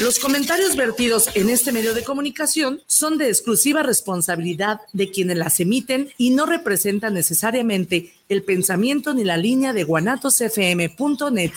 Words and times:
Los 0.00 0.20
comentarios 0.20 0.76
vertidos 0.76 1.28
en 1.34 1.50
este 1.50 1.72
medio 1.72 1.92
de 1.92 2.04
comunicación 2.04 2.80
son 2.86 3.18
de 3.18 3.28
exclusiva 3.28 3.82
responsabilidad 3.82 4.80
de 4.92 5.10
quienes 5.10 5.36
las 5.36 5.58
emiten 5.58 6.12
y 6.16 6.30
no 6.30 6.46
representan 6.46 7.14
necesariamente 7.14 8.14
el 8.28 8.44
pensamiento 8.44 9.12
ni 9.12 9.24
la 9.24 9.36
línea 9.36 9.72
de 9.72 9.82
guanatosfm.net. 9.82 11.50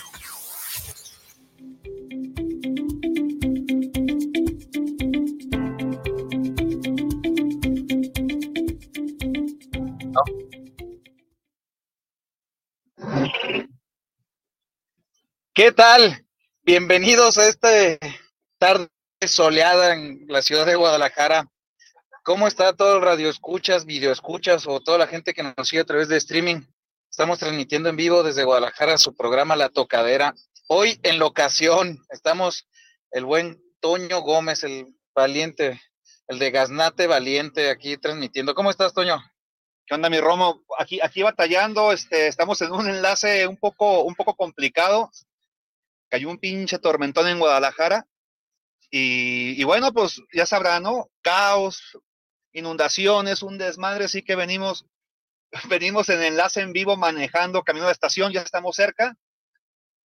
¿Qué 15.54 15.72
tal? 15.72 16.26
Bienvenidos 16.64 17.38
a 17.38 17.48
este 17.48 18.00
tarde 18.62 18.90
soleada 19.28 19.96
en 19.96 20.28
la 20.28 20.44
ciudad 20.44 20.68
de 20.68 20.76
Guadalajara. 20.76 21.48
¿Cómo 22.24 22.48
está 22.48 22.74
todo 22.74 22.98
el 22.98 23.02
radio 23.02 23.28
escuchas, 23.28 23.86
video 23.88 24.12
escuchas 24.12 24.68
o 24.68 24.80
toda 24.82 25.00
la 25.00 25.08
gente 25.08 25.34
que 25.34 25.42
nos 25.42 25.68
sigue 25.68 25.82
a 25.82 25.86
través 25.86 26.10
de 26.10 26.18
streaming? 26.18 26.62
Estamos 27.10 27.40
transmitiendo 27.40 27.90
en 27.90 27.96
vivo 27.96 28.22
desde 28.22 28.44
Guadalajara 28.44 29.00
su 29.00 29.16
programa 29.16 29.56
La 29.56 29.70
Tocadera. 29.70 30.36
Hoy 30.68 31.00
en 31.02 31.18
locación 31.18 32.06
estamos 32.12 32.68
el 33.10 33.26
buen 33.26 33.60
Toño 33.80 34.22
Gómez, 34.22 34.64
el 34.64 34.96
valiente, 35.16 35.82
el 36.28 36.38
de 36.38 36.52
Gaznate 36.52 37.08
Valiente, 37.08 37.72
aquí 37.72 37.98
transmitiendo. 37.98 38.54
¿Cómo 38.54 38.70
estás, 38.70 38.94
Toño? 38.94 39.24
¿Qué 39.88 39.96
onda, 39.96 40.08
mi 40.08 40.20
Romo? 40.20 40.64
Aquí, 40.78 41.00
aquí 41.02 41.24
batallando, 41.24 41.94
este, 41.94 42.28
estamos 42.28 42.62
en 42.62 42.74
un 42.74 42.88
enlace 42.88 43.48
un 43.48 43.58
poco, 43.58 44.04
un 44.04 44.14
poco 44.14 44.36
complicado. 44.36 45.10
Cayó 46.10 46.30
un 46.30 46.38
pinche 46.38 46.78
tormentón 46.78 47.28
en 47.28 47.40
Guadalajara 47.40 48.06
y, 48.94 49.64
bueno, 49.64 49.94
pues 49.94 50.22
ya 50.34 50.46
sabrán, 50.46 50.84
¿no? 50.84 51.10
Caos, 51.22 51.98
inundaciones, 52.52 53.42
un 53.42 53.58
desmadre, 53.58 54.10
sí 54.10 54.22
que 54.22 54.36
venimos, 54.36 54.86
venimos 55.70 56.10
en 56.10 56.22
enlace 56.22 56.60
en 56.60 56.74
vivo 56.74 56.98
manejando 56.98 57.64
camino 57.64 57.86
de 57.86 57.94
estación, 57.94 58.34
ya 58.34 58.42
estamos 58.42 58.76
cerca. 58.76 59.16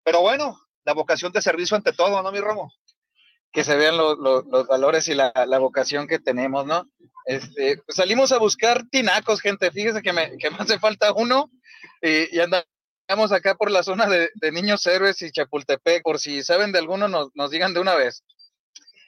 Pero 0.04 0.22
bueno, 0.22 0.60
la 0.84 0.94
vocación 0.94 1.32
de 1.32 1.42
servicio 1.42 1.76
ante 1.76 1.94
todo, 1.94 2.22
¿no, 2.22 2.32
mi 2.32 2.40
Romo? 2.40 2.72
Que 3.52 3.64
se 3.64 3.76
vean 3.76 3.98
los 3.98 4.68
valores 4.68 5.08
y 5.08 5.16
la, 5.16 5.32
vocación 5.60 6.08
que 6.08 6.20
tenemos, 6.20 6.68
¿no? 6.68 6.88
Este, 7.26 7.78
pues 7.78 7.96
salimos 7.96 8.32
a 8.32 8.38
buscar 8.38 8.84
tinacos, 8.92 9.42
gente. 9.42 9.72
Fíjese 9.72 10.04
que 10.04 10.14
me, 10.14 10.38
que 10.38 10.52
me 10.52 10.58
hace 10.58 10.78
falta 10.78 11.12
uno 11.12 11.50
y, 12.02 12.36
y 12.36 12.40
andamos 12.40 13.32
acá 13.32 13.56
por 13.56 13.72
la 13.72 13.82
zona 13.82 14.08
de, 14.08 14.30
Niños 14.52 14.86
Héroes 14.86 15.22
y 15.24 15.32
Chapultepec. 15.32 16.04
Por 16.04 16.20
si 16.20 16.44
saben 16.44 16.72
de 16.72 16.80
alguno, 16.80 17.08
nos, 17.08 17.30
nos 17.34 17.50
digan 17.50 17.74
de 17.74 17.80
una 17.80 17.96
vez. 17.96 18.24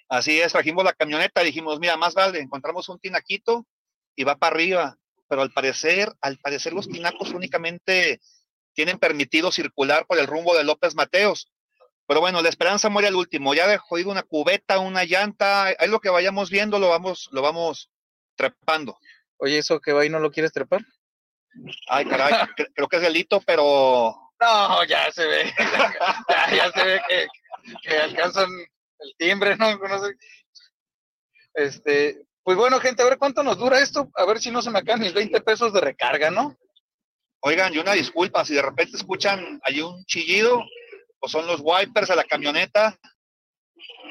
Así 0.10 0.40
es, 0.40 0.54
trajimos 0.54 0.86
la 0.86 0.94
camioneta, 0.94 1.42
dijimos, 1.42 1.80
mira, 1.80 1.98
más 1.98 2.14
vale, 2.14 2.40
encontramos 2.40 2.88
un 2.90 3.00
tinaquito 3.00 3.66
y 4.16 4.24
va 4.24 4.36
para 4.36 4.56
arriba. 4.56 4.98
Pero 5.28 5.42
al 5.42 5.52
parecer, 5.52 6.14
al 6.22 6.38
parecer 6.38 6.74
los 6.74 6.88
tinacos 6.88 7.32
únicamente 7.32 8.22
tienen 8.74 8.98
permitido 8.98 9.52
circular 9.52 10.06
por 10.06 10.18
el 10.20 10.28
rumbo 10.28 10.56
de 10.56 10.64
López 10.64 10.96
Mateos. 10.96 11.52
Pero 12.08 12.22
bueno, 12.22 12.42
la 12.42 12.48
esperanza 12.48 12.88
muere 12.88 13.10
al 13.10 13.16
último. 13.16 13.54
Ya 13.54 13.68
de 13.68 13.78
jodido 13.78 14.10
una 14.10 14.24
cubeta, 14.24 14.80
una 14.80 15.04
llanta, 15.04 15.66
ahí 15.66 15.90
lo 15.90 16.00
que 16.00 16.10
vayamos 16.10 16.50
viendo, 16.50 16.80
lo 16.80 16.88
vamos, 16.88 17.28
lo 17.32 17.42
vamos 17.42 17.90
trepando. 18.36 18.98
Oye, 19.38 19.58
¿eso 19.58 19.82
que 19.82 19.92
va 19.92 20.02
ahí 20.02 20.10
no 20.10 20.20
lo 20.20 20.32
quieres 20.32 20.54
trepar? 20.54 20.82
Ay, 21.90 22.06
caray, 22.06 22.34
creo 22.76 22.88
que 22.88 22.96
es 22.96 23.02
delito, 23.02 23.42
pero... 23.42 24.16
No, 24.40 24.84
ya 24.86 25.12
se 25.12 25.26
ve, 25.26 25.54
ya, 26.56 26.72
se 26.72 26.84
ve 26.84 27.02
que, 27.10 27.28
que 27.82 27.98
alcanzan 27.98 28.50
el 29.00 29.16
timbre, 29.18 29.56
¿no? 29.58 29.68
Este, 31.54 32.28
pues 32.44 32.58
bueno, 32.58 32.80
gente, 32.80 33.02
a 33.02 33.06
ver 33.06 33.18
cuánto 33.18 33.44
nos 33.44 33.58
dura 33.58 33.80
esto, 33.80 34.10
a 34.16 34.26
ver 34.26 34.40
si 34.40 34.52
no 34.52 34.62
se 34.62 34.70
me 34.70 34.80
acaban 34.80 35.02
mis 35.02 35.14
20 35.14 35.42
pesos 35.42 35.74
de 35.74 35.82
recarga, 35.82 36.32
¿no? 36.32 36.56
Oigan, 37.42 37.74
y 37.74 37.78
una 37.78 37.94
disculpa, 37.94 38.46
si 38.46 38.56
de 38.56 38.62
repente 38.62 38.98
escuchan 38.98 39.60
ahí 39.64 39.82
un 39.82 40.04
chillido, 40.06 40.64
pues 41.20 41.32
son 41.32 41.46
los 41.46 41.62
wipers 41.64 42.08
de 42.10 42.16
la 42.16 42.24
camioneta. 42.24 42.98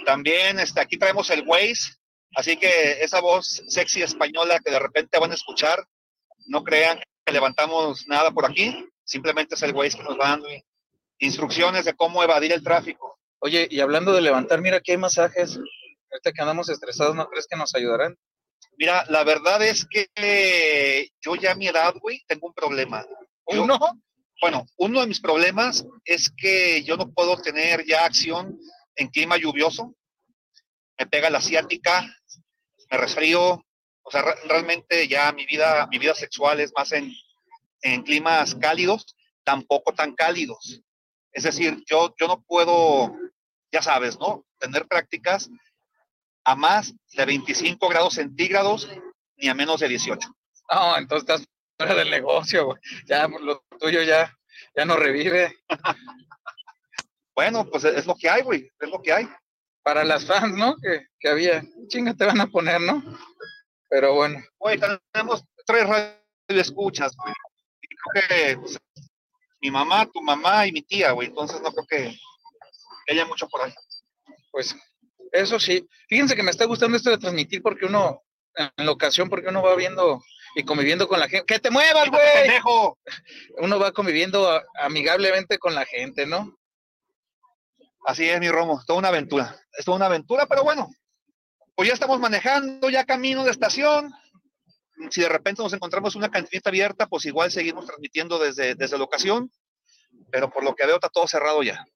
También 0.04 0.58
este, 0.60 0.80
aquí 0.80 0.96
traemos 0.96 1.30
el 1.30 1.44
Waze, 1.46 1.94
así 2.34 2.56
que 2.56 3.02
esa 3.02 3.20
voz 3.20 3.62
sexy 3.69 4.02
española 4.02 4.60
que 4.64 4.70
de 4.70 4.78
repente 4.78 5.19
van 5.19 5.32
a 5.32 5.34
escuchar, 5.34 5.84
no 6.46 6.62
crean 6.62 7.00
que 7.25 7.32
levantamos 7.32 8.06
nada 8.06 8.30
por 8.30 8.44
aquí, 8.44 8.86
simplemente 9.04 9.54
es 9.54 9.62
el 9.62 9.75
Waze 9.75 9.98
que 9.98 10.04
nos 10.04 10.19
va 10.19 10.30
dando 10.30 10.48
instrucciones 11.19 11.84
de 11.84 11.94
cómo 11.94 12.22
evadir 12.22 12.52
el 12.52 12.62
tráfico. 12.62 13.16
Oye, 13.41 13.69
y 13.70 13.80
hablando 13.80 14.12
de 14.12 14.22
levantar, 14.22 14.60
mira 14.60 14.78
aquí 14.78 14.92
hay 14.92 14.98
masajes. 14.98 15.56
Ahorita 16.10 16.32
que 16.32 16.41
andamos 16.41 16.69
estresados, 16.69 17.14
¿no 17.14 17.28
crees 17.28 17.47
que 17.47 17.56
nos 17.56 17.74
ayudarán? 17.74 18.16
Mira, 18.78 19.04
la 19.08 19.24
verdad 19.24 19.62
es 19.62 19.86
que 19.86 21.10
yo 21.20 21.34
ya 21.36 21.52
a 21.52 21.54
mi 21.54 21.69
edad, 21.69 21.94
güey, 22.00 22.22
tengo 22.26 22.48
un 22.48 22.54
problema. 22.54 23.04
¿Uno? 23.44 23.78
bueno, 24.41 24.66
uno 24.76 25.00
de 25.00 25.06
mis 25.06 25.20
problemas 25.20 25.86
es 26.04 26.30
que 26.36 26.82
yo 26.82 26.96
no 26.96 27.10
puedo 27.12 27.36
tener 27.38 27.84
ya 27.86 28.04
acción 28.04 28.58
en 28.96 29.08
clima 29.08 29.36
lluvioso. 29.36 29.94
Me 30.98 31.06
pega 31.06 31.30
la 31.30 31.38
asiática, 31.38 32.04
me 32.91 32.98
resfrío. 32.98 33.62
O 34.02 34.10
sea, 34.10 34.22
realmente 34.44 35.08
ya 35.08 35.32
mi 35.32 35.46
vida, 35.46 35.86
mi 35.91 35.98
vida 35.98 36.14
sexual 36.14 36.60
es 36.60 36.72
más 36.76 36.92
en, 36.92 37.12
en 37.82 38.02
climas 38.02 38.54
cálidos, 38.54 39.16
tampoco 39.42 39.94
tan 39.94 40.14
cálidos. 40.14 40.80
Es 41.32 41.42
decir, 41.42 41.82
yo, 41.86 42.14
yo 42.19 42.28
no 42.28 42.42
puedo, 42.42 43.14
ya 43.72 43.82
sabes, 43.82 44.19
¿no? 44.19 44.44
Tener 44.59 44.87
prácticas 44.87 45.50
a 46.44 46.54
más 46.54 46.94
de 47.12 47.25
25 47.25 47.88
grados 47.88 48.15
centígrados 48.15 48.88
ni 49.37 49.49
a 49.49 49.54
menos 49.54 49.81
de 49.81 49.88
18. 49.88 50.28
No, 50.72 50.97
entonces 50.97 51.28
estás 51.28 51.49
fuera 51.76 51.94
del 51.94 52.10
negocio, 52.10 52.66
güey. 52.66 52.78
Ya 53.06 53.28
lo 53.28 53.65
tuyo 53.78 54.03
ya, 54.03 54.32
ya 54.75 54.84
no 54.84 54.97
revive. 54.97 55.56
bueno, 57.34 57.66
pues 57.66 57.84
es 57.84 58.06
lo 58.06 58.15
que 58.15 58.31
hay, 58.31 58.43
güey, 58.43 58.71
es 58.78 58.91
lo 58.91 59.03
que 59.03 59.12
hay. 59.12 59.28
Para 59.82 60.05
las 60.05 60.26
fans, 60.26 60.56
¿no? 60.56 60.76
Que, 60.76 61.06
que 61.19 61.28
había, 61.28 61.65
chinga 61.88 62.15
te 62.15 62.25
van 62.25 62.41
a 62.41 62.49
poner, 62.49 62.81
¿no? 62.81 63.03
Pero 63.88 64.15
bueno. 64.15 64.43
Oye, 64.59 64.81
tenemos 65.12 65.44
tres 65.65 65.87
radio 65.87 66.16
escuchas, 66.49 67.16
güey. 67.16 67.34
creo 68.12 68.28
que 68.28 68.59
pues, 68.59 68.78
mi 69.60 69.71
mamá, 69.71 70.06
tu 70.06 70.22
mamá 70.22 70.66
y 70.66 70.72
mi 70.72 70.82
tía, 70.82 71.12
güey. 71.12 71.28
Entonces 71.28 71.60
no 71.60 71.72
creo 71.72 71.87
que, 71.87 72.19
haya 73.12 73.27
mucho 73.27 73.49
por 73.49 73.62
ahí. 73.62 73.72
Pues 74.50 74.75
eso 75.33 75.59
sí. 75.61 75.87
Fíjense 76.09 76.34
que 76.34 76.43
me 76.43 76.50
está 76.50 76.65
gustando 76.65 76.97
esto 76.97 77.11
de 77.11 77.19
transmitir 77.19 77.62
porque 77.62 77.87
uno, 77.87 78.22
en 78.55 78.87
la 78.87 78.93
ocasión, 78.93 79.28
porque 79.28 79.49
uno 79.49 79.62
va 79.62 79.75
viendo 79.77 80.22
y 80.55 80.65
conviviendo 80.65 81.09
con 81.09 81.21
la 81.21 81.28
gente. 81.28 81.47
¡Que 81.47 81.59
te 81.59 81.71
muevas, 81.71 82.11
güey! 82.11 82.50
Uno 83.59 83.78
va 83.78 83.93
conviviendo 83.93 84.62
amigablemente 84.81 85.59
con 85.59 85.75
la 85.75 85.84
gente, 85.84 86.27
¿no? 86.27 86.59
Así 88.06 88.28
es, 88.28 88.41
mi 88.41 88.50
Romo. 88.50 88.83
Toda 88.87 88.99
una 88.99 89.09
aventura. 89.09 89.56
Es 89.77 89.84
toda 89.84 89.97
una 89.97 90.06
aventura, 90.06 90.47
pero 90.47 90.62
bueno. 90.62 90.88
Pues 91.75 91.88
ya 91.88 91.94
estamos 91.94 92.19
manejando, 92.20 92.88
ya 92.88 93.05
camino 93.05 93.44
de 93.44 93.50
estación 93.50 94.14
si 95.11 95.20
de 95.20 95.29
repente 95.29 95.62
nos 95.62 95.73
encontramos 95.73 96.14
una 96.17 96.31
cantinita 96.31 96.70
abierta, 96.70 97.06
pues 97.06 97.25
igual 97.26 97.50
seguimos 97.50 97.87
transmitiendo 97.87 98.38
desde, 98.38 98.75
desde 98.75 98.99
la 98.99 99.05
ocasión, 99.05 99.50
pero 100.31 100.50
por 100.50 100.64
lo 100.64 100.75
que 100.75 100.87
veo 100.87 100.97
está 100.97 101.09
todo 101.09 101.26
cerrado 101.26 101.62
ya. 101.62 101.87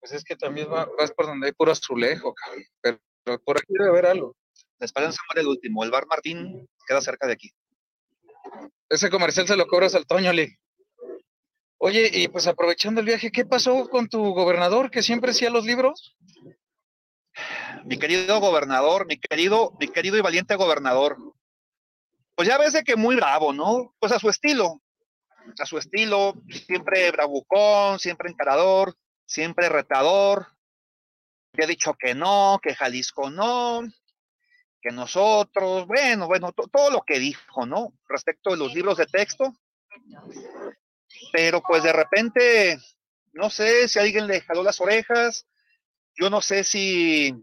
Pues 0.00 0.12
es 0.12 0.24
que 0.24 0.36
también 0.36 0.68
vas 0.70 1.12
por 1.12 1.26
donde 1.26 1.48
hay 1.48 1.52
puro 1.52 1.72
azulejo, 1.72 2.34
cabrón. 2.34 2.64
Pero, 2.80 2.98
por 3.44 3.58
aquí 3.58 3.66
debe 3.68 3.90
haber 3.90 4.06
algo. 4.06 4.36
La 4.78 4.86
Esperanza 4.86 5.20
muere 5.28 5.42
el 5.42 5.48
último. 5.48 5.84
El 5.84 5.90
bar 5.90 6.06
Martín 6.06 6.68
queda 6.86 7.00
cerca 7.00 7.26
de 7.26 7.32
aquí. 7.32 7.50
Ese 8.88 9.10
comercial 9.10 9.46
se 9.46 9.56
lo 9.56 9.66
cobras 9.66 9.94
al 9.94 10.06
Toño, 10.06 10.32
Lee. 10.32 10.56
Oye, 11.78 12.10
y 12.12 12.28
pues 12.28 12.46
aprovechando 12.46 13.00
el 13.00 13.06
viaje, 13.06 13.30
¿qué 13.30 13.44
pasó 13.44 13.88
con 13.88 14.08
tu 14.08 14.34
gobernador 14.34 14.90
que 14.90 15.02
siempre 15.02 15.30
hacía 15.30 15.50
los 15.50 15.64
libros? 15.64 16.16
Mi 17.84 17.98
querido 17.98 18.40
gobernador, 18.40 19.06
mi 19.06 19.18
querido, 19.18 19.76
mi 19.78 19.86
querido 19.88 20.16
y 20.16 20.20
valiente 20.20 20.56
gobernador, 20.56 21.16
pues 22.34 22.48
ya 22.48 22.58
ves 22.58 22.72
de 22.72 22.82
que 22.82 22.96
muy 22.96 23.14
bravo, 23.16 23.52
¿no? 23.52 23.94
Pues 24.00 24.10
a 24.12 24.18
su 24.18 24.28
estilo, 24.28 24.80
a 25.58 25.66
su 25.66 25.78
estilo, 25.78 26.34
siempre 26.66 27.10
bravucón, 27.12 27.98
siempre 27.98 28.30
encarador, 28.30 28.94
siempre 29.28 29.68
retador. 29.68 30.48
había 31.52 31.66
dicho 31.68 31.94
que 31.94 32.14
no, 32.14 32.58
que 32.62 32.74
Jalisco 32.74 33.30
no, 33.30 33.82
que 34.80 34.90
nosotros, 34.90 35.86
bueno, 35.86 36.26
bueno, 36.26 36.52
todo 36.52 36.90
lo 36.90 37.02
que 37.02 37.18
dijo, 37.18 37.66
¿no? 37.66 37.92
Respecto 38.08 38.50
de 38.50 38.56
los 38.56 38.74
libros 38.74 38.96
de 38.96 39.06
texto. 39.06 39.54
Pero 41.32 41.62
pues 41.62 41.82
de 41.82 41.92
repente, 41.92 42.78
no 43.32 43.50
sé 43.50 43.88
si 43.88 43.98
alguien 43.98 44.26
le 44.26 44.40
jaló 44.40 44.62
las 44.62 44.80
orejas, 44.80 45.46
yo 46.14 46.30
no 46.30 46.40
sé 46.40 46.64
si, 46.64 47.34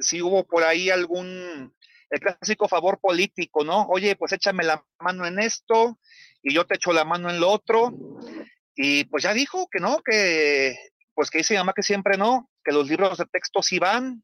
si 0.00 0.22
hubo 0.22 0.46
por 0.46 0.62
ahí 0.62 0.90
algún, 0.90 1.74
el 2.10 2.20
clásico 2.20 2.68
favor 2.68 3.00
político, 3.00 3.64
¿no? 3.64 3.86
Oye, 3.88 4.16
pues 4.16 4.32
échame 4.32 4.64
la 4.64 4.84
mano 5.00 5.26
en 5.26 5.40
esto 5.40 5.98
y 6.42 6.54
yo 6.54 6.66
te 6.66 6.76
echo 6.76 6.92
la 6.92 7.04
mano 7.04 7.30
en 7.30 7.40
lo 7.40 7.50
otro. 7.50 7.92
Y 8.76 9.04
pues 9.04 9.24
ya 9.24 9.32
dijo 9.32 9.68
que 9.70 9.80
no, 9.80 10.02
que 10.02 10.76
pues 11.16 11.30
que 11.30 11.38
dice 11.38 11.58
mi 11.64 11.72
que 11.74 11.82
siempre 11.82 12.18
no, 12.18 12.50
que 12.62 12.72
los 12.72 12.88
libros 12.88 13.16
de 13.16 13.24
texto 13.24 13.62
sí 13.62 13.78
van, 13.78 14.22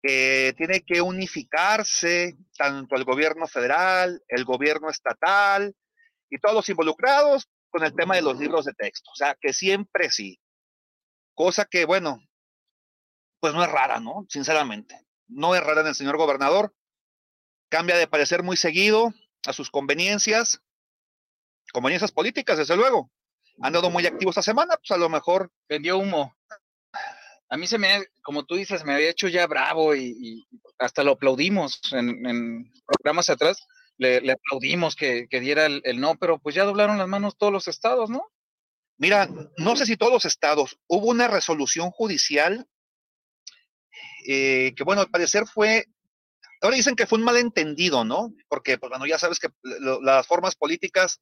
que 0.00 0.54
tiene 0.56 0.82
que 0.82 1.02
unificarse 1.02 2.38
tanto 2.56 2.94
el 2.94 3.04
gobierno 3.04 3.48
federal, 3.48 4.22
el 4.28 4.44
gobierno 4.44 4.88
estatal 4.88 5.74
y 6.30 6.38
todos 6.38 6.54
los 6.54 6.68
involucrados 6.68 7.50
con 7.70 7.82
el 7.82 7.92
tema 7.92 8.14
de 8.14 8.22
los 8.22 8.38
libros 8.38 8.66
de 8.66 8.72
texto. 8.72 9.10
O 9.10 9.16
sea, 9.16 9.36
que 9.40 9.52
siempre 9.52 10.10
sí. 10.10 10.40
Cosa 11.34 11.64
que, 11.64 11.84
bueno, 11.86 12.22
pues 13.40 13.52
no 13.52 13.64
es 13.64 13.70
rara, 13.70 13.98
¿no? 13.98 14.26
Sinceramente. 14.28 14.94
No 15.26 15.56
es 15.56 15.62
rara 15.62 15.80
en 15.80 15.88
el 15.88 15.94
señor 15.96 16.16
gobernador. 16.16 16.72
Cambia 17.68 17.96
de 17.96 18.06
parecer 18.06 18.44
muy 18.44 18.56
seguido 18.56 19.12
a 19.44 19.52
sus 19.52 19.70
conveniencias, 19.70 20.62
conveniencias 21.72 22.12
políticas, 22.12 22.58
desde 22.58 22.76
luego. 22.76 23.10
Han 23.62 23.72
dado 23.72 23.90
muy 23.90 24.06
activo 24.06 24.30
esta 24.30 24.42
semana, 24.42 24.76
pues 24.76 24.90
a 24.90 24.96
lo 24.96 25.08
mejor. 25.08 25.50
Vendió 25.68 25.98
humo 25.98 26.34
a 27.50 27.56
mí 27.56 27.66
se 27.66 27.78
me, 27.78 28.06
como 28.22 28.44
tú 28.44 28.54
dices, 28.54 28.84
me 28.84 28.94
había 28.94 29.10
hecho 29.10 29.26
ya 29.26 29.46
bravo 29.48 29.94
y, 29.96 30.46
hasta 30.78 31.02
lo 31.02 31.12
aplaudimos 31.12 31.80
en, 31.92 32.72
programas 32.86 33.28
atrás, 33.28 33.66
le, 33.98 34.18
aplaudimos 34.30 34.94
que, 34.94 35.26
diera 35.28 35.66
el, 35.66 36.00
no, 36.00 36.14
pero 36.14 36.38
pues 36.38 36.54
ya 36.54 36.64
doblaron 36.64 36.96
las 36.96 37.08
manos 37.08 37.36
todos 37.36 37.52
los 37.52 37.66
estados, 37.66 38.08
¿no? 38.08 38.30
Mira, 38.98 39.28
no 39.56 39.74
sé 39.74 39.84
si 39.84 39.96
todos 39.96 40.12
los 40.12 40.24
estados, 40.26 40.78
hubo 40.86 41.08
una 41.08 41.26
resolución 41.26 41.90
judicial 41.90 42.66
eh, 44.28 44.72
que, 44.76 44.84
bueno, 44.84 45.02
al 45.02 45.10
parecer 45.10 45.46
fue, 45.46 45.86
ahora 46.62 46.76
dicen 46.76 46.94
que 46.94 47.06
fue 47.06 47.18
un 47.18 47.24
malentendido, 47.24 48.04
¿no? 48.04 48.32
Porque, 48.48 48.78
pues 48.78 48.90
bueno, 48.90 49.06
ya 49.06 49.18
sabes 49.18 49.40
que 49.40 49.48
las 50.02 50.26
formas 50.26 50.54
políticas 50.54 51.20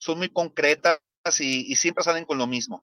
son 0.00 0.18
muy 0.18 0.30
concretas 0.30 0.98
y, 1.40 1.76
siempre 1.76 2.04
salen 2.04 2.24
con 2.24 2.38
lo 2.38 2.46
mismo. 2.46 2.82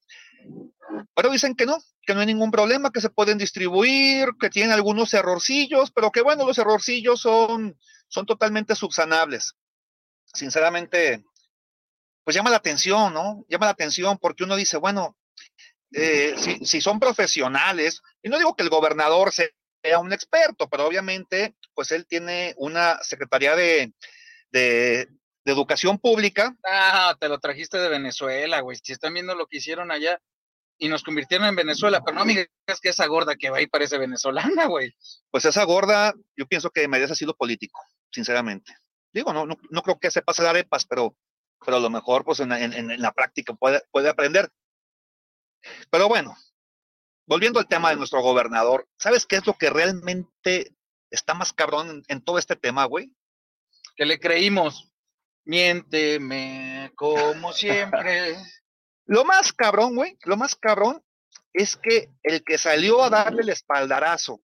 Pero 1.16 1.30
dicen 1.30 1.56
que 1.56 1.66
no, 1.66 1.78
que 2.06 2.14
no 2.14 2.22
hay 2.22 2.28
ningún 2.28 2.52
problema, 2.52 2.92
que 2.92 3.02
se 3.02 3.10
pueden 3.10 3.38
distribuir, 3.38 4.30
que 4.40 4.50
tienen 4.50 4.72
algunos 4.72 5.14
errorcillos, 5.14 5.92
pero 5.92 6.12
que 6.12 6.22
bueno, 6.22 6.46
los 6.46 6.58
errorcillos 6.58 7.22
son, 7.22 7.78
son 8.08 8.26
totalmente 8.26 8.76
subsanables. 8.76 9.56
Sinceramente, 10.26 11.24
pues 12.24 12.36
llama 12.36 12.50
la 12.50 12.58
atención, 12.58 13.14
¿no? 13.14 13.46
Llama 13.50 13.66
la 13.66 13.72
atención 13.72 14.18
porque 14.18 14.44
uno 14.44 14.56
dice, 14.56 14.78
bueno, 14.78 15.18
eh, 15.92 16.36
si, 16.64 16.82
son 16.82 17.00
profesionales, 17.00 18.02
y 18.22 18.30
no 18.30 18.38
digo 18.38 18.56
que 18.56 18.64
el 18.64 18.70
gobernador 18.70 19.32
sea 19.32 20.00
un 20.00 20.12
experto, 20.12 20.68
pero 20.70 20.86
obviamente, 20.86 21.56
pues 21.74 21.92
él 21.92 22.06
tiene 22.06 22.54
una 22.58 23.02
secretaría 23.02 23.56
de, 23.56 23.94
de, 24.52 25.08
de 25.46 25.52
educación 25.52 26.00
pública. 26.00 26.56
Ah, 26.66 27.16
te 27.20 27.30
lo 27.30 27.40
trajiste 27.40 27.78
de 27.78 27.90
Venezuela, 27.90 28.62
güey. 28.62 28.78
Si 28.82 28.92
están 28.92 29.14
viendo 29.14 29.36
lo 29.36 29.48
que 29.48 29.58
hicieron 29.58 29.92
allá, 29.92 30.20
y 30.78 30.90
nos 30.90 31.04
convirtieron 31.04 31.48
en 31.48 31.56
Venezuela, 31.56 32.02
pero 32.04 32.18
no 32.18 32.26
me 32.26 32.34
digas 32.34 32.82
que 32.82 32.90
esa 32.90 33.06
gorda 33.08 33.36
que 33.36 33.50
va 33.50 33.58
ahí 33.58 33.68
parece 33.68 33.98
venezolana, 33.98 34.66
güey. 34.66 34.94
Pues 35.32 35.46
esa 35.46 35.64
gorda, 35.64 36.14
yo 36.36 36.48
pienso 36.48 36.70
que 36.70 36.88
merece 36.88 37.14
ha 37.14 37.16
sido 37.16 37.36
político, 37.36 37.80
sinceramente. 38.12 38.76
Digo, 39.14 39.32
no, 39.32 39.46
no, 39.46 39.58
no 39.70 39.82
creo 39.82 40.00
que 40.00 40.12
se 40.12 40.22
pase 40.22 40.44
de 40.44 40.50
arepas, 40.50 40.86
pero, 40.86 41.16
pero 41.64 41.78
a 41.78 41.80
lo 41.80 41.90
mejor 41.90 42.26
pues 42.26 42.42
en, 42.42 42.52
en, 42.52 43.02
la 43.02 43.14
práctica 43.14 43.54
puede, 43.54 43.82
puede 43.92 44.10
aprender. 44.10 44.52
Pero 45.90 46.10
bueno, 46.10 46.36
volviendo 47.26 47.60
al 47.60 47.68
tema 47.68 47.92
de 47.92 47.96
nuestro 47.96 48.22
gobernador, 48.22 48.88
¿sabes 49.00 49.26
qué 49.26 49.38
es 49.38 49.46
lo 49.46 49.54
que 49.54 49.70
realmente 49.70 50.76
está 51.10 51.34
más 51.34 51.54
cabrón 51.54 51.90
en, 51.90 52.04
en 52.10 52.22
todo 52.22 52.38
este 52.38 52.58
tema, 52.58 52.86
güey? 52.86 53.14
Que 53.96 54.06
le 54.06 54.20
creímos. 54.20 54.92
Miénteme 55.46 56.92
como 56.96 57.54
siempre. 57.54 58.36
Lo 59.06 59.24
más 59.26 59.54
cabrón, 59.54 59.96
güey, 59.96 60.18
lo 60.26 60.38
más 60.38 60.56
cabrón 60.56 61.04
es 61.54 61.76
que 61.78 62.10
el 62.24 62.44
que 62.44 62.58
salió 62.58 63.04
a 63.04 63.10
darle 63.10 63.44
el 63.44 63.50
espaldarazo, 63.50 64.42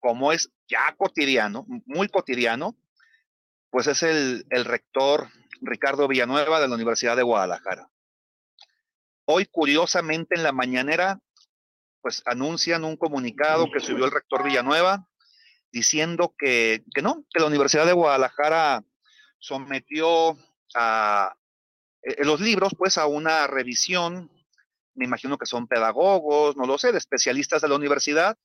como 0.00 0.32
es 0.32 0.50
ya 0.68 0.94
cotidiano, 0.96 1.64
muy 1.86 2.08
cotidiano, 2.08 2.76
pues 3.70 3.86
es 3.86 4.02
el, 4.02 4.44
el 4.50 4.64
rector 4.64 5.28
Ricardo 5.60 6.08
Villanueva 6.08 6.60
de 6.60 6.68
la 6.68 6.74
Universidad 6.74 7.16
de 7.16 7.22
Guadalajara. 7.22 7.88
Hoy, 9.26 9.46
curiosamente, 9.46 10.34
en 10.36 10.42
la 10.42 10.52
mañanera, 10.52 11.18
pues 12.02 12.22
anuncian 12.26 12.84
un 12.84 12.96
comunicado 12.96 13.70
que 13.72 13.80
subió 13.80 14.04
el 14.04 14.10
rector 14.10 14.44
Villanueva 14.44 15.08
diciendo 15.72 16.34
que, 16.36 16.84
que 16.94 17.00
no, 17.00 17.24
que 17.32 17.40
la 17.40 17.46
Universidad 17.46 17.86
de 17.86 17.94
Guadalajara 17.94 18.84
sometió 19.44 20.38
a, 20.74 21.36
eh, 22.02 22.24
los 22.24 22.40
libros, 22.40 22.72
pues, 22.78 22.96
a 22.96 23.06
una 23.06 23.46
revisión, 23.46 24.30
me 24.94 25.04
imagino 25.04 25.36
que 25.36 25.44
son 25.44 25.66
pedagogos, 25.66 26.56
no 26.56 26.66
lo 26.66 26.78
sé, 26.78 26.92
de 26.92 26.98
especialistas 26.98 27.60
de 27.60 27.68
la 27.68 27.76
universidad, 27.76 28.38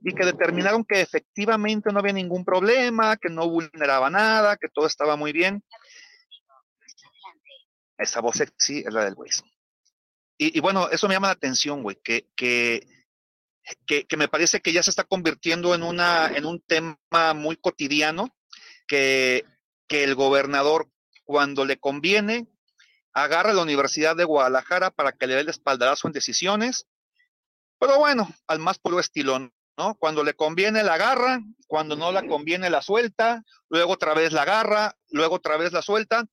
y 0.00 0.14
que 0.14 0.24
determinaron 0.24 0.84
que 0.84 1.02
efectivamente 1.02 1.92
no 1.92 1.98
había 1.98 2.14
ningún 2.14 2.44
problema, 2.44 3.16
que 3.18 3.28
no 3.28 3.48
vulneraba 3.48 4.08
nada, 4.08 4.56
que 4.56 4.68
todo 4.68 4.86
estaba 4.86 5.16
muy 5.16 5.32
bien. 5.32 5.62
Esa 7.98 8.20
voz 8.20 8.42
sí 8.58 8.82
es 8.86 8.92
la 8.92 9.04
del 9.04 9.14
güey. 9.14 9.30
Y, 10.38 10.60
bueno, 10.60 10.90
eso 10.90 11.08
me 11.08 11.14
llama 11.14 11.28
la 11.28 11.32
atención, 11.32 11.82
güey, 11.82 11.96
que, 12.04 12.26
que, 12.36 12.86
que, 13.86 14.16
me 14.18 14.28
parece 14.28 14.60
que 14.60 14.72
ya 14.72 14.82
se 14.82 14.90
está 14.90 15.04
convirtiendo 15.04 15.74
en, 15.74 15.82
una, 15.82 16.28
en 16.28 16.44
un 16.44 16.60
tema 16.60 16.98
muy 17.34 17.56
cotidiano, 17.56 18.28
que, 18.86 19.44
que 19.86 20.04
el 20.04 20.14
gobernador, 20.14 20.90
cuando 21.24 21.64
le 21.64 21.78
conviene, 21.78 22.48
agarra 23.12 23.50
a 23.50 23.54
la 23.54 23.62
Universidad 23.62 24.16
de 24.16 24.24
Guadalajara 24.24 24.90
para 24.90 25.12
que 25.12 25.26
le 25.26 25.34
dé 25.34 25.40
el 25.40 25.48
espaldarazo 25.48 26.08
en 26.08 26.12
decisiones, 26.12 26.86
pero 27.78 27.98
bueno, 27.98 28.28
al 28.46 28.58
más 28.58 28.78
puro 28.78 29.00
estilón, 29.00 29.52
¿no? 29.76 29.94
Cuando 29.94 30.24
le 30.24 30.34
conviene 30.34 30.82
la 30.82 30.94
agarra, 30.94 31.40
cuando 31.66 31.96
no 31.96 32.12
la 32.12 32.26
conviene 32.26 32.70
la 32.70 32.82
suelta, 32.82 33.42
luego 33.68 33.92
otra 33.92 34.14
vez 34.14 34.32
la 34.32 34.42
agarra, 34.42 34.96
luego 35.08 35.36
otra 35.36 35.56
vez 35.56 35.72
la 35.72 35.82
suelta, 35.82 36.26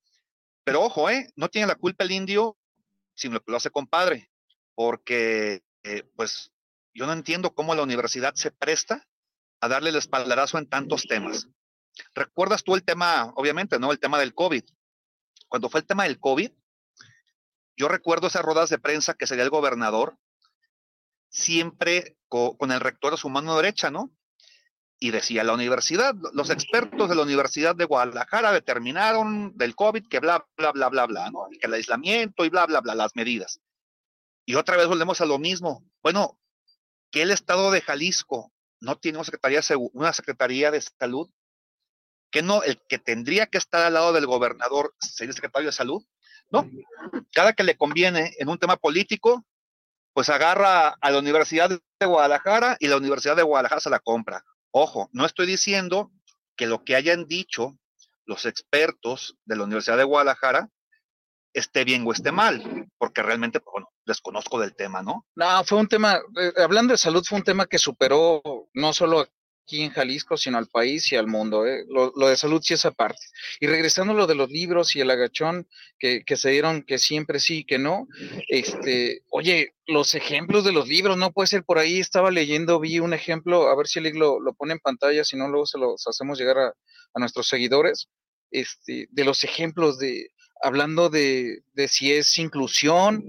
pero 0.63 0.81
ojo, 0.81 1.09
¿eh? 1.09 1.29
No 1.35 1.49
tiene 1.49 1.67
la 1.67 1.75
culpa 1.75 2.03
el 2.03 2.11
indio, 2.11 2.57
sino 3.13 3.39
que 3.39 3.51
lo 3.51 3.57
hace 3.57 3.69
compadre, 3.69 4.29
porque 4.75 5.63
eh, 5.83 6.03
pues 6.15 6.51
yo 6.93 7.05
no 7.05 7.13
entiendo 7.13 7.53
cómo 7.53 7.75
la 7.75 7.83
universidad 7.83 8.33
se 8.35 8.51
presta 8.51 9.07
a 9.59 9.67
darle 9.67 9.89
el 9.89 9.95
espaldarazo 9.97 10.57
en 10.57 10.67
tantos 10.67 11.03
temas. 11.03 11.47
¿Recuerdas 12.15 12.63
tú 12.63 12.75
el 12.75 12.83
tema, 12.83 13.31
obviamente, 13.35 13.79
¿no? 13.79 13.91
El 13.91 13.99
tema 13.99 14.19
del 14.19 14.33
COVID. 14.33 14.63
Cuando 15.47 15.69
fue 15.69 15.81
el 15.81 15.85
tema 15.85 16.03
del 16.03 16.19
COVID, 16.19 16.51
yo 17.75 17.87
recuerdo 17.87 18.27
esas 18.27 18.43
rodas 18.43 18.69
de 18.69 18.79
prensa 18.79 19.13
que 19.13 19.27
sería 19.27 19.43
el 19.43 19.49
gobernador, 19.49 20.17
siempre 21.29 22.17
con 22.27 22.71
el 22.71 22.79
rector 22.79 23.13
a 23.13 23.17
su 23.17 23.29
mano 23.29 23.55
derecha, 23.55 23.91
¿no? 23.91 24.11
Y 24.99 25.11
decía 25.11 25.43
la 25.43 25.53
universidad, 25.53 26.15
los 26.33 26.49
expertos 26.49 27.09
de 27.09 27.15
la 27.15 27.23
Universidad 27.23 27.75
de 27.75 27.85
Guadalajara 27.85 28.51
determinaron 28.51 29.55
del 29.57 29.75
COVID 29.75 30.07
que 30.07 30.19
bla, 30.19 30.47
bla, 30.55 30.71
bla, 30.71 30.89
bla, 30.89 31.05
bla, 31.05 31.29
¿no? 31.31 31.47
Que 31.59 31.67
el 31.67 31.73
aislamiento 31.73 32.45
y 32.45 32.49
bla, 32.49 32.65
bla, 32.65 32.81
bla, 32.81 32.95
las 32.95 33.15
medidas. 33.15 33.59
Y 34.45 34.55
otra 34.55 34.77
vez 34.77 34.87
volvemos 34.87 35.21
a 35.21 35.25
lo 35.25 35.39
mismo. 35.39 35.83
Bueno, 36.01 36.39
que 37.11 37.21
el 37.21 37.31
estado 37.31 37.71
de 37.71 37.81
Jalisco 37.81 38.51
no 38.79 38.97
tiene 38.97 39.17
una 39.17 39.25
secretaría, 39.25 39.61
una 39.93 40.13
secretaría 40.13 40.71
de 40.71 40.81
salud, 40.81 41.29
que 42.33 42.41
no, 42.41 42.63
el 42.63 42.81
que 42.89 42.97
tendría 42.97 43.45
que 43.45 43.59
estar 43.59 43.83
al 43.83 43.93
lado 43.93 44.11
del 44.11 44.25
gobernador 44.25 44.95
sería 44.99 45.29
el 45.29 45.35
secretario 45.35 45.67
de 45.67 45.73
salud, 45.73 46.03
¿no? 46.49 46.67
Cada 47.31 47.53
que 47.53 47.63
le 47.63 47.77
conviene 47.77 48.33
en 48.39 48.49
un 48.49 48.57
tema 48.57 48.75
político, 48.75 49.45
pues 50.13 50.29
agarra 50.29 50.89
a 50.99 51.11
la 51.11 51.19
Universidad 51.19 51.69
de 51.69 52.05
Guadalajara 52.05 52.75
y 52.79 52.87
la 52.87 52.97
Universidad 52.97 53.35
de 53.35 53.43
Guadalajara 53.43 53.81
se 53.81 53.91
la 53.91 53.99
compra. 53.99 54.43
Ojo, 54.71 55.09
no 55.13 55.27
estoy 55.27 55.45
diciendo 55.45 56.11
que 56.57 56.65
lo 56.65 56.83
que 56.83 56.95
hayan 56.95 57.27
dicho 57.27 57.77
los 58.25 58.47
expertos 58.47 59.37
de 59.45 59.55
la 59.55 59.65
Universidad 59.65 59.97
de 59.97 60.03
Guadalajara 60.03 60.69
esté 61.53 61.83
bien 61.83 62.03
o 62.07 62.13
esté 62.13 62.31
mal, 62.31 62.87
porque 62.97 63.21
realmente, 63.21 63.59
pues, 63.59 63.73
bueno, 63.73 63.89
desconozco 64.07 64.59
del 64.59 64.75
tema, 64.75 65.03
¿no? 65.03 65.27
No, 65.35 65.63
fue 65.65 65.77
un 65.77 65.87
tema, 65.87 66.15
eh, 66.15 66.53
hablando 66.57 66.93
de 66.93 66.97
salud, 66.97 67.23
fue 67.23 67.37
un 67.37 67.43
tema 67.43 67.67
que 67.67 67.77
superó 67.77 68.41
no 68.73 68.91
solo 68.91 69.27
aquí 69.63 69.81
en 69.81 69.91
Jalisco, 69.91 70.37
sino 70.37 70.57
al 70.57 70.67
país 70.67 71.11
y 71.11 71.15
al 71.15 71.27
mundo. 71.27 71.65
¿eh? 71.65 71.85
Lo, 71.87 72.11
de 72.27 72.35
salud 72.35 72.61
sí 72.61 72.73
es 72.73 72.85
aparte. 72.85 73.21
Y 73.59 73.67
regresando 73.67 74.13
a 74.13 74.15
lo 74.15 74.27
de 74.27 74.35
los 74.35 74.49
libros 74.49 74.95
y 74.95 75.01
el 75.01 75.09
agachón 75.09 75.67
que, 75.97 76.23
se 76.35 76.49
dieron 76.51 76.83
que 76.83 76.99
siempre 76.99 77.39
sí 77.39 77.59
y 77.59 77.63
que 77.65 77.79
no, 77.79 78.07
este, 78.49 79.23
oye, 79.29 79.73
los 79.87 80.15
ejemplos 80.15 80.63
de 80.63 80.73
los 80.73 80.87
libros, 80.87 81.17
no 81.17 81.31
puede 81.31 81.47
ser 81.47 81.63
por 81.63 81.79
ahí, 81.79 81.99
estaba 81.99 82.31
leyendo, 82.31 82.79
vi 82.79 82.99
un 82.99 83.13
ejemplo, 83.13 83.67
a 83.67 83.75
ver 83.75 83.87
si 83.87 83.99
el 83.99 84.13
lo, 84.13 84.39
lo 84.39 84.53
pone 84.53 84.73
en 84.73 84.79
pantalla, 84.79 85.23
si 85.23 85.37
no 85.37 85.47
luego 85.47 85.65
se 85.65 85.77
los 85.77 86.05
hacemos 86.07 86.37
llegar 86.37 86.57
a, 86.59 86.73
nuestros 87.15 87.47
seguidores, 87.47 88.09
este, 88.51 89.07
de 89.11 89.23
los 89.23 89.43
ejemplos 89.43 89.99
de, 89.99 90.31
hablando 90.61 91.09
de, 91.09 91.59
de 91.73 91.87
si 91.87 92.11
es 92.11 92.37
inclusión 92.39 93.23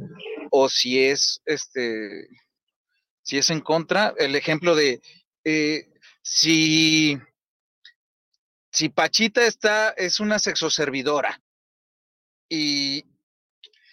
o 0.50 0.69
si 0.69 1.05
es 1.05 1.43
este 1.45 2.29
si 3.23 3.38
es 3.38 3.50
en 3.50 3.61
contra, 3.61 4.14
el 4.19 4.37
ejemplo 4.37 4.75
de 4.75 5.00
eh, 5.45 5.88
si, 6.25 7.21
si 8.73 8.88
Pachita 8.88 9.47
está, 9.47 9.90
es 9.90 10.21
una 10.21 10.38
sexoservidora 10.38 11.40
y, 12.49 13.04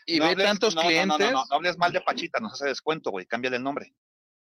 y 0.06 0.20
ve 0.20 0.36
tantos 0.38 0.76
clientes. 0.76 1.20
No, 1.20 1.32
no, 1.32 1.46
no, 1.50 1.56
hables 1.56 1.78
mal 1.78 1.92
de 1.92 2.00
Pachita, 2.00 2.40
nos 2.40 2.54
hace 2.54 2.68
descuento, 2.68 3.12
güey, 3.12 3.26
cámbiale 3.26 3.58
el 3.58 3.64
nombre. 3.64 3.94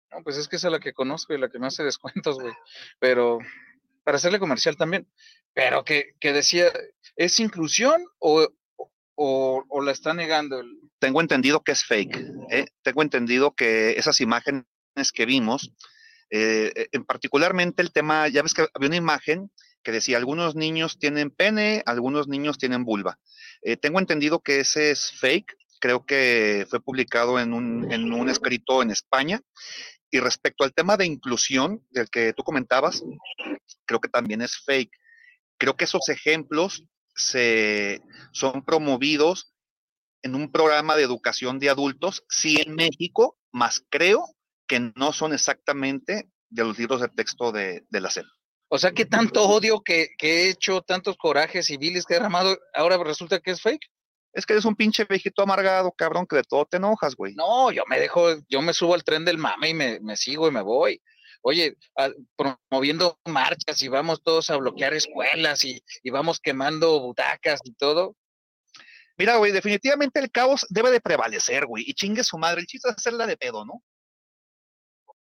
No, 0.09 0.23
pues 0.23 0.37
es 0.37 0.47
que 0.47 0.55
es 0.55 0.63
la 0.63 0.79
que 0.79 0.93
conozco 0.93 1.33
y 1.33 1.37
la 1.37 1.49
que 1.49 1.59
me 1.59 1.67
hace 1.67 1.83
descuentos, 1.83 2.39
güey. 2.39 2.53
Pero 2.99 3.39
para 4.03 4.15
hacerle 4.15 4.39
comercial 4.39 4.77
también. 4.77 5.07
Pero 5.53 5.83
que, 5.83 6.15
que 6.21 6.31
decía, 6.31 6.71
¿es 7.17 7.41
inclusión 7.41 8.05
o, 8.19 8.47
o, 9.15 9.65
o, 9.67 9.81
la 9.81 9.91
está 9.91 10.13
negando? 10.13 10.63
Tengo 10.97 11.19
entendido 11.19 11.61
que 11.61 11.73
es 11.73 11.83
fake. 11.83 12.23
¿eh? 12.51 12.67
Tengo 12.83 13.01
entendido 13.01 13.53
que 13.53 13.91
esas 13.91 14.21
imágenes 14.21 14.63
que 15.13 15.25
vimos, 15.25 15.73
eh, 16.31 16.87
en 16.93 17.03
particularmente 17.03 17.81
el 17.81 17.91
tema, 17.91 18.27
ya 18.29 18.41
ves 18.41 18.53
que 18.53 18.65
había 18.73 18.87
una 18.87 18.95
imagen 18.95 19.51
que 19.83 19.91
decía, 19.91 20.17
algunos 20.17 20.55
niños 20.55 20.97
tienen 20.97 21.29
pene, 21.29 21.83
algunos 21.85 22.27
niños 22.27 22.57
tienen 22.57 22.85
vulva. 22.85 23.19
Eh, 23.61 23.77
tengo 23.77 23.99
entendido 23.99 24.39
que 24.39 24.61
ese 24.61 24.91
es 24.91 25.11
fake, 25.19 25.57
creo 25.79 26.05
que 26.05 26.65
fue 26.69 26.79
publicado 26.79 27.39
en 27.39 27.53
un, 27.53 27.91
en 27.91 28.13
un 28.13 28.29
escrito 28.29 28.81
en 28.81 28.91
España. 28.91 29.41
Y 30.09 30.19
respecto 30.19 30.63
al 30.63 30.73
tema 30.73 30.97
de 30.97 31.05
inclusión 31.05 31.85
del 31.89 32.09
que 32.09 32.33
tú 32.33 32.43
comentabas, 32.43 33.03
creo 33.85 33.99
que 33.99 34.09
también 34.09 34.41
es 34.41 34.57
fake. 34.57 34.91
Creo 35.57 35.75
que 35.75 35.85
esos 35.85 36.09
ejemplos 36.09 36.83
se, 37.15 38.01
son 38.33 38.63
promovidos 38.63 39.53
en 40.21 40.35
un 40.35 40.51
programa 40.51 40.95
de 40.95 41.03
educación 41.03 41.59
de 41.59 41.69
adultos, 41.69 42.23
sí 42.29 42.61
en 42.61 42.75
México, 42.75 43.37
más 43.51 43.83
creo 43.89 44.25
que 44.71 44.93
no 44.95 45.11
son 45.11 45.33
exactamente 45.33 46.29
de 46.49 46.63
los 46.63 46.79
libros 46.79 47.01
de 47.01 47.09
texto 47.09 47.51
de, 47.51 47.83
la 47.89 48.09
SEP. 48.09 48.25
O 48.69 48.77
sea 48.77 48.93
que 48.93 49.05
tanto 49.05 49.43
odio 49.43 49.81
que, 49.81 50.11
he 50.21 50.49
hecho, 50.49 50.81
tantos 50.81 51.17
corajes 51.17 51.65
civiles 51.65 52.05
que 52.05 52.13
he 52.13 52.17
derramado, 52.17 52.57
ahora 52.73 52.97
resulta 53.03 53.41
que 53.41 53.51
es 53.51 53.61
fake. 53.61 53.85
Es 54.31 54.45
que 54.45 54.53
eres 54.53 54.63
un 54.63 54.77
pinche 54.77 55.03
viejito 55.03 55.43
amargado, 55.43 55.91
cabrón, 55.91 56.25
que 56.25 56.37
de 56.37 56.43
todo 56.43 56.65
te 56.65 56.77
enojas, 56.77 57.15
güey. 57.15 57.33
No, 57.35 57.69
yo 57.71 57.83
me 57.89 57.99
dejo, 57.99 58.29
yo 58.47 58.61
me 58.61 58.71
subo 58.71 58.93
al 58.93 59.03
tren 59.03 59.25
del 59.25 59.37
mame 59.37 59.71
y 59.71 59.73
me, 59.73 60.15
sigo 60.15 60.47
y 60.47 60.51
me 60.51 60.61
voy. 60.61 61.01
Oye, 61.41 61.75
promoviendo 62.37 63.19
marchas 63.25 63.81
y 63.81 63.89
vamos 63.89 64.23
todos 64.23 64.49
a 64.51 64.55
bloquear 64.55 64.93
escuelas 64.93 65.65
y, 65.65 65.83
y 66.01 66.11
vamos 66.11 66.39
quemando 66.39 66.97
butacas 67.01 67.59
y 67.65 67.73
todo. 67.73 68.15
Mira, 69.17 69.35
güey, 69.35 69.51
definitivamente 69.51 70.21
el 70.21 70.31
caos 70.31 70.65
debe 70.69 70.91
de 70.91 71.01
prevalecer, 71.01 71.65
güey. 71.65 71.83
Y 71.85 71.93
chingue 71.93 72.23
su 72.23 72.37
madre, 72.37 72.61
el 72.61 72.67
chiste 72.67 72.87
es 72.87 72.95
hacerla 72.95 73.27
de 73.27 73.35
pedo, 73.35 73.65
¿no? 73.65 73.83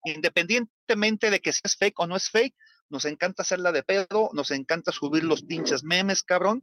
Independientemente 0.05 1.31
de 1.31 1.41
que 1.41 1.53
sea 1.53 1.71
fake 1.79 1.99
o 2.01 2.07
no 2.07 2.17
es 2.17 2.31
fake, 2.31 2.55
nos 2.91 3.05
encanta 3.05 3.43
hacerla 3.43 3.73
de 3.73 3.83
pedo, 3.83 4.31
nos 4.33 4.51
encanta 4.51 4.93
subir 4.93 5.25
los 5.25 5.43
pinches 5.43 5.85
memes, 5.85 6.23
cabrón. 6.23 6.63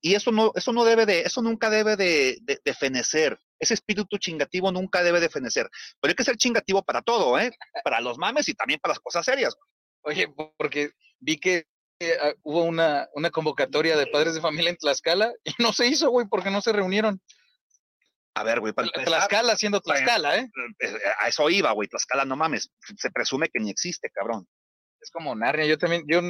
Y 0.00 0.14
eso 0.14 0.32
no, 0.32 0.52
eso 0.54 0.72
no 0.72 0.84
debe 0.84 1.04
de, 1.04 1.20
eso 1.20 1.42
nunca 1.42 1.68
debe 1.68 1.96
de, 1.96 2.38
de, 2.42 2.74
fenecer. 2.74 3.38
Ese 3.58 3.74
espíritu 3.74 4.18
chingativo 4.18 4.72
nunca 4.72 5.02
debe 5.02 5.20
de 5.20 5.28
fenecer. 5.28 5.68
Pero 6.00 6.10
hay 6.10 6.14
que 6.14 6.24
ser 6.24 6.36
chingativo 6.36 6.82
para 6.82 7.02
todo, 7.02 7.38
¿eh? 7.38 7.50
Para 7.84 8.00
los 8.00 8.16
mames 8.16 8.48
y 8.48 8.54
también 8.54 8.80
para 8.80 8.92
las 8.92 9.00
cosas 9.00 9.24
serias. 9.24 9.54
Oye, 10.02 10.32
porque 10.56 10.92
vi 11.18 11.38
que 11.38 11.66
ah, 12.22 12.32
hubo 12.42 12.64
una, 12.64 13.08
una 13.14 13.30
convocatoria 13.30 13.96
de 13.96 14.06
padres 14.06 14.34
de 14.34 14.40
familia 14.40 14.70
en 14.70 14.76
Tlaxcala 14.76 15.32
y 15.44 15.52
no 15.62 15.72
se 15.72 15.86
hizo, 15.86 16.10
güey, 16.10 16.26
porque 16.28 16.50
no 16.50 16.62
se 16.62 16.72
reunieron. 16.72 17.20
A 18.34 18.44
ver, 18.44 18.60
güey, 18.60 18.72
para 18.72 18.88
Tlaxcala 18.88 19.56
siendo 19.56 19.80
Tlaxcala, 19.80 20.38
¿eh? 20.38 20.50
¿eh? 20.78 20.96
A 21.20 21.28
eso 21.28 21.48
iba, 21.50 21.72
güey. 21.72 21.88
Tlaxcala, 21.88 22.24
no 22.24 22.36
mames. 22.36 22.70
Se 22.96 23.10
presume 23.10 23.48
que 23.48 23.60
ni 23.60 23.70
existe, 23.70 24.10
cabrón. 24.10 24.46
Es 25.00 25.10
como 25.10 25.34
Narnia. 25.34 25.66
Yo 25.66 25.78
también, 25.78 26.04
yo 26.06 26.20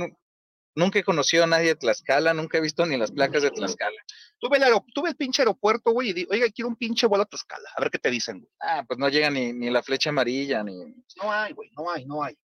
nunca 0.75 0.99
he 0.99 1.05
conocido 1.05 1.45
a 1.45 1.47
nadie 1.47 1.69
de 1.69 1.77
Tlaxcala, 1.77 2.33
nunca 2.35 2.59
he 2.59 2.61
visto 2.61 2.87
ni 2.87 2.97
las 2.97 3.13
placas 3.13 3.43
de 3.43 3.51
Tlaxcala. 3.51 4.01
Tuve 4.39 4.57
el, 4.57 4.65
tuve 4.95 5.11
el 5.11 5.17
pinche 5.17 5.43
aeropuerto, 5.43 5.93
güey, 5.93 6.11
y 6.11 6.13
digo, 6.13 6.33
oiga, 6.33 6.47
quiero 6.55 6.69
un 6.69 6.77
pinche 6.77 7.07
vuelo 7.07 7.25
a 7.25 7.27
Tlaxcala. 7.27 7.69
A 7.77 7.81
ver 7.81 7.91
qué 7.91 7.99
te 7.99 8.11
dicen, 8.11 8.39
güey. 8.41 8.51
Ah, 8.61 8.85
pues 8.87 8.99
no 8.99 9.09
llega 9.09 9.31
ni, 9.31 9.53
ni 9.53 9.71
la 9.71 9.83
flecha 9.83 10.11
amarilla, 10.11 10.63
ni. 10.63 10.77
No 11.17 11.33
hay, 11.33 11.53
güey, 11.53 11.71
no 11.77 11.91
hay, 11.91 12.07
no 12.07 12.23
hay. 12.23 12.37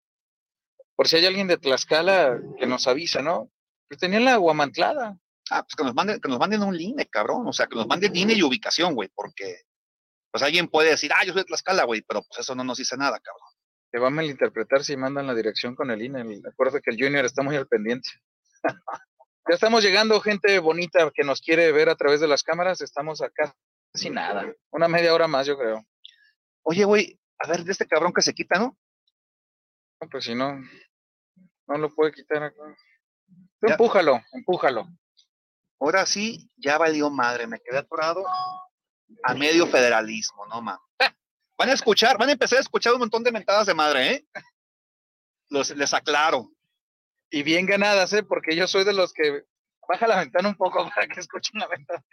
Por 0.94 1.08
si 1.08 1.16
hay 1.16 1.26
alguien 1.26 1.46
de 1.46 1.58
Tlaxcala 1.58 2.40
que 2.58 2.66
nos 2.66 2.86
avisa, 2.86 3.22
¿no? 3.22 3.50
Pues 3.88 4.00
tenían 4.00 4.24
la 4.24 4.36
guamantlada. 4.36 5.18
Ah, 5.50 5.62
pues 5.62 5.74
que 5.76 5.84
nos 5.84 5.94
manden, 5.94 6.20
que 6.20 6.28
nos 6.28 6.38
manden 6.38 6.62
un 6.62 6.78
INE, 6.78 7.06
cabrón. 7.06 7.46
O 7.46 7.52
sea, 7.52 7.66
que 7.66 7.76
nos 7.76 7.86
manden 7.86 8.14
INE 8.16 8.34
y 8.34 8.42
ubicación, 8.42 8.94
güey, 8.94 9.08
porque 9.14 9.62
pues 10.30 10.42
alguien 10.42 10.68
puede 10.68 10.90
decir, 10.90 11.12
ah, 11.14 11.24
yo 11.24 11.32
soy 11.32 11.42
de 11.42 11.46
Tlaxcala, 11.46 11.84
güey, 11.84 12.02
pero 12.02 12.22
pues 12.22 12.40
eso 12.40 12.54
no 12.54 12.64
nos 12.64 12.78
dice 12.78 12.96
nada, 12.96 13.18
cabrón. 13.20 13.48
Te 13.90 13.98
va 13.98 14.08
a 14.08 14.10
malinterpretar 14.10 14.84
si 14.84 14.96
mandan 14.96 15.26
la 15.26 15.34
dirección 15.34 15.74
con 15.74 15.90
el 15.90 16.02
INE. 16.02 16.42
Acuérdate 16.50 16.82
que 16.82 16.90
el 16.90 17.02
Junior 17.02 17.24
está 17.24 17.42
muy 17.42 17.56
al 17.56 17.68
pendiente. 17.68 18.08
ya 18.64 19.54
estamos 19.54 19.82
llegando, 19.82 20.20
gente 20.20 20.58
bonita 20.58 21.10
que 21.14 21.24
nos 21.24 21.40
quiere 21.40 21.72
ver 21.72 21.88
a 21.88 21.96
través 21.96 22.20
de 22.20 22.28
las 22.28 22.42
cámaras. 22.42 22.80
Estamos 22.80 23.22
acá 23.22 23.54
sin 23.94 24.14
nada. 24.14 24.52
Una 24.70 24.88
media 24.88 25.14
hora 25.14 25.28
más, 25.28 25.46
yo 25.46 25.56
creo. 25.56 25.86
Oye, 26.62 26.84
güey, 26.84 27.18
a 27.38 27.48
ver, 27.48 27.64
de 27.64 27.72
este 27.72 27.86
cabrón 27.86 28.12
que 28.12 28.22
se 28.22 28.34
quita, 28.34 28.58
¿no? 28.58 28.76
No, 30.00 30.08
pues 30.10 30.24
si 30.24 30.34
no, 30.34 30.60
no 31.68 31.78
lo 31.78 31.94
puede 31.94 32.12
quitar 32.12 32.42
acá. 32.42 32.62
Empújalo, 33.62 34.20
empújalo. 34.32 34.86
Ahora 35.78 36.06
sí, 36.06 36.50
ya 36.56 36.78
valió 36.78 37.10
madre, 37.10 37.46
me 37.46 37.60
quedé 37.60 37.78
atorado 37.78 38.24
a 39.22 39.34
medio 39.34 39.66
federalismo, 39.66 40.46
no 40.46 40.62
mames. 40.62 40.80
Van 41.58 41.70
a 41.70 41.72
escuchar, 41.72 42.18
van 42.18 42.28
a 42.28 42.32
empezar 42.32 42.58
a 42.58 42.62
escuchar 42.62 42.92
un 42.92 43.00
montón 43.00 43.22
de 43.22 43.32
mentadas 43.32 43.66
de 43.66 43.74
madre, 43.74 44.12
¿eh? 44.12 44.26
Los, 45.48 45.70
les 45.70 45.94
aclaro. 45.94 46.50
Y 47.30 47.42
bien 47.42 47.66
ganadas, 47.66 48.12
¿eh? 48.12 48.22
Porque 48.22 48.54
yo 48.54 48.66
soy 48.66 48.84
de 48.84 48.92
los 48.92 49.12
que 49.12 49.44
baja 49.88 50.06
la 50.06 50.18
ventana 50.18 50.48
un 50.48 50.56
poco 50.56 50.88
para 50.94 51.06
que 51.06 51.20
escuchen 51.20 51.60
la 51.60 51.66
ventana. 51.66 52.04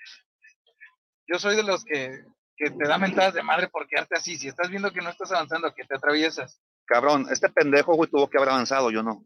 Yo 1.27 1.39
soy 1.39 1.55
de 1.55 1.63
los 1.63 1.83
que, 1.83 2.23
que 2.55 2.71
te 2.71 2.87
da 2.87 2.97
mentadas 2.97 3.33
de 3.33 3.43
madre 3.43 3.67
por 3.67 3.87
quedarte 3.87 4.15
así. 4.17 4.37
Si 4.37 4.47
estás 4.47 4.69
viendo 4.69 4.91
que 4.91 5.01
no 5.01 5.09
estás 5.09 5.31
avanzando, 5.31 5.73
que 5.73 5.85
te 5.85 5.95
atraviesas. 5.95 6.61
Cabrón, 6.85 7.27
este 7.29 7.49
pendejo, 7.49 7.95
güey, 7.95 8.09
tuvo 8.09 8.29
que 8.29 8.37
haber 8.37 8.49
avanzado, 8.49 8.91
yo 8.91 9.03
no. 9.03 9.23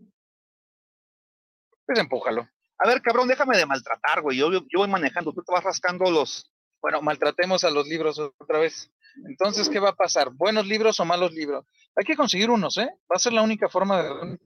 Pues 1.85 1.99
empújalo. 1.99 2.47
A 2.79 2.87
ver, 2.87 3.01
cabrón, 3.01 3.27
déjame 3.27 3.57
de 3.57 3.65
maltratar, 3.65 4.21
güey. 4.21 4.37
Yo, 4.37 4.51
yo, 4.51 4.79
voy 4.79 4.87
manejando, 4.87 5.33
tú 5.33 5.43
te 5.43 5.51
vas 5.51 5.63
rascando 5.63 6.09
los. 6.11 6.51
Bueno, 6.81 7.01
maltratemos 7.01 7.63
a 7.63 7.71
los 7.71 7.87
libros 7.87 8.19
otra 8.19 8.59
vez. 8.59 8.91
Entonces, 9.27 9.67
¿qué 9.67 9.79
va 9.79 9.89
a 9.89 9.95
pasar? 9.95 10.29
¿Buenos 10.31 10.67
libros 10.67 10.99
o 10.99 11.05
malos 11.05 11.33
libros? 11.33 11.65
Hay 11.95 12.05
que 12.05 12.15
conseguir 12.15 12.51
unos, 12.51 12.77
¿eh? 12.77 12.89
Va 13.11 13.15
a 13.15 13.19
ser 13.19 13.33
la 13.33 13.41
única 13.41 13.67
forma 13.67 14.03
de. 14.03 14.39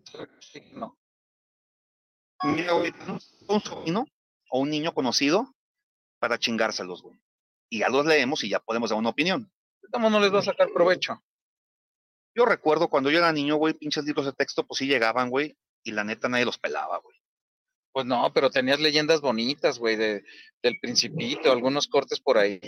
No. 0.71 0.97
Mira, 2.43 2.71
güey, 2.73 2.93
un 3.47 3.61
sobrino 3.61 4.05
o 4.49 4.59
un 4.59 4.69
niño 4.69 4.93
conocido 4.93 5.53
para 6.19 6.39
chingárselos, 6.39 7.01
güey. 7.01 7.19
Y 7.69 7.79
ya 7.79 7.89
los 7.89 8.05
leemos 8.05 8.43
y 8.43 8.49
ya 8.49 8.59
podemos 8.59 8.89
dar 8.89 8.99
una 8.99 9.09
opinión. 9.09 9.51
¿Cómo 9.91 10.09
no 10.09 10.19
les 10.19 10.33
va 10.33 10.39
a 10.39 10.43
sacar 10.43 10.69
provecho? 10.73 11.21
Yo 12.33 12.45
recuerdo 12.45 12.87
cuando 12.87 13.11
yo 13.11 13.17
era 13.17 13.31
niño, 13.33 13.57
güey, 13.57 13.73
pinches 13.73 14.05
libros 14.05 14.25
de 14.25 14.33
texto, 14.33 14.65
pues 14.65 14.77
sí 14.79 14.87
llegaban, 14.87 15.29
güey, 15.29 15.57
y 15.83 15.91
la 15.91 16.03
neta 16.03 16.29
nadie 16.29 16.45
los 16.45 16.57
pelaba, 16.57 16.97
güey. 16.99 17.20
Pues 17.93 18.05
no, 18.05 18.31
pero 18.33 18.49
tenías 18.49 18.79
leyendas 18.79 19.19
bonitas, 19.19 19.77
güey, 19.77 19.97
de, 19.97 20.23
del 20.63 20.79
Principito, 20.79 21.51
algunos 21.51 21.87
cortes 21.87 22.21
por 22.21 22.37
ahí, 22.37 22.59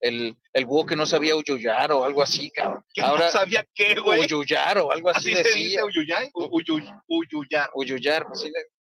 el, 0.00 0.36
el 0.52 0.66
búho 0.66 0.86
que 0.86 0.96
no 0.96 1.06
sabía 1.06 1.36
uyuyar 1.36 1.92
o 1.92 2.04
algo 2.04 2.22
así, 2.22 2.50
cabrón. 2.50 2.84
Ahora, 3.00 3.26
no 3.26 3.30
sabía 3.30 3.64
qué, 3.74 3.94
güey? 3.94 4.22
Uyuyar 4.22 4.78
o 4.78 4.90
algo 4.90 5.10
así, 5.10 5.32
así 5.32 5.42
decía. 5.42 5.84
uyuyar? 5.84 6.28
uyuyar. 6.34 7.70
Uyuyar, 7.74 8.26
pues 8.26 8.40
sí. 8.40 8.52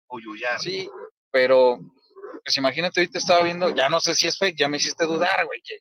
Uyuyar. 0.10 0.60
Sí, 0.60 0.90
pero, 1.32 1.80
pues 2.44 2.58
imagínate, 2.58 3.00
ahorita 3.00 3.18
estaba 3.18 3.44
viendo, 3.44 3.74
ya 3.74 3.88
no 3.88 4.02
sé 4.02 4.14
si 4.14 4.28
es 4.28 4.38
fake, 4.38 4.58
ya 4.58 4.68
me 4.68 4.76
hiciste 4.76 5.06
dudar, 5.06 5.46
güey, 5.46 5.62
que 5.64 5.80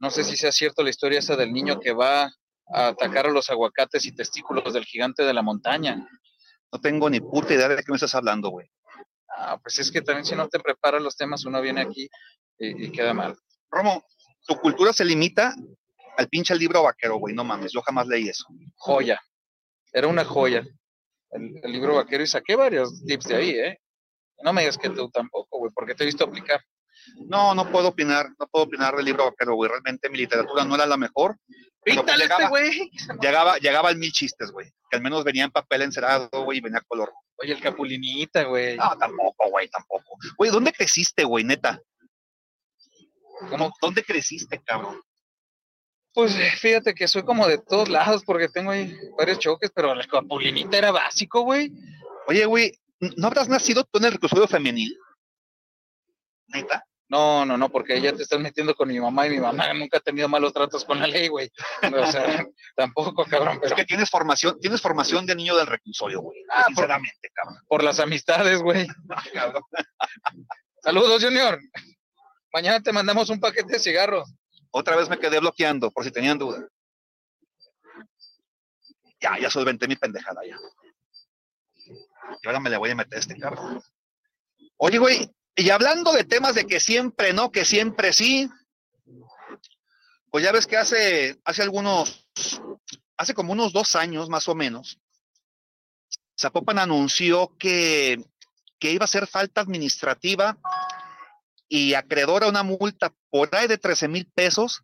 no 0.00 0.10
sé 0.10 0.24
si 0.24 0.36
sea 0.36 0.50
cierto 0.50 0.82
la 0.82 0.90
historia 0.90 1.20
esa 1.20 1.36
del 1.36 1.52
niño 1.52 1.78
que 1.78 1.92
va 1.92 2.32
a 2.72 2.88
atacar 2.88 3.26
a 3.26 3.30
los 3.30 3.48
aguacates 3.48 4.04
y 4.06 4.12
testículos 4.12 4.72
del 4.72 4.84
gigante 4.84 5.22
de 5.22 5.34
la 5.34 5.42
montaña. 5.42 6.08
No 6.72 6.80
tengo 6.80 7.10
ni 7.10 7.20
puta 7.20 7.54
idea 7.54 7.68
de 7.68 7.76
qué 7.76 7.90
me 7.90 7.96
estás 7.96 8.14
hablando, 8.14 8.50
güey. 8.50 8.68
Ah, 9.42 9.58
pues 9.58 9.78
es 9.78 9.90
que 9.90 10.02
también 10.02 10.26
si 10.26 10.34
no 10.34 10.48
te 10.48 10.60
preparas 10.60 11.00
los 11.00 11.16
temas, 11.16 11.46
uno 11.46 11.62
viene 11.62 11.80
aquí 11.80 12.10
y, 12.58 12.92
queda 12.92 13.14
mal. 13.14 13.34
Romo, 13.70 14.04
tu 14.46 14.54
cultura 14.56 14.92
se 14.92 15.02
limita 15.02 15.54
al 16.18 16.28
pinche 16.28 16.54
libro 16.54 16.82
vaquero, 16.82 17.16
güey, 17.16 17.34
no 17.34 17.42
mames, 17.42 17.72
yo 17.72 17.80
jamás 17.80 18.06
leí 18.06 18.28
eso. 18.28 18.44
Joya, 18.76 19.18
era 19.94 20.08
una 20.08 20.26
joya. 20.26 20.62
el, 21.30 21.72
libro 21.72 21.94
vaquero 21.94 22.22
y 22.22 22.26
saqué 22.26 22.54
varios 22.54 23.02
tips 23.06 23.28
de 23.28 23.36
ahí, 23.36 23.50
¿eh? 23.50 23.80
No 24.42 24.52
me 24.52 24.60
digas 24.60 24.76
que 24.76 24.90
tú 24.90 25.08
tampoco, 25.10 25.58
güey, 25.58 25.72
porque 25.74 25.94
te 25.94 26.04
he 26.04 26.06
visto 26.06 26.24
aplicar. 26.24 26.60
No, 27.26 27.54
no 27.54 27.70
puedo 27.70 27.88
opinar, 27.88 28.30
no 28.38 28.46
puedo 28.46 28.64
opinar 28.66 28.96
del 28.96 29.04
libro 29.04 29.24
vaquero, 29.24 29.54
güey. 29.54 29.70
Realmente 29.70 30.08
mi 30.08 30.18
literatura 30.18 30.64
no 30.64 30.74
era 30.74 30.86
la 30.86 30.96
mejor. 30.96 31.36
Pues 31.82 31.96
Píntale 31.96 32.24
este 32.24 32.48
güey. 32.48 32.90
Llegaba, 33.20 33.58
llegaba 33.58 33.94
mil 33.94 34.12
chistes, 34.12 34.50
güey. 34.50 34.70
Que 34.90 34.96
al 34.96 35.02
menos 35.02 35.24
venía 35.24 35.44
en 35.44 35.50
papel 35.50 35.82
encerado, 35.82 36.28
güey, 36.44 36.58
y 36.58 36.60
venía 36.60 36.82
color. 36.86 37.12
Oye, 37.36 37.52
el 37.52 37.60
capulinita, 37.60 38.44
güey. 38.44 38.76
No, 38.76 38.96
tampoco, 38.98 39.48
güey, 39.50 39.68
tampoco. 39.68 40.18
Güey, 40.36 40.50
¿dónde 40.50 40.72
creciste, 40.72 41.24
güey, 41.24 41.44
neta? 41.44 41.80
¿Cómo, 43.48 43.72
¿Dónde 43.80 44.04
creciste, 44.04 44.60
cabrón? 44.62 45.00
Pues 46.12 46.34
fíjate 46.60 46.94
que 46.94 47.08
soy 47.08 47.22
como 47.22 47.46
de 47.46 47.58
todos 47.58 47.88
lados 47.88 48.24
porque 48.26 48.48
tengo 48.48 48.72
ahí 48.72 48.94
varios 49.16 49.38
choques, 49.38 49.70
pero 49.74 49.94
la 49.94 50.06
capulinita 50.06 50.76
era 50.76 50.90
básico, 50.90 51.42
güey. 51.42 51.72
Oye, 52.26 52.44
güey, 52.44 52.72
¿no 53.16 53.28
habrás 53.28 53.48
nacido 53.48 53.84
tú 53.84 53.98
en 53.98 54.06
el 54.06 54.12
reclusorio 54.12 54.48
femenil? 54.48 54.98
¿Neta? 56.48 56.84
No, 57.10 57.44
no, 57.44 57.56
no, 57.56 57.68
porque 57.70 58.00
ya 58.00 58.12
te 58.12 58.22
estás 58.22 58.38
metiendo 58.38 58.72
con 58.76 58.86
mi 58.86 59.00
mamá 59.00 59.26
y 59.26 59.30
mi 59.30 59.40
mamá 59.40 59.74
nunca 59.74 59.98
ha 59.98 60.00
tenido 60.00 60.28
malos 60.28 60.52
tratos 60.52 60.84
con 60.84 61.00
la 61.00 61.08
ley, 61.08 61.26
güey. 61.26 61.50
O 61.82 62.06
sea, 62.06 62.46
tampoco, 62.76 63.24
cabrón. 63.24 63.58
Pero... 63.60 63.66
Es 63.66 63.74
que 63.74 63.84
tienes 63.84 64.08
formación, 64.08 64.60
tienes 64.60 64.80
formación 64.80 65.26
de 65.26 65.34
niño 65.34 65.56
del 65.56 65.66
reclusorio, 65.66 66.20
güey. 66.20 66.38
Ah, 66.48 66.66
sinceramente, 66.68 67.28
cabrón. 67.34 67.60
Por 67.66 67.82
las 67.82 67.98
amistades, 67.98 68.62
güey. 68.62 68.86
Saludos, 70.84 71.24
Junior. 71.24 71.58
Mañana 72.52 72.80
te 72.80 72.92
mandamos 72.92 73.28
un 73.28 73.40
paquete 73.40 73.72
de 73.72 73.80
cigarros. 73.80 74.32
Otra 74.70 74.94
vez 74.94 75.08
me 75.08 75.18
quedé 75.18 75.40
bloqueando, 75.40 75.90
por 75.90 76.04
si 76.04 76.12
tenían 76.12 76.38
duda. 76.38 76.64
Ya, 79.20 79.36
ya 79.36 79.50
solventé 79.50 79.88
mi 79.88 79.96
pendejada 79.96 80.42
ya. 80.46 80.56
Y 82.40 82.46
ahora 82.46 82.60
me 82.60 82.70
le 82.70 82.76
voy 82.76 82.90
a 82.90 82.94
meter 82.94 83.16
a 83.16 83.20
este 83.20 83.36
carro. 83.36 83.82
Oye, 84.76 84.98
güey, 84.98 85.28
y 85.56 85.70
hablando 85.70 86.12
de 86.12 86.24
temas 86.24 86.54
de 86.54 86.66
que 86.66 86.80
siempre 86.80 87.32
no, 87.32 87.50
que 87.50 87.64
siempre 87.64 88.12
sí, 88.12 88.48
pues 90.30 90.44
ya 90.44 90.52
ves 90.52 90.66
que 90.66 90.76
hace, 90.76 91.40
hace 91.44 91.62
algunos, 91.62 92.26
hace 93.16 93.34
como 93.34 93.52
unos 93.52 93.72
dos 93.72 93.96
años 93.96 94.28
más 94.28 94.48
o 94.48 94.54
menos, 94.54 94.98
Zapopan 96.40 96.78
anunció 96.78 97.54
que, 97.58 98.24
que 98.78 98.92
iba 98.92 99.04
a 99.04 99.04
hacer 99.04 99.26
falta 99.26 99.60
administrativa 99.60 100.58
y 101.68 101.94
acreedora 101.94 102.48
una 102.48 102.62
multa 102.62 103.12
por 103.28 103.54
ahí 103.54 103.68
de 103.68 103.78
13 103.78 104.08
mil 104.08 104.26
pesos 104.26 104.82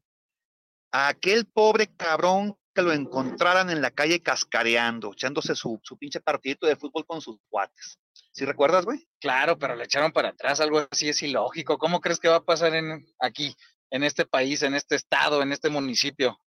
a 0.92 1.08
aquel 1.08 1.46
pobre 1.46 1.88
cabrón 1.96 2.56
que 2.76 2.82
lo 2.82 2.92
encontraran 2.92 3.70
en 3.70 3.80
la 3.80 3.90
calle 3.90 4.20
cascareando, 4.20 5.14
echándose 5.14 5.56
su, 5.56 5.80
su 5.82 5.96
pinche 5.96 6.20
partidito 6.20 6.66
de 6.66 6.76
fútbol 6.76 7.06
con 7.06 7.22
sus 7.22 7.38
guates. 7.50 7.98
¿Sí 8.32 8.44
recuerdas, 8.44 8.84
güey? 8.84 9.08
Claro, 9.18 9.58
pero 9.58 9.74
le 9.74 9.84
echaron 9.84 10.12
para 10.12 10.28
atrás, 10.28 10.60
algo 10.60 10.86
así 10.90 11.08
es 11.08 11.22
ilógico. 11.22 11.78
¿Cómo 11.78 12.02
crees 12.02 12.20
que 12.20 12.28
va 12.28 12.36
a 12.36 12.44
pasar 12.44 12.74
en 12.74 13.06
aquí, 13.18 13.56
en 13.90 14.04
este 14.04 14.26
país, 14.26 14.62
en 14.62 14.74
este 14.74 14.94
estado, 14.94 15.40
en 15.40 15.52
este 15.52 15.70
municipio? 15.70 16.38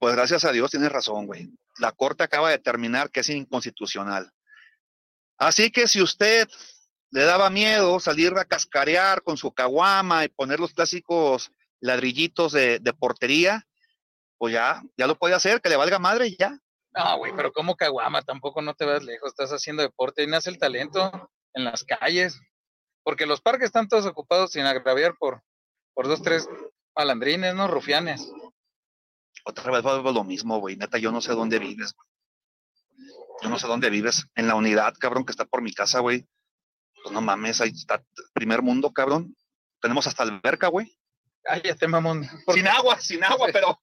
Pues 0.00 0.16
gracias 0.16 0.44
a 0.44 0.50
Dios 0.50 0.72
tienes 0.72 0.90
razón, 0.90 1.26
güey. 1.26 1.48
La 1.78 1.92
Corte 1.92 2.24
acaba 2.24 2.48
de 2.48 2.56
determinar 2.56 3.10
que 3.10 3.20
es 3.20 3.28
inconstitucional. 3.28 4.32
Así 5.38 5.70
que 5.70 5.86
si 5.86 6.02
usted 6.02 6.48
le 7.12 7.22
daba 7.22 7.50
miedo 7.50 8.00
salir 8.00 8.34
a 8.36 8.44
cascarear 8.44 9.22
con 9.22 9.36
su 9.36 9.52
caguama 9.52 10.24
y 10.24 10.28
poner 10.28 10.58
los 10.58 10.74
clásicos 10.74 11.52
ladrillitos 11.78 12.50
de, 12.50 12.80
de 12.80 12.92
portería, 12.92 13.67
pues 14.38 14.54
ya, 14.54 14.82
ya 14.96 15.06
lo 15.06 15.18
puede 15.18 15.34
hacer, 15.34 15.60
que 15.60 15.68
le 15.68 15.76
valga 15.76 15.98
madre 15.98 16.28
y 16.28 16.36
ya. 16.36 16.58
No, 16.92 17.18
güey, 17.18 17.32
pero 17.36 17.52
como 17.52 17.76
caguama, 17.76 18.22
tampoco 18.22 18.62
no 18.62 18.74
te 18.74 18.86
vas 18.86 19.04
lejos, 19.04 19.28
estás 19.28 19.50
haciendo 19.50 19.82
deporte, 19.82 20.22
y 20.22 20.26
nace 20.26 20.50
el 20.50 20.58
talento 20.58 21.30
en 21.54 21.64
las 21.64 21.84
calles, 21.84 22.40
porque 23.02 23.26
los 23.26 23.40
parques 23.40 23.66
están 23.66 23.88
todos 23.88 24.06
ocupados 24.06 24.52
sin 24.52 24.64
agraviar 24.64 25.16
por, 25.18 25.42
por 25.94 26.08
dos, 26.08 26.22
tres 26.22 26.48
malandrines, 26.96 27.54
¿no? 27.54 27.68
Rufianes. 27.68 28.30
Otra 29.44 29.70
vez 29.70 29.84
va 29.84 30.12
lo 30.12 30.24
mismo, 30.24 30.58
güey, 30.58 30.76
neta, 30.76 30.98
yo 30.98 31.12
no 31.12 31.20
sé 31.20 31.32
dónde 31.32 31.58
vives, 31.58 31.94
güey. 31.94 32.08
Yo 33.42 33.48
no 33.48 33.58
sé 33.58 33.68
dónde 33.68 33.90
vives, 33.90 34.26
en 34.34 34.48
la 34.48 34.56
unidad, 34.56 34.94
cabrón, 34.98 35.24
que 35.24 35.30
está 35.30 35.44
por 35.44 35.62
mi 35.62 35.72
casa, 35.72 36.00
güey. 36.00 36.26
Pues 37.02 37.12
no 37.12 37.20
mames, 37.20 37.60
ahí 37.60 37.70
está 37.70 38.02
primer 38.32 38.62
mundo, 38.62 38.92
cabrón. 38.92 39.36
Tenemos 39.80 40.08
hasta 40.08 40.24
alberca, 40.24 40.66
güey. 40.68 40.98
Cállate, 41.42 41.86
mamón. 41.86 42.28
Sin 42.52 42.66
agua, 42.66 43.00
sin 43.00 43.22
agua, 43.22 43.48
pero... 43.52 43.80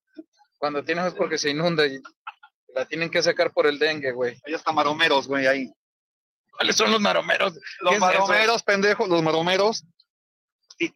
Cuando 0.66 0.84
tienes 0.84 1.06
es 1.06 1.14
porque 1.14 1.38
se 1.38 1.52
inunda 1.52 1.86
y 1.86 2.02
la 2.74 2.88
tienen 2.88 3.12
que 3.12 3.22
sacar 3.22 3.54
por 3.54 3.68
el 3.68 3.78
dengue, 3.78 4.12
güey. 4.12 4.42
Ahí 4.48 4.56
está 4.56 4.72
maromeros, 4.72 5.28
güey, 5.28 5.46
ahí. 5.46 5.72
¿Cuáles 6.54 6.76
son 6.76 6.92
los 6.92 7.00
maromeros? 7.00 7.54
Los 7.82 8.00
maromeros, 8.00 8.64
pendejos, 8.64 9.08
los 9.08 9.22
maromeros. 9.22 9.86
Sí. 10.80 10.92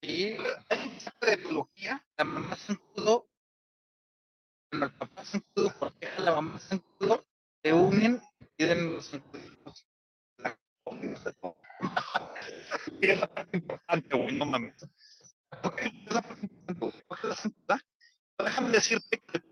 Y 0.00 0.36
de 1.20 1.36
biología, 1.36 2.04
la 2.16 2.24
mamá 2.24 2.56
zancudo, 2.56 3.28
cuando 4.68 4.86
el 4.86 4.92
papá 4.94 5.24
zancudo 5.24 5.74
a 5.80 6.20
la 6.20 6.32
mamá 6.32 6.58
zancudo, 6.58 7.24
se 7.62 7.72
unen 7.72 8.20
y 8.40 8.46
piden 8.56 8.94
los 8.94 9.08
zancuditos. 9.08 9.86
Importante. 11.80 12.40
Déjame 18.38 18.70
decirte 18.70 19.22
que 19.26 19.38
es 19.38 19.44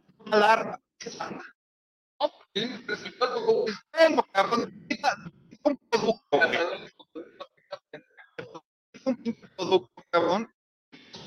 Es 8.92 9.06
un 9.06 9.16
producto. 9.56 10.48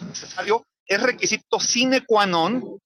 Necesario. 0.02 0.66
Es 0.86 1.02
requisito 1.02 1.60
sine 1.60 2.06
qua 2.06 2.26
non. 2.26 2.80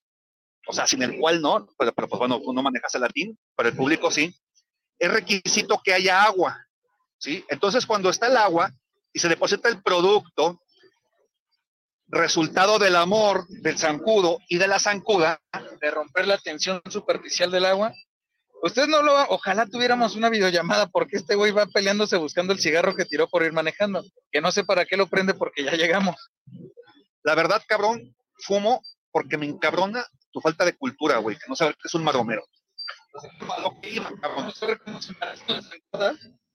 O 0.68 0.74
sea, 0.74 0.88
sin 0.88 1.04
el 1.04 1.20
cual 1.20 1.42
no, 1.42 1.68
pero, 1.78 1.94
pero 1.94 2.08
pues 2.08 2.20
bueno, 2.20 2.40
no 2.44 2.64
manejas 2.64 2.96
el 2.96 3.02
latín, 3.02 3.38
pero 3.56 3.70
el 3.70 3.76
público 3.76 4.10
sí. 4.10 4.36
Es 4.98 5.12
requisito 5.12 5.80
que 5.84 5.94
haya 5.94 6.24
agua. 6.24 6.65
¿Sí? 7.18 7.46
Entonces, 7.50 7.86
cuando 7.86 8.10
está 8.10 8.28
el 8.28 8.38
agua 8.38 8.72
y 9.14 9.20
se 9.20 9.30
deposita 9.30 9.70
el 9.70 9.82
producto, 9.82 10.60
resultado 12.08 12.78
del 12.78 12.96
amor 12.96 13.48
del 13.48 13.78
zancudo 13.78 14.40
y 14.48 14.58
de 14.58 14.68
la 14.68 14.80
zancuda, 14.80 15.42
de 15.82 15.92
romper 15.92 16.28
la 16.28 16.38
tensión 16.38 16.82
superficial 16.90 17.52
del 17.52 17.66
agua, 17.66 17.94
Ustedes 18.66 18.88
no 18.88 19.04
lo, 19.04 19.14
ojalá 19.30 19.68
tuviéramos 19.68 20.16
una 20.16 20.28
videollamada 20.30 20.88
porque 20.88 21.18
este 21.18 21.36
güey 21.36 21.52
va 21.52 21.68
peleándose 21.68 22.18
buscando 22.18 22.52
el 22.52 22.60
cigarro 22.60 22.96
que 22.96 23.06
tiró 23.06 23.28
por 23.28 23.44
ir 23.44 23.54
manejando, 23.54 24.04
que 24.32 24.42
no 24.42 24.52
sé 24.52 24.64
para 24.64 24.86
qué 24.86 24.98
lo 24.98 25.06
prende 25.06 25.36
porque 25.36 25.64
ya 25.64 25.74
llegamos. 25.74 26.16
La 27.22 27.36
verdad, 27.36 27.62
cabrón, 27.68 28.16
fumo 28.40 28.82
porque 29.12 29.38
me 29.38 29.46
encabrona 29.46 30.04
tu 30.32 30.42
falta 30.42 30.66
de 30.66 30.76
cultura, 30.76 31.18
güey, 31.18 31.38
que 31.38 31.48
no 31.48 31.56
saber 31.56 31.76
que 31.76 31.88
es 31.88 31.94
un 31.94 32.04
maromero. 32.04 32.44
lo 33.62 33.80
que 33.82 33.90
iba, 33.92 34.12
cabrón. 34.20 34.52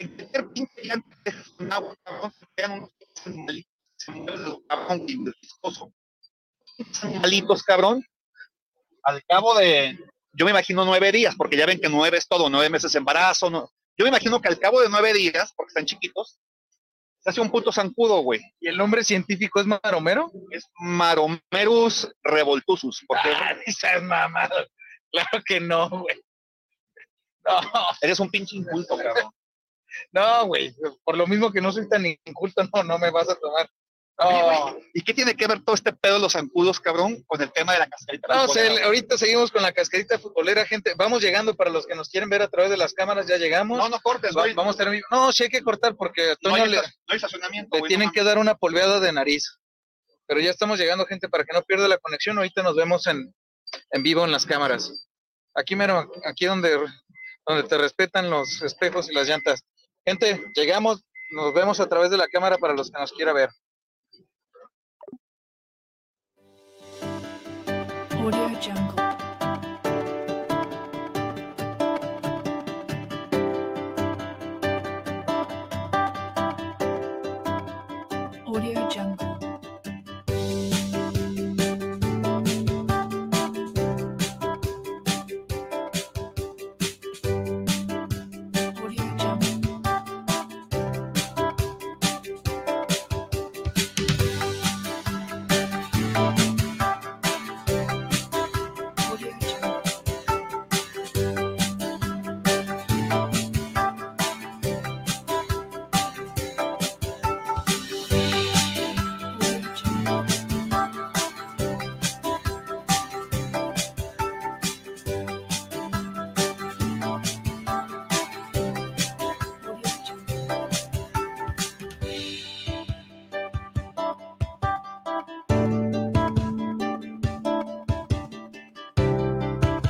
Se 0.00 0.08
cualquier 0.08 0.48
pinche 0.48 0.82
llanta 0.82 1.08
con 1.58 1.72
agua, 1.72 1.94
cabrón, 2.02 2.32
se 2.32 2.46
quedan 2.56 2.72
unos 2.72 2.90
animalitos, 3.26 4.62
cabrón, 4.66 5.06
viscoso. 5.06 5.92
Animalitos, 7.02 7.62
cabrón. 7.62 8.02
Al 9.02 9.22
cabo 9.24 9.58
de, 9.58 9.98
yo 10.32 10.46
me 10.46 10.52
imagino 10.52 10.86
nueve 10.86 11.12
días, 11.12 11.34
porque 11.36 11.58
ya 11.58 11.66
ven 11.66 11.80
que 11.80 11.90
nueve 11.90 12.16
es 12.16 12.26
todo, 12.26 12.48
nueve 12.48 12.70
meses 12.70 12.92
de 12.92 12.98
embarazo, 12.98 13.50
no. 13.50 13.70
Yo 13.98 14.04
me 14.04 14.08
imagino 14.08 14.40
que 14.40 14.48
al 14.48 14.58
cabo 14.58 14.80
de 14.80 14.88
nueve 14.88 15.12
días, 15.12 15.52
porque 15.54 15.68
están 15.68 15.84
chiquitos, 15.84 16.40
se 17.18 17.28
hace 17.28 17.40
un 17.42 17.50
puto 17.50 17.70
zancudo, 17.70 18.22
güey. 18.22 18.40
¿Y 18.58 18.68
el 18.68 18.78
nombre 18.78 19.04
científico 19.04 19.60
es 19.60 19.66
maromero? 19.66 20.32
Es 20.50 20.64
Maromerus 20.78 22.10
revoltusus. 22.22 23.04
Porque... 23.06 23.28
Ah, 23.34 23.54
es 23.66 24.02
mamado. 24.02 24.66
Claro 25.12 25.42
que 25.44 25.60
no, 25.60 25.90
güey. 25.90 26.16
No. 27.44 27.60
Eres 28.00 28.20
un 28.20 28.30
pinche 28.30 28.56
inculto, 28.56 28.96
cabrón. 28.96 29.30
No, 30.12 30.46
güey, 30.46 30.74
por 31.04 31.16
lo 31.16 31.26
mismo 31.26 31.52
que 31.52 31.60
no 31.60 31.72
soy 31.72 31.88
tan 31.88 32.04
inculto, 32.06 32.62
no, 32.72 32.82
no 32.82 32.98
me 32.98 33.10
vas 33.10 33.28
a 33.28 33.36
tomar. 33.36 33.68
No. 34.18 34.76
¿Y 34.92 35.02
qué 35.02 35.14
tiene 35.14 35.34
que 35.34 35.46
ver 35.46 35.64
todo 35.64 35.74
este 35.74 35.94
pedo 35.94 36.14
de 36.14 36.20
los 36.20 36.32
zancudos, 36.32 36.78
cabrón, 36.78 37.24
con 37.26 37.40
el 37.40 37.50
tema 37.52 37.72
de 37.72 37.78
la 37.78 37.88
cascarita? 37.88 38.28
No, 38.28 38.84
ahorita 38.84 39.16
seguimos 39.16 39.50
con 39.50 39.62
la 39.62 39.72
cascarita 39.72 40.18
futbolera, 40.18 40.66
gente. 40.66 40.92
Vamos 40.94 41.22
llegando 41.22 41.54
para 41.54 41.70
los 41.70 41.86
que 41.86 41.94
nos 41.94 42.10
quieren 42.10 42.28
ver 42.28 42.42
a 42.42 42.48
través 42.48 42.70
de 42.70 42.76
las 42.76 42.92
cámaras, 42.92 43.26
ya 43.26 43.38
llegamos. 43.38 43.78
No, 43.78 43.88
no 43.88 43.98
cortes, 44.00 44.34
güey. 44.34 44.52
vamos 44.52 44.74
a 44.74 44.78
terminar. 44.78 45.04
No, 45.10 45.32
sí 45.32 45.44
hay 45.44 45.48
que 45.48 45.62
cortar 45.62 45.96
porque 45.96 46.32
a 46.32 46.36
Toño 46.36 46.58
no 46.58 46.66
le, 46.66 46.76
no 46.76 46.82
hay 47.08 47.16
estacionamiento, 47.16 47.78
le 47.78 47.88
tienen 47.88 48.10
que 48.10 48.22
dar 48.22 48.36
una 48.36 48.56
polveada 48.56 49.00
de 49.00 49.10
nariz. 49.10 49.58
Pero 50.26 50.40
ya 50.40 50.50
estamos 50.50 50.78
llegando, 50.78 51.06
gente, 51.06 51.28
para 51.28 51.44
que 51.44 51.54
no 51.54 51.62
pierda 51.62 51.88
la 51.88 51.98
conexión. 51.98 52.36
Ahorita 52.36 52.62
nos 52.62 52.76
vemos 52.76 53.06
en, 53.06 53.34
en 53.90 54.02
vivo 54.02 54.24
en 54.24 54.32
las 54.32 54.44
cámaras. 54.44 55.08
Aquí 55.54 55.74
mero, 55.74 56.10
aquí 56.24 56.44
donde, 56.44 56.78
donde 57.46 57.68
te 57.68 57.78
respetan 57.78 58.30
los 58.30 58.62
espejos 58.62 59.10
y 59.10 59.14
las 59.14 59.26
llantas. 59.26 59.64
Gente, 60.06 60.42
llegamos, 60.54 61.04
nos 61.30 61.54
vemos 61.54 61.78
a 61.80 61.88
través 61.88 62.10
de 62.10 62.16
la 62.16 62.28
cámara 62.28 62.58
para 62.58 62.74
los 62.74 62.90
que 62.90 62.98
nos 62.98 63.12
quiera 63.12 63.32
ver. 63.32 63.50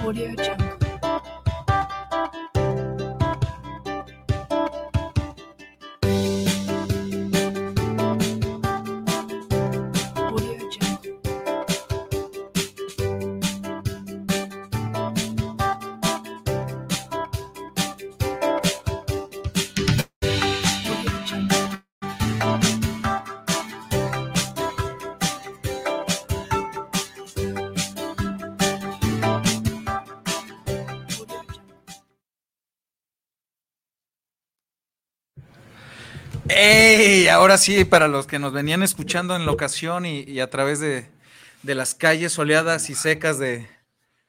Audio 0.03 0.35
Jungle. 0.35 0.70
Ahora 37.40 37.57
sí, 37.57 37.87
para 37.87 38.07
los 38.07 38.26
que 38.26 38.38
nos 38.38 38.53
venían 38.53 38.83
escuchando 38.83 39.35
en 39.35 39.46
locación 39.46 40.05
y, 40.05 40.24
y 40.24 40.40
a 40.40 40.50
través 40.50 40.79
de, 40.79 41.09
de, 41.62 41.74
las 41.74 41.94
calles 41.94 42.33
soleadas 42.33 42.90
y 42.90 42.94
secas 42.94 43.38
de. 43.38 43.66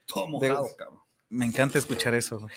Todo 0.06 0.30
mojado, 0.30 0.64
de, 0.64 0.76
cabrón. 0.78 1.00
Me 1.28 1.46
encanta 1.46 1.78
escuchar 1.78 2.14
eso, 2.14 2.40
güey. 2.40 2.56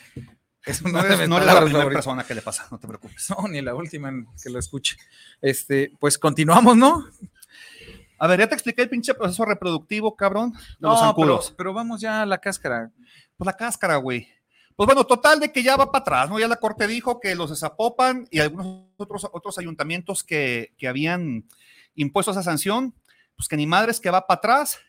Es 0.65 0.81
una 0.81 1.03
no, 1.03 1.09
es, 1.09 1.29
no 1.29 1.39
es 1.39 1.45
la 1.45 1.61
primera 1.61 1.89
persona 1.89 2.23
que 2.23 2.37
le 2.37 2.41
pasa, 2.41 2.69
no 2.71 2.79
te 2.79 2.87
preocupes. 2.87 3.29
No, 3.31 3.49
ni 3.49 3.63
la 3.63 3.75
última 3.75 4.13
que 4.41 4.49
lo 4.49 4.61
escuche. 4.61 4.97
Este, 5.43 5.93
pues 5.99 6.19
continuamos, 6.19 6.77
¿no? 6.77 7.05
A 8.21 8.29
ver, 8.29 8.39
ya 8.39 8.47
te 8.47 8.55
expliqué 8.55 8.83
el 8.83 8.89
pinche 8.89 9.13
proceso 9.13 9.45
reproductivo, 9.45 10.15
cabrón, 10.15 10.53
de 10.53 10.59
no, 10.79 11.15
los. 11.17 11.51
Pero, 11.51 11.57
pero 11.57 11.75
vamos 11.75 12.01
ya 12.01 12.23
a 12.23 12.27
la 12.27 12.39
cáscara. 12.39 12.93
Pues 13.37 13.47
la 13.47 13.57
cáscara, 13.57 13.97
güey. 13.97 14.29
Pues 14.77 14.87
bueno, 14.87 15.05
total 15.05 15.39
de 15.39 15.53
que 15.53 15.63
ya 15.63 15.77
va 15.77 15.93
para 15.93 16.03
atrás, 16.03 16.31
¿no? 16.31 16.39
Ya 16.39 16.49
la 16.49 16.57
Corte 16.57 16.87
dijo 16.89 17.21
que 17.21 17.35
los 17.37 17.51
de 17.51 17.57
Zapopan 17.57 18.27
y 18.31 18.41
algunos 18.41 18.89
otros, 18.97 19.29
otros 19.33 19.59
ayuntamientos 19.59 20.25
que, 20.25 20.75
que 20.77 20.89
habían 20.89 21.47
impuesto 21.95 22.33
esa 22.33 22.43
sanción, 22.43 22.93
pues 23.37 23.49
que 23.49 23.57
ni 23.57 23.67
madres 23.67 24.01
que 24.01 24.11
va 24.11 24.27
para 24.27 24.39
atrás. 24.39 24.81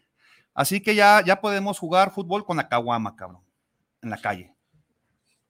Así 0.56 0.82
que 0.82 0.96
ya, 0.96 1.24
ya 1.24 1.40
podemos 1.40 1.78
jugar 1.78 2.14
fútbol 2.14 2.46
con 2.46 2.58
la 2.58 2.68
caguama, 2.68 3.16
cabrón, 3.16 3.44
en 4.02 4.10
la 4.10 4.18
calle. 4.18 4.56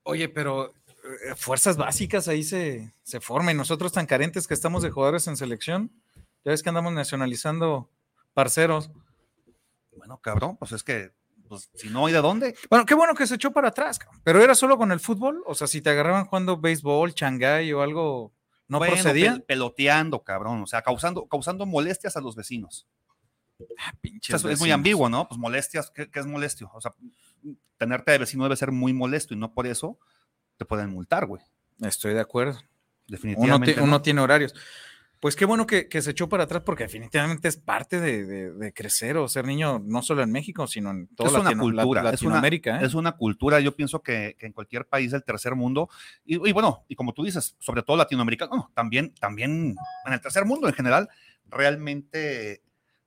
Oye, 0.04 0.28
pero 0.28 0.70
eh, 0.70 1.36
fuerzas 1.36 1.78
básicas 1.78 2.28
ahí 2.28 2.44
se, 2.44 2.94
se 3.04 3.22
forman. 3.22 3.56
Nosotros 3.56 3.94
tan 3.94 4.06
carentes 4.06 4.48
que 4.48 4.54
estamos 4.54 4.84
de 4.84 4.92
jugadores 4.92 5.28
en 5.28 5.38
selección, 5.38 5.92
ya 6.44 6.52
ves 6.52 6.62
que 6.62 6.70
andamos 6.70 6.92
nacionalizando 6.92 7.90
parceros. 8.34 8.92
Bueno, 9.96 10.18
cabrón, 10.18 10.58
pues 10.58 10.74
es 10.74 10.84
que 10.84 11.12
pues 11.48 11.70
si 11.74 11.90
no 11.90 12.06
hay 12.06 12.14
de 12.14 12.22
dónde. 12.22 12.56
Bueno, 12.70 12.86
qué 12.86 12.94
bueno 12.94 13.14
que 13.16 13.28
se 13.28 13.36
echó 13.36 13.52
para 13.52 13.70
atrás, 13.70 14.00
pero 14.24 14.42
era 14.42 14.56
solo 14.56 14.78
con 14.78 14.92
el 14.92 15.00
fútbol, 15.00 15.44
o 15.46 15.56
sea, 15.56 15.68
si 15.68 15.82
te 15.82 15.90
agarraban 15.90 16.26
jugando 16.26 16.58
béisbol, 16.58 17.14
changay 17.14 17.72
o 17.74 17.82
algo, 17.82 18.34
no 18.68 18.80
bueno, 18.80 18.94
procedía. 18.94 19.40
peloteando, 19.48 20.24
cabrón, 20.24 20.64
o 20.64 20.68
sea, 20.68 20.82
causando, 20.82 21.28
causando 21.28 21.66
molestias 21.66 22.18
a 22.18 22.22
los 22.22 22.36
vecinos. 22.36 22.88
Ah, 23.80 23.94
o 24.34 24.38
sea, 24.38 24.52
es 24.52 24.60
muy 24.60 24.72
ambiguo, 24.72 25.08
¿no? 25.10 25.28
Pues 25.28 25.40
molestias, 25.40 25.92
¿qué, 25.92 26.10
¿qué, 26.10 26.20
es 26.20 26.26
molestio? 26.26 26.70
O 26.74 26.82
sea, 26.82 26.94
tenerte 27.78 28.12
de 28.12 28.18
vecino 28.18 28.44
debe 28.44 28.58
ser 28.58 28.72
muy 28.72 28.92
molesto 28.94 29.34
y 29.34 29.38
no 29.38 29.54
por 29.54 29.68
eso 29.68 29.98
te 30.58 30.66
pueden 30.66 30.90
multar, 30.90 31.26
güey. 31.26 31.42
Estoy 31.82 32.14
de 32.14 32.22
acuerdo. 32.22 32.60
Definitivamente. 33.08 33.74
Uno, 33.74 33.82
no. 33.82 33.88
uno 33.88 34.02
tiene 34.02 34.22
horarios. 34.22 34.54
Pues 35.26 35.36
qué 35.36 35.46
bueno 35.46 35.66
que, 35.66 35.90
que, 35.90 36.04
se 36.04 36.12
echó 36.12 36.30
para 36.30 36.44
atrás 36.44 36.62
porque 36.64 36.84
definitivamente 36.84 37.48
es 37.48 37.58
parte 37.58 38.00
de, 38.00 38.28
de, 38.28 38.52
de, 38.52 38.74
crecer 38.74 39.18
o 39.18 39.28
ser 39.28 39.48
niño 39.48 39.82
no 39.84 40.04
solo 40.04 40.22
en 40.22 40.32
México, 40.32 40.68
sino 40.68 40.92
en 40.92 41.08
toda 41.16 41.30
es 41.30 41.34
una 41.34 41.44
Latino, 41.46 41.64
cultura, 41.64 42.04
la, 42.04 42.12
Latinoamérica. 42.12 42.70
Es 42.70 42.76
una, 42.76 42.84
¿eh? 42.84 42.86
es 42.86 42.94
una, 42.94 43.12
cultura, 43.14 43.60
yo 43.60 43.76
pienso 43.76 44.04
que, 44.04 44.36
que, 44.38 44.46
en 44.46 44.54
cualquier 44.54 44.86
país 44.86 45.10
del 45.10 45.24
tercer 45.24 45.56
mundo, 45.56 45.90
y, 46.26 46.36
y, 46.48 46.52
bueno, 46.52 46.86
y 46.88 46.94
como 46.94 47.12
tú 47.12 47.24
dices, 47.24 47.56
sobre 47.58 47.82
todo 47.82 47.98
latinoamericano, 47.98 48.56
no, 48.56 48.72
también, 48.76 49.16
también 49.16 49.76
en 50.06 50.14
el 50.14 50.22
tercer 50.22 50.46
mundo 50.46 50.68
en 50.68 50.76
general, 50.76 51.10
realmente 51.48 52.62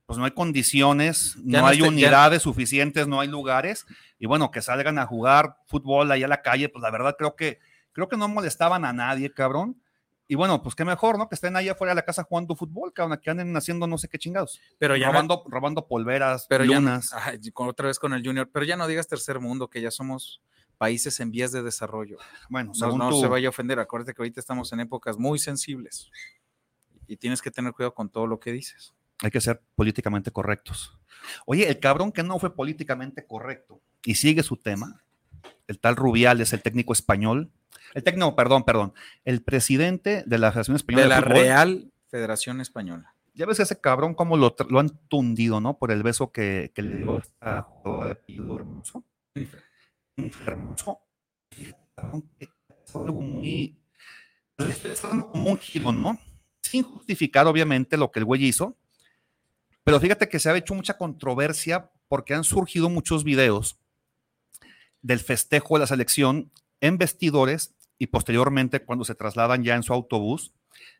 pues 0.05 0.19
no 0.19 0.25
hay 0.25 0.33
condiciones, 0.33 1.37
ya 1.45 1.61
no, 1.61 1.69
hay 1.69 1.83
unidades 1.83 2.41
ya... 2.41 2.43
suficientes, 2.43 3.07
no 3.07 3.21
hay 3.21 3.29
lugares, 3.29 3.87
y 4.19 4.27
bueno, 4.27 4.51
que 4.51 4.61
salgan 4.61 4.99
a 4.99 5.07
jugar 5.07 5.59
fútbol 5.69 6.11
ahí 6.11 6.25
a 6.25 6.29
la 6.29 6.43
calle, 6.43 6.69
pues 6.69 6.83
la 6.83 6.91
verdad 6.91 7.15
creo 7.17 7.37
que, 7.37 7.61
creo 7.93 8.09
que 8.09 8.17
no 8.17 8.27
molestaban 8.27 8.85
a 8.85 8.93
nadie, 8.93 9.33
cabrón. 9.33 9.81
Y 10.31 10.35
bueno, 10.35 10.63
pues 10.63 10.75
qué 10.75 10.85
mejor, 10.85 11.17
¿no? 11.17 11.27
Que 11.29 11.35
estén 11.35 11.57
ahí 11.57 11.71
afuera 11.71 11.93
de 11.93 11.97
la 11.97 12.05
casa 12.05 12.23
jugando 12.23 12.55
fútbol, 12.55 12.93
cabrón, 12.93 13.19
que 13.23 13.31
anden 13.31 13.57
haciendo 13.57 13.87
no 13.87 13.97
sé 13.97 14.09
qué 14.09 14.19
chingados. 14.19 14.61
Pero 14.77 14.95
ya 14.95 15.09
robando, 15.09 15.43
no, 15.45 15.51
robando 15.51 15.89
polveras, 15.89 16.47
pero 16.49 16.67
lunas. 16.67 17.11
Ya, 17.11 17.25
ay, 17.25 17.41
otra 17.55 17.89
vez 17.89 17.99
con 17.99 18.13
el 18.13 18.23
Junior, 18.23 18.49
pero 18.53 18.67
ya 18.67 18.77
no 18.77 18.87
digas 18.87 19.09
tercer 19.09 19.41
mundo, 19.41 19.69
que 19.69 19.81
ya 19.81 19.91
somos 19.91 20.43
países 20.77 21.19
en 21.21 21.31
vías 21.31 21.51
de 21.51 21.63
desarrollo. 21.63 22.19
Bueno, 22.51 22.73
no, 22.79 22.97
no 22.97 23.11
tu... 23.11 23.21
se 23.21 23.27
vaya 23.27 23.49
a 23.49 23.51
ofender, 23.51 23.81
acuérdate 23.81 24.13
que 24.13 24.21
ahorita 24.21 24.39
estamos 24.39 24.71
en 24.73 24.81
épocas 24.81 25.17
muy 25.17 25.39
sensibles 25.39 26.11
y 27.07 27.17
tienes 27.17 27.41
que 27.41 27.51
tener 27.51 27.73
cuidado 27.73 27.95
con 27.95 28.11
todo 28.11 28.27
lo 28.27 28.39
que 28.39 28.53
dices. 28.53 28.95
Hay 29.23 29.31
que 29.31 29.41
ser 29.41 29.63
políticamente 29.75 30.31
correctos. 30.31 30.97
Oye, 31.47 31.69
el 31.69 31.81
cabrón 31.81 32.13
que 32.13 32.23
no 32.23 32.39
fue 32.39 32.55
políticamente 32.55 33.27
correcto 33.27 33.81
y 34.05 34.15
sigue 34.15 34.43
su 34.43 34.57
tema, 34.57 35.03
el 35.67 35.81
tal 35.81 35.97
Rubiales, 35.97 36.53
el 36.53 36.63
técnico 36.63 36.93
español, 36.93 37.51
el 37.95 38.03
técnico, 38.03 38.35
perdón, 38.37 38.65
perdón, 38.65 38.93
el 39.25 39.43
presidente 39.43 40.23
de 40.27 40.39
la 40.39 40.51
Federación 40.53 40.77
Española 40.77 41.03
de 41.03 41.09
la 41.09 41.17
de 41.17 41.23
Fútbol, 41.23 41.37
Real 41.37 41.93
Federación 42.09 42.61
Española. 42.61 43.15
Ya 43.35 43.47
ves 43.47 43.61
ese 43.61 43.81
cabrón 43.81 44.15
cómo 44.15 44.37
lo, 44.37 44.55
lo, 44.69 44.81
han 44.81 44.91
tundido, 45.09 45.61
¿no? 45.61 45.79
Por 45.79 45.93
el 45.93 46.03
beso 46.03 46.33
que, 46.33 46.73
que 46.75 46.83
le 46.83 46.97
dio 46.97 47.23
a 47.41 47.69
hermoso. 48.27 49.05
Hermoso. 50.45 51.01
Algo 52.95 53.21
muy. 53.21 53.79
Es 54.59 55.01
como 55.01 55.51
un 55.51 55.59
giro, 55.59 55.93
¿no? 55.93 56.19
Sin 56.63 56.83
justificar, 56.83 57.47
obviamente, 57.47 57.97
lo 57.97 58.11
que 58.11 58.19
el 58.19 58.25
güey 58.25 58.45
hizo. 58.45 58.77
Pero 59.85 60.01
fíjate 60.01 60.29
que 60.29 60.41
se 60.41 60.51
ha 60.51 60.57
hecho 60.57 60.75
mucha 60.75 60.99
controversia 60.99 61.91
porque 62.09 62.35
han 62.35 62.45
surgido 62.45 62.91
muchos 62.91 63.23
videos 63.23 63.79
del 65.01 65.21
festejo 65.21 65.75
de 65.77 65.81
la 65.81 65.87
selección 65.87 66.51
en 66.81 66.99
vestidores 66.99 67.75
y 67.99 68.07
posteriormente 68.07 68.85
cuando 68.85 69.05
se 69.05 69.15
trasladan 69.15 69.65
ya 69.65 69.75
en 69.75 69.83
su 69.83 69.93
autobús, 69.93 70.53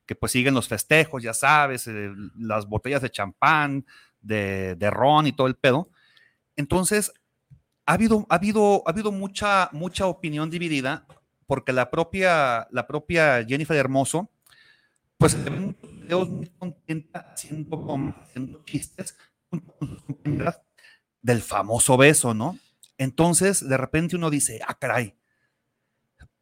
que 0.07 0.15
pues 0.15 0.33
siguen 0.33 0.55
los 0.55 0.69
festejos, 0.69 1.23
ya 1.23 1.35
sabes, 1.35 1.87
eh, 1.87 2.11
las 2.37 2.67
botellas 2.67 3.03
de 3.03 3.11
champán, 3.11 3.87
de, 4.21 4.75
de, 4.75 4.91
ron 4.91 5.27
y 5.27 5.33
todo 5.33 5.47
el 5.47 5.55
pedo. 5.55 5.91
Entonces, 6.57 7.13
ha 7.87 7.93
habido, 7.93 8.27
ha 8.29 8.35
habido, 8.35 8.83
ha 8.87 8.91
habido 8.91 9.13
mucha, 9.13 9.71
mucha 9.73 10.07
opinión 10.07 10.51
dividida 10.51 11.07
porque 11.47 11.73
la 11.73 11.91
propia, 11.91 12.69
la 12.71 12.87
propia 12.87 13.45
Jennifer 13.47 13.77
Hermoso, 13.77 14.31
pues 15.17 15.37
videos 15.45 16.29
muy 16.29 16.49
contenta 16.51 17.31
haciendo, 17.33 18.15
haciendo 18.23 18.63
chistes 18.65 19.17
del 21.23 21.43
famoso 21.43 21.97
beso, 21.97 22.35
¿no? 22.35 22.59
Entonces, 22.99 23.67
de 23.67 23.77
repente 23.77 24.17
uno 24.17 24.29
dice, 24.29 24.61
ah, 24.67 24.77
caray, 24.79 25.17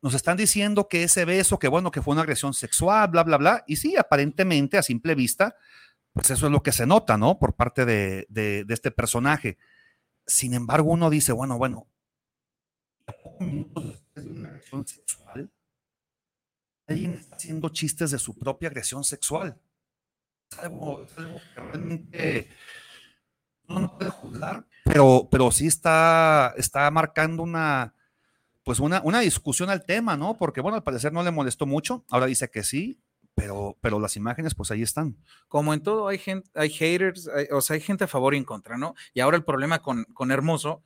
nos 0.02 0.14
están 0.14 0.36
diciendo 0.36 0.88
que 0.88 1.02
ese 1.02 1.24
beso, 1.24 1.58
que 1.58 1.68
bueno, 1.68 1.90
que 1.90 2.02
fue 2.02 2.12
una 2.12 2.22
agresión 2.22 2.54
sexual, 2.54 3.08
bla, 3.10 3.24
bla, 3.24 3.36
bla. 3.38 3.64
Y 3.66 3.76
sí, 3.76 3.96
aparentemente, 3.96 4.78
a 4.78 4.82
simple 4.82 5.14
vista, 5.14 5.56
pues 6.12 6.30
eso 6.30 6.46
es 6.46 6.52
lo 6.52 6.62
que 6.62 6.72
se 6.72 6.86
nota, 6.86 7.16
¿no? 7.16 7.38
Por 7.38 7.54
parte 7.54 7.84
de, 7.84 8.66
este 8.68 8.90
personaje. 8.90 9.58
Sin 10.26 10.54
embargo, 10.54 10.90
uno 10.90 11.10
dice, 11.10 11.32
bueno, 11.32 11.58
bueno, 11.58 11.88
¿a 13.06 13.12
pocos 13.12 13.46
minutos 13.46 13.86
después 13.86 14.24
de 14.24 14.32
una 14.32 14.48
agresión 14.48 14.86
sexual, 14.86 15.50
alguien 16.86 17.14
está 17.14 17.36
haciendo 17.36 17.68
chistes 17.68 18.10
de 18.10 18.18
su 18.18 18.36
propia 18.38 18.68
agresión 18.68 19.04
sexual. 19.04 19.58
Es 20.50 20.58
algo, 20.58 21.06
que 21.06 21.60
realmente 21.60 22.48
uno 23.68 23.80
no 23.80 23.98
puede 23.98 24.10
juzgar, 24.10 24.66
pero, 24.84 25.28
pero 25.30 25.50
sí 25.50 25.66
está, 25.66 26.54
está 26.56 26.88
marcando 26.90 27.42
una, 27.42 27.95
pues 28.66 28.80
una, 28.80 29.00
una 29.04 29.20
discusión 29.20 29.70
al 29.70 29.84
tema, 29.86 30.16
¿no? 30.16 30.36
Porque, 30.36 30.60
bueno, 30.60 30.74
al 30.74 30.82
parecer 30.82 31.12
no 31.12 31.22
le 31.22 31.30
molestó 31.30 31.66
mucho, 31.66 32.04
ahora 32.10 32.26
dice 32.26 32.50
que 32.50 32.64
sí, 32.64 32.98
pero, 33.36 33.78
pero 33.80 34.00
las 34.00 34.16
imágenes, 34.16 34.56
pues 34.56 34.72
ahí 34.72 34.82
están. 34.82 35.16
Como 35.46 35.72
en 35.72 35.84
todo, 35.84 36.08
hay 36.08 36.18
gente, 36.18 36.50
hay 36.52 36.70
haters, 36.70 37.28
hay- 37.28 37.46
o 37.52 37.60
sea, 37.60 37.74
hay 37.74 37.80
gente 37.80 38.02
a 38.02 38.08
favor 38.08 38.34
y 38.34 38.38
en 38.38 38.44
contra, 38.44 38.76
¿no? 38.76 38.96
Y 39.14 39.20
ahora 39.20 39.36
el 39.36 39.44
problema 39.44 39.78
con, 39.82 40.02
con 40.12 40.32
Hermoso 40.32 40.82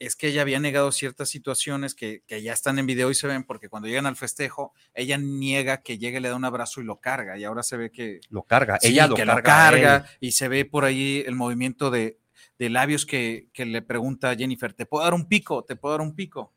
es 0.00 0.16
que 0.16 0.26
ella 0.28 0.42
había 0.42 0.58
negado 0.58 0.90
ciertas 0.90 1.28
situaciones 1.28 1.94
que, 1.94 2.24
que 2.26 2.42
ya 2.42 2.52
están 2.52 2.80
en 2.80 2.86
video 2.86 3.08
y 3.10 3.14
se 3.14 3.28
ven, 3.28 3.44
porque 3.44 3.68
cuando 3.68 3.86
llegan 3.86 4.06
al 4.06 4.16
festejo, 4.16 4.72
ella 4.92 5.16
niega 5.16 5.82
que 5.82 5.98
llegue, 5.98 6.18
le 6.20 6.28
da 6.28 6.34
un 6.34 6.44
abrazo 6.44 6.80
y 6.80 6.84
lo 6.84 6.98
carga, 7.00 7.38
y 7.38 7.44
ahora 7.44 7.62
se 7.62 7.76
ve 7.76 7.92
que, 7.92 8.18
Lo 8.30 8.42
carga, 8.42 8.78
Sí, 8.80 8.88
ella 8.88 9.06
lo 9.06 9.14
que 9.14 9.24
carga. 9.24 9.42
carga 9.42 10.06
y 10.18 10.32
se 10.32 10.48
ve 10.48 10.64
por 10.64 10.84
ahí 10.84 11.22
el 11.24 11.36
movimiento 11.36 11.92
de, 11.92 12.18
de 12.58 12.68
labios 12.68 13.06
que, 13.06 13.48
que 13.52 13.64
le 13.64 13.80
pregunta 13.80 14.30
a 14.30 14.34
Jennifer, 14.34 14.72
¿te 14.74 14.86
puedo 14.86 15.04
dar 15.04 15.14
un 15.14 15.28
pico? 15.28 15.62
¿Te 15.64 15.76
puedo 15.76 15.92
dar 15.94 16.00
un 16.00 16.16
pico? 16.16 16.52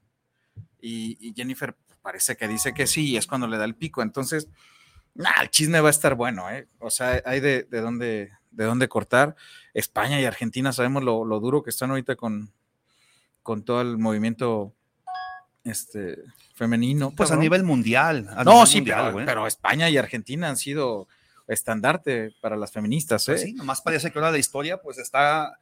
Y, 0.82 1.18
y 1.20 1.34
Jennifer 1.36 1.76
parece 2.02 2.38
que 2.38 2.48
dice 2.48 2.74
que 2.74 2.88
sí, 2.88 3.12
y 3.12 3.18
es 3.18 3.28
cuando 3.28 3.48
le 3.48 3.58
da 3.58 3.66
el 3.66 3.76
pico. 3.76 4.02
Entonces, 4.02 4.48
nah, 5.14 5.42
el 5.42 5.50
chisme 5.50 5.82
va 5.82 5.90
a 5.90 5.92
estar 5.92 6.16
bueno, 6.16 6.50
¿eh? 6.50 6.68
O 6.80 6.90
sea, 6.90 7.22
hay 7.26 7.40
de, 7.40 7.64
de 7.64 7.82
dónde, 7.82 8.32
de 8.52 8.64
dónde 8.64 8.88
cortar. 8.88 9.36
España 9.74 10.20
y 10.20 10.26
Argentina 10.26 10.72
sabemos 10.74 11.04
lo, 11.04 11.26
lo 11.26 11.40
duro 11.40 11.62
que 11.64 11.70
están 11.70 11.90
ahorita 11.92 12.16
con, 12.16 12.52
con 13.44 13.64
todo 13.64 13.82
el 13.82 13.98
movimiento 13.98 14.74
este, 15.64 16.18
femenino. 16.56 17.12
Pues 17.16 17.32
a 17.32 17.36
nivel 17.36 17.64
mundial. 17.64 18.28
a 18.36 18.44
No, 18.44 18.54
nivel 18.54 18.68
sí, 18.68 18.78
mundial, 18.78 19.24
pero, 19.26 19.48
España 19.48 19.90
y 19.90 19.98
Argentina 19.98 20.50
han 20.50 20.58
sido 20.58 21.08
estandarte 21.48 22.34
para 22.42 22.56
las 22.56 22.72
feministas, 22.72 23.28
¿eh? 23.28 23.32
Pues 23.34 23.42
sí, 23.42 23.54
nomás 23.54 23.82
parece 23.82 24.12
que 24.12 24.20
ahora 24.20 24.32
la 24.32 24.38
historia, 24.38 24.82
pues 24.82 24.98
está, 25.00 25.60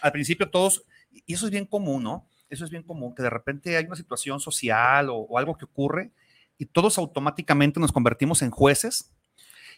al 0.00 0.12
principio 0.12 0.48
todos, 0.48 0.84
y 1.10 1.34
eso 1.34 1.46
es 1.46 1.50
bien 1.50 1.66
común, 1.66 2.04
¿no? 2.04 2.28
Eso 2.54 2.64
es 2.64 2.70
bien 2.70 2.82
común, 2.82 3.14
que 3.14 3.22
de 3.22 3.30
repente 3.30 3.76
hay 3.76 3.84
una 3.84 3.96
situación 3.96 4.40
social 4.40 5.10
o, 5.10 5.16
o 5.16 5.38
algo 5.38 5.56
que 5.56 5.64
ocurre 5.64 6.12
y 6.58 6.66
todos 6.66 6.98
automáticamente 6.98 7.80
nos 7.80 7.92
convertimos 7.92 8.42
en 8.42 8.50
jueces 8.50 9.10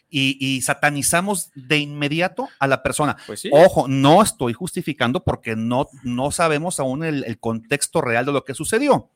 y, 0.09 0.37
y 0.39 0.61
satanizamos 0.61 1.51
de 1.55 1.79
inmediato 1.79 2.47
a 2.59 2.67
la 2.67 2.83
persona. 2.83 3.17
Pues 3.25 3.41
sí. 3.41 3.49
Ojo, 3.51 3.87
no 3.87 4.21
estoy 4.21 4.53
justificando 4.53 5.23
porque 5.23 5.55
no, 5.55 5.87
no 6.03 6.31
sabemos 6.31 6.79
aún 6.79 7.03
el, 7.03 7.23
el 7.25 7.39
contexto 7.39 8.01
real 8.01 8.25
de 8.25 8.31
lo 8.31 8.43
que 8.43 8.53
sucedió, 8.53 9.09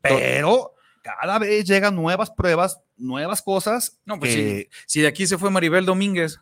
pero 0.00 0.74
cada 1.02 1.38
vez 1.38 1.64
llegan 1.66 1.94
nuevas 1.94 2.30
pruebas, 2.30 2.80
nuevas 2.96 3.42
cosas 3.42 3.98
No, 4.04 4.18
pues 4.18 4.34
que 4.34 4.70
Si 4.86 5.00
de 5.00 5.08
aquí 5.08 5.26
se 5.26 5.38
fue 5.38 5.50
Maribel 5.50 5.84
Domínguez, 5.84 6.38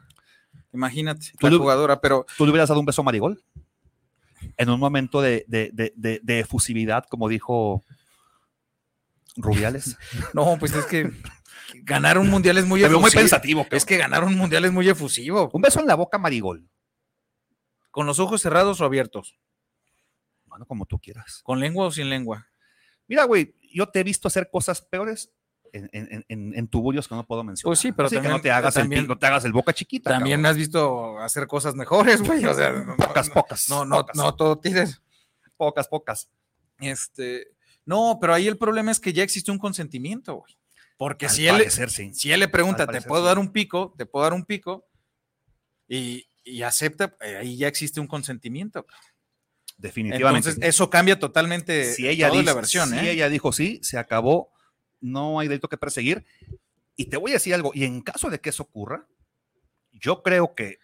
imagínate, 0.72 1.32
la 1.40 1.50
jugadora, 1.50 2.00
pero 2.00 2.26
tú 2.36 2.44
le 2.44 2.52
hubieras 2.52 2.68
dado 2.68 2.80
un 2.80 2.86
beso 2.86 3.02
a 3.02 3.04
Marigol 3.04 3.42
en 4.60 4.68
un 4.68 4.78
momento 4.78 5.22
de, 5.22 5.46
de, 5.48 5.70
de, 5.96 6.38
efusividad, 6.38 7.06
como 7.08 7.30
dijo 7.30 7.82
Rubiales. 9.36 9.96
no, 10.34 10.58
pues 10.58 10.74
es 10.74 10.84
que 10.84 11.10
ganar 11.76 12.18
un 12.18 12.28
mundial 12.28 12.58
es 12.58 12.66
muy 12.66 12.82
veo 12.82 12.90
muy 12.90 12.98
efusivo. 12.98 13.20
pensativo. 13.22 13.66
Es 13.70 13.86
que 13.86 13.96
ganar 13.96 14.22
un 14.22 14.34
mundial 14.36 14.66
es 14.66 14.72
muy 14.72 14.86
efusivo. 14.86 15.48
Un 15.54 15.62
beso 15.62 15.80
en 15.80 15.86
la 15.86 15.94
boca 15.94 16.18
Marigol. 16.18 16.68
¿Con 17.90 18.04
los 18.04 18.18
ojos 18.18 18.42
cerrados 18.42 18.82
o 18.82 18.84
abiertos? 18.84 19.38
Bueno, 20.44 20.66
como 20.66 20.84
tú 20.84 20.98
quieras. 20.98 21.40
¿Con 21.42 21.58
lengua 21.58 21.86
o 21.86 21.90
sin 21.90 22.10
lengua? 22.10 22.46
Mira, 23.08 23.24
güey, 23.24 23.56
yo 23.72 23.88
te 23.88 24.00
he 24.00 24.04
visto 24.04 24.28
hacer 24.28 24.50
cosas 24.50 24.82
peores 24.82 25.32
en, 25.72 25.88
en, 25.92 26.24
en, 26.28 26.54
en 26.54 26.68
tuburios 26.68 27.06
que 27.08 27.14
no 27.14 27.26
puedo 27.26 27.42
mencionar. 27.44 27.70
Pues 27.70 27.78
sí, 27.78 27.92
pero 27.92 28.06
Así 28.06 28.16
que 28.16 28.22
también- 28.22 28.36
no 28.36 28.40
te 28.42 28.50
hagas, 28.50 28.74
también- 28.74 29.02
el, 29.02 29.08
no 29.08 29.18
te 29.18 29.26
hagas 29.26 29.44
el 29.44 29.52
boca 29.52 29.72
chiquita. 29.72 30.10
También 30.10 30.40
me 30.40 30.44
cabrón. 30.44 30.50
has 30.52 30.56
visto 30.58 31.18
hacer 31.20 31.46
cosas 31.46 31.74
mejores, 31.74 32.22
güey. 32.22 32.44
O 32.46 32.54
sea, 32.54 32.70
no, 32.72 32.96
Pocas, 32.96 33.28
no, 33.28 33.34
pocas. 33.34 33.68
no, 33.68 33.84
no, 33.84 33.96
pocas, 34.00 34.16
no 34.16 34.34
todo 34.34 34.58
tires. 34.58 35.00
pocas, 35.56 35.88
pocas. 35.88 36.28
Este, 36.78 37.48
no, 37.84 38.18
pero 38.20 38.32
ahí 38.34 38.46
el 38.48 38.56
problema 38.58 38.90
es 38.90 39.00
que 39.00 39.12
ya 39.12 39.22
existe 39.22 39.50
un 39.50 39.58
consentimiento, 39.58 40.34
güey. 40.36 40.56
Porque 40.96 41.26
Al 41.26 41.32
si 41.32 41.46
él, 41.46 41.52
parecer, 41.56 41.90
sí. 41.90 42.12
si 42.14 42.30
él 42.32 42.40
le 42.40 42.48
pregunta, 42.48 42.82
Al 42.82 42.86
¿te 42.88 42.92
parecer, 42.92 43.08
puedo 43.08 43.22
sí. 43.22 43.26
dar 43.28 43.38
un 43.38 43.52
pico? 43.52 43.94
¿Te 43.96 44.06
puedo 44.06 44.22
dar 44.24 44.32
un 44.34 44.44
pico? 44.44 44.86
Y, 45.88 46.26
y 46.44 46.62
acepta, 46.62 47.16
eh, 47.20 47.36
ahí 47.38 47.56
ya 47.56 47.68
existe 47.68 48.00
un 48.00 48.06
consentimiento. 48.06 48.86
Definitivamente. 49.78 50.50
Entonces, 50.50 50.68
eso 50.68 50.90
cambia 50.90 51.18
totalmente 51.18 51.94
si 51.94 52.06
ella, 52.06 52.28
toda 52.28 52.40
dice, 52.40 52.50
la 52.52 52.54
versión, 52.54 52.90
si 52.90 52.96
¿eh? 52.98 53.10
ella 53.12 53.28
dijo 53.30 53.50
sí, 53.50 53.80
se 53.82 53.96
acabó, 53.98 54.52
no 55.00 55.38
hay 55.38 55.48
delito 55.48 55.68
que 55.68 55.76
perseguir. 55.76 56.24
Y 56.96 57.06
te 57.06 57.16
voy 57.16 57.30
a 57.30 57.34
decir 57.34 57.54
algo, 57.54 57.72
y 57.74 57.84
en 57.84 58.02
caso 58.02 58.28
de 58.30 58.40
que 58.40 58.50
eso 58.50 58.64
ocurra, 58.64 59.06
yo 59.92 60.22
creo 60.22 60.54
que 60.54 60.78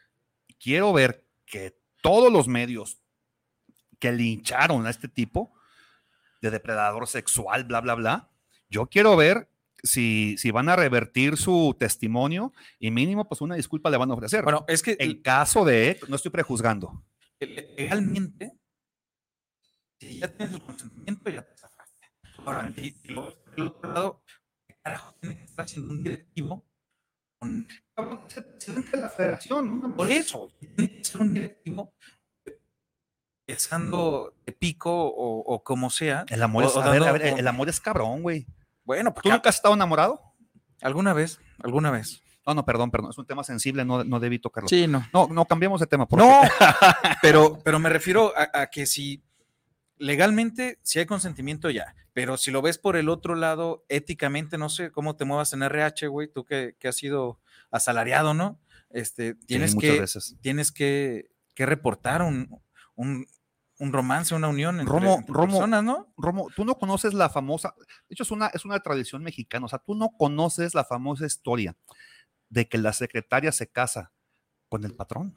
quiero 0.58 0.92
ver 0.92 1.24
que 1.44 1.78
todos 2.02 2.32
los 2.32 2.48
medios 2.48 2.98
que 3.98 4.12
lincharon 4.12 4.86
a 4.86 4.90
este 4.90 5.08
tipo 5.08 5.52
de 6.40 6.50
depredador 6.50 7.06
sexual, 7.06 7.64
bla, 7.64 7.80
bla, 7.80 7.94
bla, 7.94 8.30
yo 8.68 8.86
quiero 8.86 9.16
ver 9.16 9.48
si, 9.82 10.36
si 10.38 10.50
van 10.50 10.68
a 10.68 10.76
revertir 10.76 11.36
su 11.36 11.74
testimonio 11.78 12.52
y 12.78 12.90
mínimo, 12.90 13.28
pues 13.28 13.40
una 13.40 13.54
disculpa 13.54 13.90
le 13.90 13.96
van 13.96 14.10
a 14.10 14.14
ofrecer. 14.14 14.42
Bueno, 14.42 14.64
es 14.68 14.82
que 14.82 14.96
en 14.98 15.22
caso 15.22 15.64
de, 15.64 16.00
no 16.08 16.16
estoy 16.16 16.30
prejuzgando. 16.30 17.04
legalmente, 17.40 18.52
si 19.98 20.18
ya 20.18 20.28
tienes 20.28 20.54
el 20.54 20.62
consentimiento, 20.62 21.30
ya 21.30 21.42
te 21.42 21.56
zafaste. 21.56 22.06
Ahora, 22.44 22.72
del 23.56 23.68
otro 23.68 23.92
lado, 23.92 24.22
¿qué 24.68 24.76
carajo 24.82 25.14
tiene 25.20 25.36
que 25.38 25.44
estar 25.44 25.64
haciendo 25.64 25.92
un 25.92 26.02
directivo? 26.02 26.64
Con, 27.38 27.66
el 27.98 28.44
presidente 28.44 28.90
de 28.96 29.02
la 29.02 29.08
federación, 29.10 29.80
¿no? 29.80 29.94
por 29.96 30.10
eso, 30.10 30.50
tiene 30.58 30.96
que 30.96 31.04
ser 31.04 31.20
un 31.20 31.34
directivo 31.34 31.92
pensando 33.46 34.34
de 34.44 34.52
pico 34.52 34.90
o, 34.92 35.40
o 35.40 35.62
como 35.62 35.90
sea. 35.90 36.24
El 36.28 36.42
amor, 36.42 36.64
es, 36.64 36.74
o 36.76 36.80
a 36.80 36.90
ver, 36.90 37.00
dando- 37.02 37.06
a 37.08 37.12
ver, 37.18 37.34
o- 37.34 37.36
el 37.38 37.46
amor 37.48 37.68
es 37.68 37.80
cabrón, 37.80 38.22
güey. 38.22 38.46
Bueno, 38.84 39.12
pues, 39.12 39.22
¿Tú 39.22 39.30
nunca 39.30 39.48
has 39.50 39.56
estado 39.56 39.74
enamorado? 39.74 40.20
alguna 40.82 41.12
vez, 41.12 41.40
alguna 41.62 41.90
vez. 41.90 42.22
No, 42.46 42.54
no, 42.54 42.64
perdón, 42.64 42.90
perdón. 42.92 43.10
Es 43.10 43.18
un 43.18 43.26
tema 43.26 43.42
sensible, 43.42 43.84
no, 43.84 44.04
no 44.04 44.20
debí 44.20 44.38
tocarlo. 44.38 44.68
Sí, 44.68 44.86
no. 44.86 45.04
No, 45.12 45.26
no, 45.28 45.44
cambiemos 45.46 45.80
de 45.80 45.86
tema. 45.86 46.06
porque- 46.06 46.24
No, 46.24 46.40
pero, 47.22 47.58
pero 47.64 47.78
me 47.80 47.88
refiero 47.88 48.32
a, 48.36 48.60
a 48.62 48.66
que 48.68 48.86
si 48.86 49.22
legalmente, 49.98 50.78
si 50.82 50.98
hay 50.98 51.06
consentimiento 51.06 51.70
ya, 51.70 51.94
pero 52.12 52.36
si 52.36 52.50
lo 52.50 52.62
ves 52.62 52.78
por 52.78 52.96
el 52.96 53.08
otro 53.08 53.34
lado, 53.34 53.84
éticamente, 53.88 54.58
no 54.58 54.68
sé 54.68 54.90
cómo 54.90 55.16
te 55.16 55.24
muevas 55.24 55.52
en 55.52 55.62
RH, 55.62 56.08
güey, 56.08 56.28
tú 56.28 56.44
que, 56.44 56.76
que 56.78 56.88
has 56.88 56.96
sido 56.96 57.40
asalariado, 57.70 58.34
¿no? 58.34 58.58
Este, 58.90 59.34
tienes 59.34 59.74
que, 59.74 60.00
veces. 60.00 60.36
tienes 60.40 60.72
que, 60.72 61.30
que 61.54 61.66
reportar 61.66 62.22
un, 62.22 62.48
un, 62.94 63.26
un 63.78 63.92
romance, 63.92 64.34
una 64.34 64.48
unión 64.48 64.80
entre, 64.80 64.94
Romo- 64.94 65.18
entre 65.18 65.34
Romo- 65.34 65.46
personas, 65.52 65.84
¿no? 65.84 66.12
Romo, 66.16 66.48
tú 66.54 66.64
no 66.64 66.76
conoces 66.76 67.12
la 67.12 67.28
famosa, 67.28 67.74
de 67.78 67.84
hecho 68.14 68.22
es 68.22 68.30
una, 68.30 68.46
es 68.48 68.64
una 68.64 68.80
tradición 68.80 69.22
mexicana, 69.22 69.66
o 69.66 69.68
sea, 69.68 69.80
tú 69.80 69.94
no 69.94 70.10
conoces 70.16 70.74
la 70.74 70.84
famosa 70.84 71.26
historia 71.26 71.76
de 72.48 72.68
que 72.68 72.78
la 72.78 72.92
secretaria 72.92 73.52
se 73.52 73.66
casa 73.66 74.12
con 74.68 74.84
el 74.84 74.94
patrón, 74.94 75.34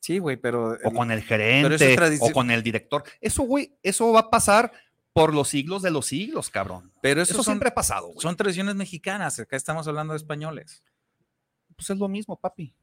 Sí, 0.00 0.18
güey, 0.18 0.36
pero... 0.36 0.76
o 0.84 0.90
con 0.92 1.10
el 1.10 1.22
gerente, 1.22 1.96
o 2.20 2.30
con 2.32 2.50
el 2.50 2.62
director. 2.62 3.02
Eso, 3.20 3.42
güey, 3.42 3.76
eso 3.82 4.12
va 4.12 4.20
a 4.20 4.30
pasar 4.30 4.70
por 5.12 5.34
los 5.34 5.48
siglos 5.48 5.82
de 5.82 5.90
los 5.90 6.06
siglos, 6.06 6.50
cabrón. 6.50 6.92
pero 7.00 7.22
Eso, 7.22 7.32
eso 7.32 7.42
son, 7.42 7.52
siempre 7.54 7.70
ha 7.70 7.74
pasado, 7.74 8.08
güey. 8.08 8.20
son 8.20 8.36
tradiciones 8.36 8.74
mexicanas, 8.76 9.38
acá 9.40 9.56
estamos 9.56 9.88
hablando 9.88 10.12
de 10.12 10.18
españoles. 10.18 10.82
Pues 11.74 11.90
es 11.90 11.98
lo 11.98 12.08
mismo, 12.08 12.38
papi. 12.38 12.74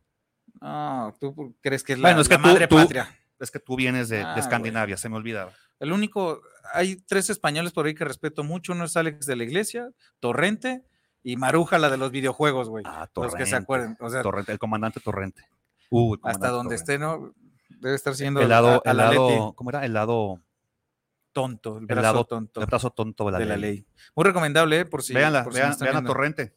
No, 0.60 1.16
tú 1.20 1.56
crees 1.62 1.84
que 1.84 1.94
es 1.94 2.00
la, 2.00 2.10
Bueno, 2.10 2.22
es 2.22 2.28
que 2.28 2.36
la 2.36 2.42
tú- 2.42 2.48
madre 2.48 2.68
tú- 2.68 2.76
patria. 2.76 3.20
Es 3.40 3.52
que 3.52 3.60
tú 3.60 3.76
vienes 3.76 4.08
de, 4.10 4.18
de 4.18 4.24
Ah, 4.24 4.32
güey. 4.34 4.40
Escandinavia, 4.40 4.96
se 4.98 5.10
me 5.10 5.16
olvidaba. 5.18 5.52
El 5.80 5.92
único, 5.92 6.42
hay 6.74 6.96
tres 7.08 7.30
españoles 7.30 7.74
por 7.74 7.86
ahí 7.86 7.94
que 7.94 8.06
respeto 8.06 8.44
mucho. 8.44 8.72
Uno 8.74 8.86
es 8.86 8.96
Alex 8.96 9.26
de 9.26 9.36
la 9.36 9.44
Iglesia, 9.44 9.90
Torrente 10.20 10.84
y 11.24 11.36
Maruja, 11.36 11.78
la 11.78 11.90
de 11.90 11.98
los 11.98 12.12
videojuegos, 12.12 12.70
güey. 12.70 12.84
Ah, 12.88 13.10
los 13.16 13.34
que 13.36 13.46
se 13.46 13.52
Torrente. 13.52 13.56
acuerden. 13.58 13.98
O 14.00 14.10
sea, 14.10 14.22
Torrente, 14.22 14.52
el 14.54 14.60
comandante 14.60 15.00
Torrente. 15.02 15.44
Uh, 15.96 16.18
hasta 16.24 16.50
donde 16.50 16.76
esté, 16.76 16.98
¿no? 16.98 17.34
Debe 17.70 17.96
estar 17.96 18.16
siendo 18.16 18.42
El 18.42 18.50
lado, 18.50 18.82
a- 18.84 18.90
a 18.90 18.92
el 18.92 18.98
la 18.98 19.10
lado, 19.12 19.30
Leti. 19.30 19.42
¿cómo 19.56 19.70
era? 19.70 19.86
El 19.86 19.94
lado, 19.94 20.40
tonto, 21.34 21.78
el 21.78 21.84
el 21.84 21.86
brazo 21.88 22.02
lado- 22.02 22.26
tonto 22.26 22.60
el 22.62 22.66
brazo 22.66 22.90
tonto 22.92 23.26
de 23.26 23.32
la, 23.34 23.40
de 23.40 23.46
la 23.46 23.58
ley. 23.58 23.76
ley. 23.78 23.86
Muy 24.16 24.26
recomendable, 24.26 24.80
¿eh? 24.80 24.86
Por 24.86 25.04
si. 25.04 25.14
Véanla, 25.14 25.44
por 25.44 25.54
si 25.54 25.60
vean, 25.60 25.76
vean 25.80 25.98
a. 25.98 26.04
Torrente. 26.04 26.56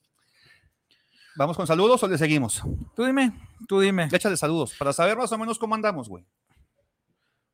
¿Vamos 1.37 1.57
con 1.57 1.67
saludos 1.67 2.03
o 2.03 2.09
le 2.09 2.17
seguimos? 2.17 2.63
Tú 2.95 3.05
dime, 3.05 3.33
tú 3.69 3.81
dime. 3.81 4.09
Échale 4.11 4.37
saludos 4.39 4.75
para 4.79 4.93
saber 4.95 5.19
más 5.19 5.31
o 5.33 5.37
menos 5.39 5.59
cómo 5.59 5.75
andamos, 5.75 6.09
güey. 6.09 6.25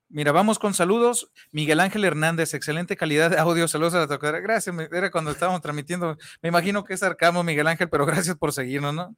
Mira, 0.08 0.30
vamos 0.30 0.58
con 0.58 0.74
saludos. 0.74 1.32
Miguel 1.50 1.80
Ángel 1.80 2.04
Hernández, 2.04 2.54
excelente 2.54 2.96
calidad 2.96 3.30
de 3.30 3.38
audio. 3.38 3.66
Saludos 3.66 3.94
a 3.94 3.98
la 4.00 4.06
tocadera. 4.06 4.40
Gracias, 4.40 4.76
era 4.92 5.10
cuando 5.10 5.30
estábamos 5.30 5.62
transmitiendo. 5.62 6.16
Me 6.42 6.50
imagino 6.50 6.84
que 6.84 6.94
es 6.94 7.02
Arcamo, 7.02 7.42
Miguel 7.42 7.66
Ángel, 7.66 7.88
pero 7.88 8.04
gracias 8.06 8.36
por 8.36 8.52
seguirnos, 8.52 8.94
¿no? 8.94 9.16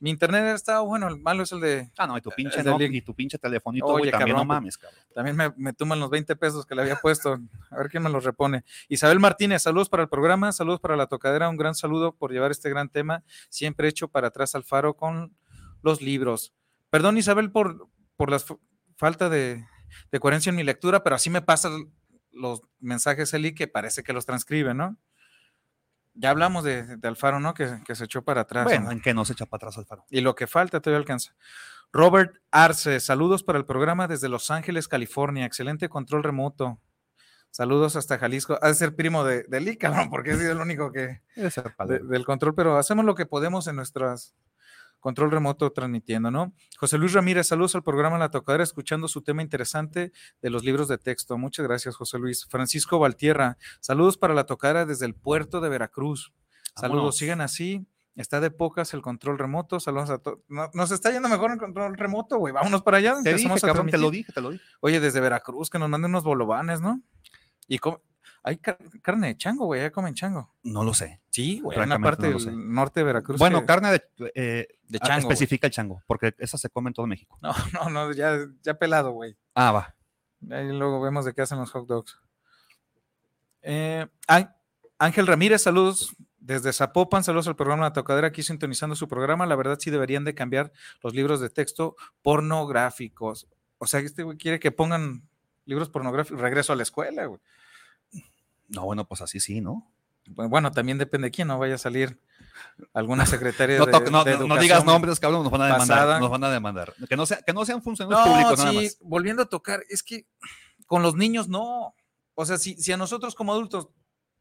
Mi 0.00 0.08
internet 0.08 0.54
estaba 0.54 0.80
bueno, 0.80 1.08
el 1.08 1.18
malo 1.20 1.42
es 1.42 1.52
el 1.52 1.60
de. 1.60 1.90
Ah, 1.98 2.06
no, 2.06 2.16
y 2.16 2.22
tu 2.22 2.30
pinche, 2.30 2.62
no, 2.62 2.78
link. 2.78 2.94
y 2.94 3.02
tu 3.02 3.14
pinche 3.14 3.38
telefonito, 3.38 3.86
Oye, 3.86 4.10
también 4.10 4.30
no 4.30 4.42
cabrón, 4.42 4.48
pues, 4.48 4.56
mames, 4.56 4.78
cabrón. 4.78 5.00
También 5.14 5.36
me, 5.36 5.52
me 5.56 5.72
tumban 5.74 6.00
los 6.00 6.08
20 6.08 6.36
pesos 6.36 6.64
que 6.64 6.74
le 6.74 6.82
había 6.82 6.96
puesto. 6.96 7.38
A 7.70 7.76
ver 7.76 7.90
quién 7.90 8.02
me 8.02 8.08
los 8.08 8.24
repone. 8.24 8.64
Isabel 8.88 9.20
Martínez, 9.20 9.62
saludos 9.62 9.90
para 9.90 10.02
el 10.02 10.08
programa, 10.08 10.52
saludos 10.52 10.80
para 10.80 10.96
la 10.96 11.06
tocadera. 11.06 11.50
Un 11.50 11.58
gran 11.58 11.74
saludo 11.74 12.12
por 12.16 12.32
llevar 12.32 12.50
este 12.50 12.70
gran 12.70 12.88
tema, 12.88 13.22
siempre 13.50 13.88
hecho 13.88 14.08
para 14.08 14.28
atrás 14.28 14.54
al 14.54 14.64
faro 14.64 14.96
con 14.96 15.36
los 15.82 16.00
libros. 16.00 16.54
Perdón, 16.88 17.18
Isabel, 17.18 17.52
por, 17.52 17.88
por 18.16 18.30
la 18.30 18.40
falta 18.96 19.28
de, 19.28 19.66
de 20.10 20.20
coherencia 20.20 20.50
en 20.50 20.56
mi 20.56 20.62
lectura, 20.62 21.02
pero 21.02 21.16
así 21.16 21.28
me 21.28 21.42
pasan 21.42 21.92
los 22.32 22.62
mensajes, 22.78 23.34
Eli, 23.34 23.54
que 23.54 23.68
parece 23.68 24.02
que 24.02 24.12
los 24.12 24.24
transcribe, 24.24 24.72
¿no? 24.72 24.96
Ya 26.14 26.30
hablamos 26.30 26.64
de, 26.64 26.96
de 26.96 27.08
Alfaro, 27.08 27.40
¿no? 27.40 27.54
Que, 27.54 27.78
que 27.86 27.94
se 27.94 28.04
echó 28.04 28.22
para 28.22 28.42
atrás. 28.42 28.64
Bueno, 28.64 28.86
¿no? 28.86 28.90
en 28.92 29.00
que 29.00 29.14
no 29.14 29.24
se 29.24 29.32
echa 29.34 29.46
para 29.46 29.58
atrás 29.68 29.78
al 29.78 29.86
faro. 29.86 30.04
Y 30.10 30.20
lo 30.20 30.34
que 30.34 30.46
falta 30.46 30.80
todavía 30.80 30.98
alcanza. 30.98 31.34
Robert 31.92 32.36
Arce, 32.50 33.00
saludos 33.00 33.42
para 33.42 33.58
el 33.58 33.64
programa 33.66 34.06
desde 34.08 34.28
Los 34.28 34.50
Ángeles, 34.50 34.88
California. 34.88 35.44
Excelente 35.46 35.88
control 35.88 36.22
remoto. 36.22 36.80
Saludos 37.50 37.96
hasta 37.96 38.16
Jalisco. 38.18 38.58
Ha 38.62 38.68
de 38.68 38.74
ser 38.74 38.94
primo 38.94 39.24
de, 39.24 39.42
de 39.44 39.60
Lee, 39.60 39.76
cabrón, 39.76 40.08
porque 40.10 40.36
sido 40.36 40.52
el 40.52 40.58
único 40.60 40.92
que 40.92 41.20
de- 41.34 41.50
padre. 41.76 42.00
del 42.04 42.24
control, 42.24 42.54
pero 42.54 42.76
hacemos 42.78 43.04
lo 43.04 43.14
que 43.16 43.26
podemos 43.26 43.66
en 43.66 43.74
nuestras 43.76 44.34
control 45.00 45.30
remoto 45.30 45.70
transmitiendo, 45.72 46.30
¿no? 46.30 46.52
José 46.78 46.98
Luis 46.98 47.12
Ramírez, 47.12 47.48
saludos 47.48 47.74
al 47.74 47.82
programa 47.82 48.18
La 48.18 48.30
Tocadera, 48.30 48.62
escuchando 48.62 49.08
su 49.08 49.22
tema 49.22 49.42
interesante 49.42 50.12
de 50.40 50.50
los 50.50 50.62
libros 50.64 50.88
de 50.88 50.98
texto. 50.98 51.36
Muchas 51.38 51.66
gracias, 51.66 51.96
José 51.96 52.18
Luis. 52.18 52.46
Francisco 52.48 52.98
Valtierra, 52.98 53.56
saludos 53.80 54.16
para 54.18 54.34
La 54.34 54.44
Tocadera 54.44 54.86
desde 54.86 55.06
el 55.06 55.14
puerto 55.14 55.60
de 55.60 55.68
Veracruz. 55.68 56.32
Saludos, 56.76 56.96
Vámonos. 56.98 57.16
sigan 57.16 57.40
así. 57.40 57.86
Está 58.16 58.40
de 58.40 58.50
pocas 58.50 58.92
el 58.92 59.02
control 59.02 59.38
remoto. 59.38 59.80
Saludos 59.80 60.10
a 60.10 60.18
todos. 60.18 60.40
nos 60.74 60.90
está 60.90 61.10
yendo 61.10 61.28
mejor 61.28 61.52
el 61.52 61.58
control 61.58 61.96
remoto, 61.96 62.36
güey. 62.38 62.52
Vámonos 62.52 62.82
para 62.82 62.98
allá. 62.98 63.14
Te 63.22 63.32
dije, 63.34 63.48
cabrón, 63.60 63.86
te 63.88 63.96
lo 63.98 64.10
dije, 64.10 64.32
te 64.32 64.40
lo 64.40 64.50
dije. 64.50 64.64
Oye, 64.80 65.00
desde 65.00 65.20
Veracruz, 65.20 65.70
que 65.70 65.78
nos 65.78 65.88
manden 65.88 66.10
unos 66.10 66.24
bolovanes, 66.24 66.80
¿no? 66.80 67.00
Y 67.68 67.78
co- 67.78 68.02
hay 68.42 68.56
car- 68.58 68.78
carne 69.02 69.28
de 69.28 69.36
chango, 69.36 69.66
güey. 69.66 69.82
Ya 69.82 69.90
comen 69.90 70.14
chango. 70.14 70.52
No 70.62 70.82
lo 70.84 70.94
sé. 70.94 71.20
Sí, 71.30 71.60
güey. 71.60 71.76
En 71.76 71.84
Francamente, 71.84 72.04
parte 72.28 72.30
no 72.30 72.38
del 72.38 72.74
norte 72.74 73.00
de 73.00 73.04
Veracruz. 73.04 73.38
Bueno, 73.38 73.60
que- 73.60 73.66
carne 73.66 73.92
de, 73.92 74.02
eh, 74.34 74.68
de 74.88 74.98
ah, 75.02 75.06
chango. 75.06 75.20
especifica 75.30 75.66
el 75.66 75.72
chango, 75.72 76.02
porque 76.06 76.34
esa 76.38 76.56
se 76.58 76.70
come 76.70 76.88
en 76.90 76.94
todo 76.94 77.06
México. 77.06 77.38
No, 77.42 77.52
no, 77.74 77.90
no, 77.90 78.12
ya, 78.12 78.38
ya 78.62 78.74
pelado, 78.74 79.10
güey. 79.12 79.36
Ah, 79.54 79.72
va. 79.72 79.94
Ahí 80.50 80.68
luego 80.72 81.00
vemos 81.00 81.24
de 81.24 81.34
qué 81.34 81.42
hacen 81.42 81.58
los 81.58 81.70
hot 81.70 81.86
dogs. 81.86 82.18
Eh, 83.62 84.06
Ángel 84.98 85.26
Ramírez, 85.26 85.62
saludos 85.62 86.14
desde 86.38 86.72
Zapopan, 86.72 87.22
saludos 87.22 87.46
al 87.48 87.56
programa 87.56 87.82
La 87.82 87.92
Tocadera, 87.92 88.28
aquí 88.28 88.42
sintonizando 88.42 88.96
su 88.96 89.06
programa. 89.08 89.44
La 89.46 89.56
verdad 89.56 89.78
sí 89.78 89.90
deberían 89.90 90.24
de 90.24 90.34
cambiar 90.34 90.72
los 91.02 91.14
libros 91.14 91.40
de 91.40 91.50
texto 91.50 91.96
pornográficos. 92.22 93.46
O 93.78 93.86
sea, 93.86 94.00
este 94.00 94.22
güey 94.22 94.38
quiere 94.38 94.58
que 94.58 94.72
pongan 94.72 95.28
libros 95.66 95.90
pornográficos. 95.90 96.40
Regreso 96.40 96.72
a 96.72 96.76
la 96.76 96.82
escuela, 96.82 97.26
güey. 97.26 97.40
No, 98.70 98.84
bueno, 98.84 99.06
pues 99.06 99.20
así 99.20 99.40
sí, 99.40 99.60
¿no? 99.60 99.90
Bu- 100.26 100.48
Bueno, 100.48 100.70
también 100.70 100.98
depende 100.98 101.26
de 101.28 101.30
quién, 101.32 101.48
no 101.48 101.58
vaya 101.58 101.74
a 101.74 101.78
salir 101.78 102.20
alguna 102.94 103.26
secretaria 103.26 103.78
No, 103.78 103.86
de, 103.86 104.10
no, 104.10 104.24
de 104.24 104.38
no- 104.38 104.46
no 104.46 104.56
digas 104.58 104.84
nombres, 104.84 105.18
cabrón, 105.20 105.42
nos 105.42 105.50
van 105.52 105.62
a 105.62 105.66
demandar. 105.66 105.88
pasada. 105.98 106.20
Nos 106.20 106.30
van 106.30 106.44
a 106.44 106.50
demandar. 106.50 106.94
Que 107.08 107.16
no, 107.16 107.26
sea, 107.26 107.42
que 107.42 107.52
no 107.52 107.64
sean 107.64 107.82
funcionarios 107.82 108.26
públicos 108.28 108.58
nada 108.58 108.72
más. 108.72 108.98
volviendo 109.00 109.42
a 109.42 109.46
tocar, 109.46 109.82
es 109.88 110.02
que 110.02 110.26
con 110.86 111.02
los 111.02 111.14
niños 111.16 111.48
no. 111.48 111.94
O 112.34 112.44
sea, 112.46 112.58
si, 112.58 112.74
si 112.76 112.92
a 112.92 112.96
nosotros 112.96 113.34
como 113.34 113.52
adultos 113.52 113.88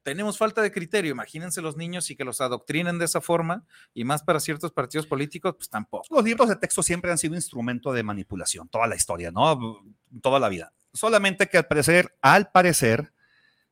tenemos 0.03 0.37
falta 0.37 0.61
de 0.61 0.71
criterio, 0.71 1.11
imagínense 1.11 1.61
los 1.61 1.75
niños 1.75 2.09
y 2.09 2.15
que 2.15 2.23
los 2.23 2.39
adoctrinen 2.39 2.97
de 2.99 3.05
esa 3.05 3.19
forma, 3.21 3.65
y 3.93 4.05
más 4.05 4.23
para 4.23 4.39
ciertos 4.39 4.71
partidos 4.71 5.05
políticos, 5.05 5.55
pues 5.57 5.69
tampoco. 5.69 6.05
Los 6.09 6.23
libros 6.23 6.47
de 6.49 6.55
texto 6.55 6.81
siempre 6.81 7.11
han 7.11 7.17
sido 7.17 7.35
instrumento 7.35 7.91
de 7.91 8.01
manipulación, 8.03 8.69
toda 8.69 8.87
la 8.87 8.95
historia, 8.95 9.31
¿no? 9.31 9.81
Toda 10.21 10.39
la 10.39 10.49
vida. 10.49 10.71
Solamente 10.93 11.47
que 11.47 11.57
al 11.57 11.67
parecer, 11.67 12.17
al 12.21 12.49
parecer, 12.51 13.11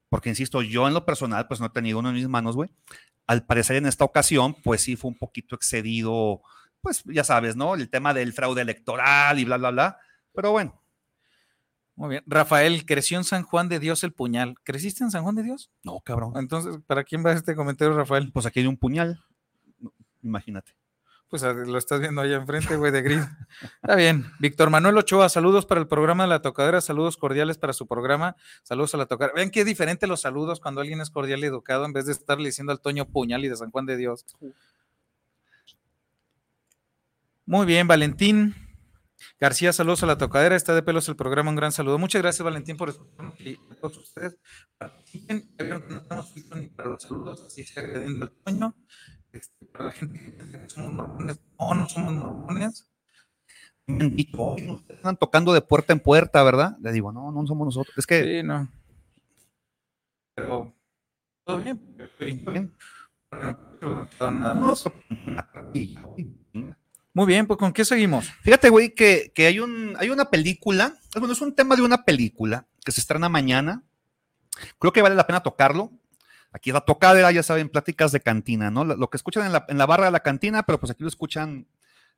porque 0.10 0.30
insisto, 0.30 0.62
yo 0.62 0.88
en 0.88 0.94
lo 0.94 1.06
personal, 1.06 1.48
pues 1.48 1.60
no 1.60 1.68
he 1.68 1.70
tenido 1.70 2.00
uno 2.00 2.10
en 2.10 2.16
mis 2.16 2.28
manos, 2.28 2.56
güey. 2.56 2.70
Al 3.26 3.46
parecer 3.46 3.76
en 3.76 3.86
esta 3.86 4.06
ocasión, 4.06 4.56
pues 4.64 4.82
sí 4.82 4.96
fue 4.96 5.10
un 5.12 5.18
poquito 5.18 5.56
excedido, 5.56 6.42
pues 6.82 7.04
ya 7.06 7.24
sabes, 7.24 7.56
¿no? 7.56 7.76
El 7.76 7.90
tema 7.90 8.14
del 8.14 8.34
fraude 8.34 8.62
electoral 8.62 9.40
y 9.40 9.46
bla, 9.46 9.58
bla, 9.58 9.72
bla. 9.72 9.98
Pero 10.34 10.52
bueno, 10.52 10.82
Muy 11.96 12.10
bien. 12.10 12.24
Rafael, 12.28 12.86
creció 12.86 13.18
en 13.18 13.24
San 13.24 13.44
Juan 13.44 13.70
de 13.70 13.80
Dios 13.80 14.04
el 14.04 14.14
puñal. 14.14 14.56
¿Creciste 14.64 15.04
en 15.04 15.12
San 15.12 15.24
Juan 15.24 15.36
de 15.36 15.44
Dios? 15.44 15.72
no, 15.84 16.00
cabrón. 16.02 16.34
Entonces, 16.36 16.80
¿para 16.86 17.04
quién 17.04 17.26
va 17.26 17.32
este 17.34 17.56
comentario, 17.56 17.96
Rafael? 17.96 18.32
Pues 18.32 18.46
aquí 18.46 18.60
hay 18.60 18.68
un 18.68 18.78
puñal. 18.78 19.24
Imagínate. 20.22 20.74
Pues 21.30 21.44
lo 21.44 21.78
estás 21.78 22.00
viendo 22.00 22.22
allá 22.22 22.38
enfrente, 22.38 22.78
güey, 22.78 22.92
de 22.92 23.02
gris. 23.02 23.22
Está 23.82 23.96
bien. 23.96 24.32
Víctor 24.40 24.70
Manuel 24.70 24.98
Ochoa, 24.98 25.28
saludos 25.28 25.66
para 25.66 25.82
el 25.82 25.88
programa 25.88 26.24
de 26.24 26.30
La 26.30 26.42
Tocadera, 26.42 26.80
saludos 26.80 27.18
cordiales 27.18 27.58
para 27.58 27.74
su 27.74 27.86
programa, 27.86 28.38
saludos 28.64 28.94
a 28.94 28.98
La 28.98 29.08
Tocadera. 29.08 29.36
Ven 29.36 29.52
qué 29.52 29.66
diferente 29.66 30.08
los 30.08 30.22
saludos 30.22 30.62
cuando 30.62 30.80
alguien 30.80 31.02
es 31.02 31.10
cordial 31.10 31.42
y 31.42 31.48
educado 31.48 31.84
en 31.86 31.92
vez 31.92 32.06
de 32.06 32.14
estarle 32.14 32.46
diciendo 32.46 32.72
al 32.72 32.80
Toño 32.80 33.06
Puñal 33.10 33.44
y 33.44 33.50
de 33.50 33.58
San 33.58 33.72
Juan 33.72 33.86
de 33.86 33.98
Dios. 33.98 34.26
Muy 37.46 37.66
bien, 37.66 37.88
Valentín. 37.88 38.56
García, 39.40 39.74
saludos 39.74 40.04
a 40.04 40.06
La 40.06 40.18
Tocadera, 40.18 40.56
está 40.56 40.76
de 40.76 40.84
pelos 40.84 41.10
el 41.10 41.16
programa, 41.16 41.50
un 41.50 41.56
gran 41.56 41.72
saludo. 41.72 41.98
Muchas 41.98 42.22
gracias, 42.22 42.44
Valentín, 42.44 42.78
por 42.78 42.90
escucharnos 42.90 43.40
y 43.42 43.60
a 43.70 43.76
todos 43.76 43.98
ustedes. 43.98 44.38
que 44.78 45.64
no 45.64 45.98
estamos 45.98 46.34
ni 46.56 46.68
para 46.70 46.90
los 46.90 47.04
saludos, 47.04 47.44
así 47.46 47.64
se 47.64 47.80
agrediendo 47.80 48.26
al 48.26 48.32
Toño. 48.32 48.76
Este, 49.32 49.66
para 49.68 49.86
la 49.86 49.92
gente 49.92 50.70
somos 50.70 50.94
mormones, 50.94 51.40
no, 51.60 51.74
no 51.76 51.90
somos 51.90 52.14
mormones. 52.14 52.90
Me 53.88 54.04
han 54.04 54.16
dicho, 54.16 54.38
"Oye, 54.42 54.70
ustedes 54.72 54.98
Están 55.00 55.18
tocando 55.18 55.54
de 55.54 55.62
puerta 55.62 55.94
en 55.94 56.00
puerta, 56.00 56.44
¿verdad? 56.44 56.78
Le 56.82 56.92
digo, 56.92 57.12
no, 57.12 57.32
no 57.32 57.46
somos 57.48 57.66
nosotros. 57.66 57.98
Es 57.98 58.06
que 58.06 58.24
Sí, 58.24 58.44
no. 58.44 58.70
Pero, 60.36 60.74
todo 61.46 61.58
bien. 61.60 61.80
Bien. 62.18 62.74
Muy 67.14 67.26
bien, 67.26 67.48
pues 67.48 67.58
¿con 67.58 67.74
qué 67.74 67.84
seguimos? 67.86 68.30
Fíjate, 68.42 68.70
güey, 68.70 68.94
que, 68.94 69.32
que 69.34 69.48
hay, 69.48 69.60
un, 69.60 69.96
hay 69.98 70.10
una 70.10 70.30
película, 70.30 70.96
bueno, 71.18 71.34
es 71.34 71.42
un 71.42 71.56
tema 71.56 71.76
de 71.76 71.82
una 71.82 72.04
película 72.04 72.68
que 72.86 72.92
se 72.92 73.02
estrena 73.02 73.30
mañana. 73.30 73.84
Creo 74.80 74.94
que 74.94 75.02
vale 75.02 75.16
la 75.16 75.28
pena 75.28 75.42
tocarlo. 75.42 75.92
Aquí 76.52 76.72
la 76.72 76.82
tocadera, 76.82 77.32
ya 77.32 77.44
saben, 77.44 77.70
pláticas 77.70 78.12
de 78.12 78.22
cantina, 78.22 78.72
¿no? 78.72 78.84
Lo, 78.86 79.10
que 79.10 79.18
escuchan 79.18 79.46
en 79.46 79.52
la, 79.54 79.66
en 79.68 79.78
la 79.78 79.86
barra 79.86 80.06
de 80.06 80.12
la 80.12 80.22
cantina, 80.22 80.64
pero 80.64 80.80
pues 80.80 80.92
aquí 80.92 81.04
lo 81.04 81.10
escuchan 81.10 81.68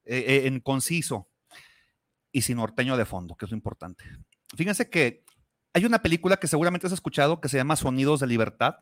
eh, 0.05 0.23
eh, 0.27 0.47
en 0.47 0.59
conciso 0.59 1.27
y 2.31 2.41
sin 2.43 2.57
norteño 2.57 2.95
de 2.95 3.05
fondo, 3.05 3.35
que 3.35 3.45
es 3.45 3.51
lo 3.51 3.57
importante. 3.57 4.03
Fíjense 4.55 4.89
que 4.89 5.25
hay 5.73 5.85
una 5.85 6.01
película 6.01 6.37
que 6.37 6.47
seguramente 6.47 6.87
has 6.87 6.93
escuchado 6.93 7.41
que 7.41 7.49
se 7.49 7.57
llama 7.57 7.75
Sonidos 7.75 8.19
de 8.19 8.27
Libertad. 8.27 8.77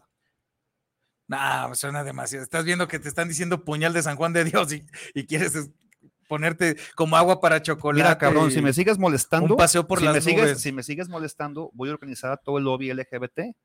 No, 1.28 1.76
suena 1.76 2.04
demasiado. 2.04 2.44
Estás 2.44 2.64
viendo 2.64 2.88
que 2.88 3.00
te 3.00 3.10
están 3.10 3.28
diciendo 3.28 3.66
puñal 3.66 3.94
de 3.94 4.02
San 4.02 4.16
Juan 4.16 4.34
de 4.34 4.46
Dios 4.46 4.72
y, 4.74 4.86
y 5.14 5.26
quieres 5.26 5.56
es- 5.56 5.70
ponerte 6.28 6.78
como 6.96 7.16
agua 7.18 7.40
para 7.42 7.62
chocolate. 7.62 8.04
Mira, 8.04 8.18
cabrón, 8.18 8.52
si 8.52 8.62
me 8.62 8.74
sigues 8.74 8.98
molestando, 8.98 9.54
Un 9.54 9.58
paseo 9.58 9.88
por 9.88 10.00
si, 10.00 10.06
las 10.06 10.16
me 10.16 10.22
sigues, 10.22 10.62
si 10.62 10.72
me 10.72 10.84
sigues 10.84 11.08
molestando, 11.10 11.72
voy 11.74 11.90
a 11.90 11.94
organizar 11.94 12.32
a 12.32 12.38
todo 12.38 12.58
el 12.58 12.66
lobby 12.66 12.92
LGBT 12.94 13.56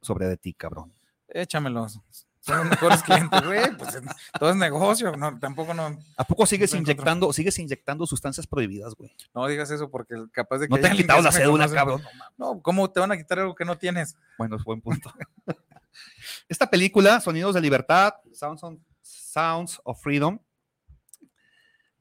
sobre 0.00 0.26
de 0.26 0.36
ti, 0.36 0.54
cabrón. 0.54 0.92
Échamelos. 1.34 2.00
Son 2.40 2.56
los 2.58 2.70
mejores 2.70 3.02
clientes, 3.04 3.44
güey. 3.44 3.76
Pues 3.76 3.94
es- 3.94 4.02
todo 4.38 4.50
es 4.50 4.56
negocio. 4.56 5.16
No, 5.16 5.38
tampoco 5.38 5.74
no, 5.74 5.96
¿A 6.16 6.24
poco 6.24 6.44
sigues 6.46 6.74
inyectando, 6.74 7.32
sigues 7.32 7.58
inyectando 7.58 8.04
sustancias 8.06 8.46
prohibidas, 8.46 8.94
güey? 8.94 9.14
no 9.34 9.46
digas 9.46 9.70
eso 9.70 9.90
porque 9.90 10.14
capaz 10.32 10.58
de 10.58 10.66
que. 10.68 10.74
No 10.74 10.80
te 10.80 10.88
han 10.88 10.96
quitado 10.96 11.22
la 11.22 11.30
cédula, 11.32 11.68
cabrón. 11.70 12.02
No, 12.36 12.60
¿cómo 12.60 12.90
te 12.90 12.98
van 13.00 13.12
a 13.12 13.16
quitar 13.16 13.38
algo 13.38 13.54
que 13.54 13.64
no 13.64 13.78
tienes? 13.78 14.16
Bueno, 14.38 14.56
es 14.56 14.64
buen 14.64 14.80
punto. 14.80 15.12
Esta 16.48 16.68
película, 16.68 17.20
Sonidos 17.20 17.54
de 17.54 17.60
Libertad, 17.60 18.14
Sounds, 18.32 18.62
on- 18.64 18.84
Sounds 19.02 19.80
of 19.84 20.00
Freedom, 20.02 20.38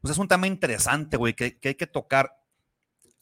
pues 0.02 0.12
es 0.14 0.18
un 0.18 0.28
tema 0.28 0.48
interesante, 0.48 1.18
güey, 1.18 1.34
que, 1.36 1.60
que 1.60 1.70
hay 1.70 1.76
que 1.76 1.88
tocar. 1.88 2.36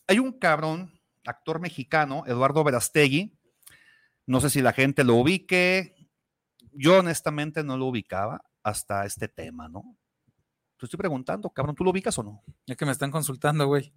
Hay 0.08 0.20
un 0.20 0.32
cabrón, 0.32 0.98
actor 1.26 1.60
mexicano, 1.60 2.24
Eduardo 2.28 2.64
Verastegui, 2.64 3.38
no 4.26 4.40
sé 4.42 4.50
si 4.50 4.62
la 4.62 4.74
gente 4.74 5.04
lo 5.04 5.16
ubique, 5.16 5.96
yo 6.74 7.00
honestamente 7.00 7.64
no 7.64 7.78
lo 7.78 7.88
ubicaba 7.88 8.44
hasta 8.64 9.06
este 9.06 9.28
tema, 9.28 9.68
¿no? 9.70 9.98
Te 10.78 10.86
estoy 10.86 10.98
preguntando, 10.98 11.50
cabrón, 11.50 11.76
¿tú 11.76 11.84
lo 11.84 11.92
ubicas 11.92 12.18
o 12.18 12.24
no? 12.24 12.44
Es 12.66 12.78
que 12.78 12.86
me 12.86 12.92
están 12.92 13.12
consultando, 13.12 13.68
güey. 13.68 13.94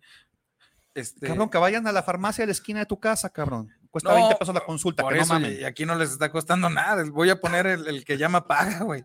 Este, 0.95 1.27
Cabrón, 1.27 1.49
que 1.49 1.59
vayan 1.59 1.87
a 1.87 1.93
la 1.93 2.03
farmacia 2.03 2.43
de 2.43 2.47
la 2.47 2.53
esquina 2.53 2.81
de 2.81 2.87
tu 2.87 3.01
casa, 3.01 3.31
cabrón. 3.31 3.70
Cuesta 3.93 4.09
No, 4.09 4.16
20 4.16 4.36
pesos 4.36 4.55
la 4.55 4.64
consulta, 4.64 5.03
Por 5.03 5.12
que 5.12 5.18
no 5.18 5.24
eso, 5.24 5.38
y 5.38 5.64
aquí 5.64 5.84
no 5.84 5.95
les 5.95 6.11
está 6.12 6.32
costando 6.32 6.70
nada. 6.70 7.05
Voy 7.11 7.28
a 7.28 7.38
poner 7.38 7.66
el, 7.66 7.86
el 7.86 8.05
que 8.07 8.16
llama 8.16 8.47
paga, 8.49 8.80
güey. 8.84 9.05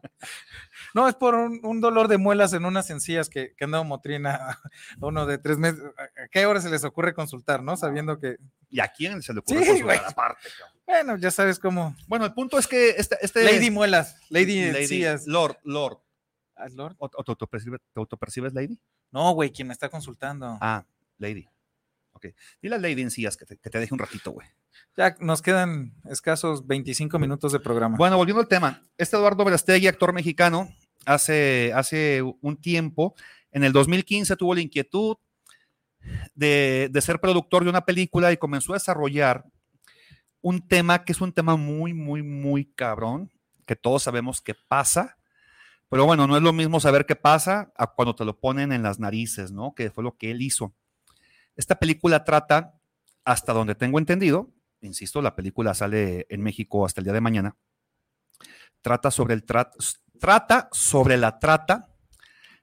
No, 0.93 1.09
es 1.09 1.15
por 1.15 1.35
un, 1.35 1.59
un 1.63 1.81
dolor 1.81 2.07
de 2.07 2.17
muelas 2.17 2.53
en 2.53 2.63
unas 2.63 2.89
encías 2.89 3.29
que, 3.29 3.53
que 3.57 3.65
han 3.65 3.71
dado 3.71 3.83
motrina 3.83 4.57
uno 5.01 5.25
de 5.25 5.37
tres 5.39 5.57
meses. 5.57 5.81
¿A 5.97 6.03
a 6.23 6.27
qué 6.29 6.45
hora 6.45 6.61
se 6.61 6.69
les 6.69 6.85
ocurre 6.85 7.13
consultar, 7.13 7.61
no? 7.61 7.75
Sabiendo 7.75 8.17
que, 8.17 8.37
¿Y 8.69 8.79
a 8.79 8.87
quién 8.87 9.21
se 9.21 9.33
le 9.33 9.39
ocurre 9.41 9.59
Sí, 9.61 9.67
consultar 9.67 10.05
aparte, 10.07 10.49
bueno, 10.85 11.17
ya 11.17 11.31
sabes 11.31 11.59
cómo. 11.59 11.93
Bueno, 12.07 12.23
el 12.25 12.33
punto 12.33 12.57
es 12.57 12.65
que 12.65 12.91
este, 12.91 13.17
este 13.21 13.43
Lady 13.43 13.69
Muelas, 13.69 14.15
Lady, 14.29 14.59
Encías. 14.59 15.27
Lord, 15.27 15.57
Lord. 15.63 15.99
Lord. 16.73 16.95
¿O, 16.97 17.05
o 17.13 17.23
te, 17.23 17.31
autopercibes, 17.31 17.81
te 17.93 17.99
autopercibes 17.99 18.53
Lady? 18.53 18.79
No, 19.11 19.31
güey, 19.33 19.51
quien 19.51 19.67
me 19.67 19.73
está 19.73 19.89
consultando. 19.89 20.57
Ah, 20.61 20.85
Lady. 21.17 21.45
Ok. 22.17 22.27
Dile 22.63 22.75
a 22.75 22.79
Lady 22.79 23.03
Encías 23.03 23.37
que 23.37 23.45
te, 23.45 23.57
que 23.57 23.69
te 23.69 23.79
deje 23.79 23.93
un 23.93 23.99
ratito, 23.99 24.31
güey. 24.31 24.47
Ya 24.97 25.15
nos 25.19 25.43
quedan 25.43 25.93
escasos 26.09 26.65
25 26.65 27.19
minutos 27.19 27.51
de 27.51 27.59
programa. 27.59 27.95
Bueno, 27.95 28.17
volviendo 28.17 28.41
al 28.41 28.47
tema. 28.47 28.81
Este 28.97 29.15
Eduardo 29.15 29.45
Verastegui, 29.45 29.85
actor 29.85 30.13
mexicano, 30.13 30.67
hace, 31.05 31.71
hace 31.75 32.23
un 32.41 32.57
tiempo, 32.57 33.13
en 33.51 33.63
el 33.63 33.71
2015 33.71 34.35
tuvo 34.35 34.55
la 34.55 34.61
inquietud 34.61 35.17
de, 36.33 36.89
de 36.91 37.01
ser 37.01 37.19
productor 37.19 37.63
de 37.63 37.69
una 37.69 37.85
película 37.85 38.31
y 38.31 38.37
comenzó 38.37 38.73
a 38.73 38.77
desarrollar 38.77 39.45
un 40.41 40.67
tema 40.67 41.05
que 41.05 41.11
es 41.11 41.21
un 41.21 41.33
tema 41.33 41.55
muy, 41.55 41.93
muy, 41.93 42.23
muy 42.23 42.65
cabrón, 42.65 43.31
que 43.67 43.75
todos 43.75 44.01
sabemos 44.01 44.41
que 44.41 44.55
pasa, 44.55 45.19
pero 45.87 46.05
bueno, 46.05 46.25
no 46.25 46.35
es 46.35 46.41
lo 46.41 46.51
mismo 46.51 46.79
saber 46.79 47.05
qué 47.05 47.15
pasa 47.15 47.71
a 47.77 47.85
cuando 47.85 48.15
te 48.15 48.25
lo 48.25 48.39
ponen 48.39 48.71
en 48.71 48.81
las 48.81 48.99
narices, 48.99 49.51
¿no? 49.51 49.75
Que 49.75 49.91
fue 49.91 50.03
lo 50.03 50.17
que 50.17 50.31
él 50.31 50.41
hizo. 50.41 50.73
Esta 51.57 51.77
película 51.79 52.23
trata, 52.23 52.79
hasta 53.25 53.51
donde 53.51 53.75
tengo 53.75 53.99
entendido, 53.99 54.53
insisto, 54.79 55.21
la 55.21 55.35
película 55.35 55.73
sale 55.73 56.25
en 56.29 56.41
México 56.41 56.85
hasta 56.85 57.01
el 57.01 57.05
día 57.05 57.13
de 57.13 57.21
mañana, 57.21 57.57
trata 58.81 59.11
sobre 59.11 59.33
el 59.33 59.43
trata, 59.43 60.69
sobre 60.71 61.17
la 61.17 61.39
trata, 61.39 61.89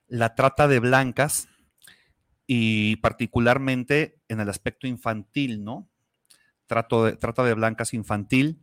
la 0.07 0.33
trata 0.33 0.67
de 0.67 0.79
blancas 0.79 1.49
y 2.47 2.95
particularmente 2.97 4.21
en 4.27 4.39
el 4.39 4.49
aspecto 4.49 4.87
infantil, 4.87 5.63
¿no? 5.63 5.89
Trato 6.65 7.15
trata 7.17 7.43
de 7.43 7.53
blancas 7.53 7.93
infantil. 7.93 8.59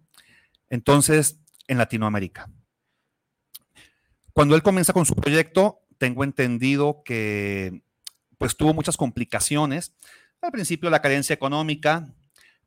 Entonces, 0.71 1.39
en 1.69 1.79
Latinoamérica. 1.79 2.51
Cuando 4.33 4.55
él 4.55 4.63
comienza 4.63 4.93
con 4.93 5.07
su 5.07 5.15
proyecto, 5.15 5.81
tengo 5.99 6.25
entendido 6.25 7.03
que 7.05 7.83
pues 8.39 8.57
tuvo 8.57 8.75
muchas 8.75 8.97
complicaciones. 8.97 9.95
Al 10.43 10.51
principio 10.51 10.91
la 10.91 11.01
carencia 11.01 11.33
económica, 11.33 12.13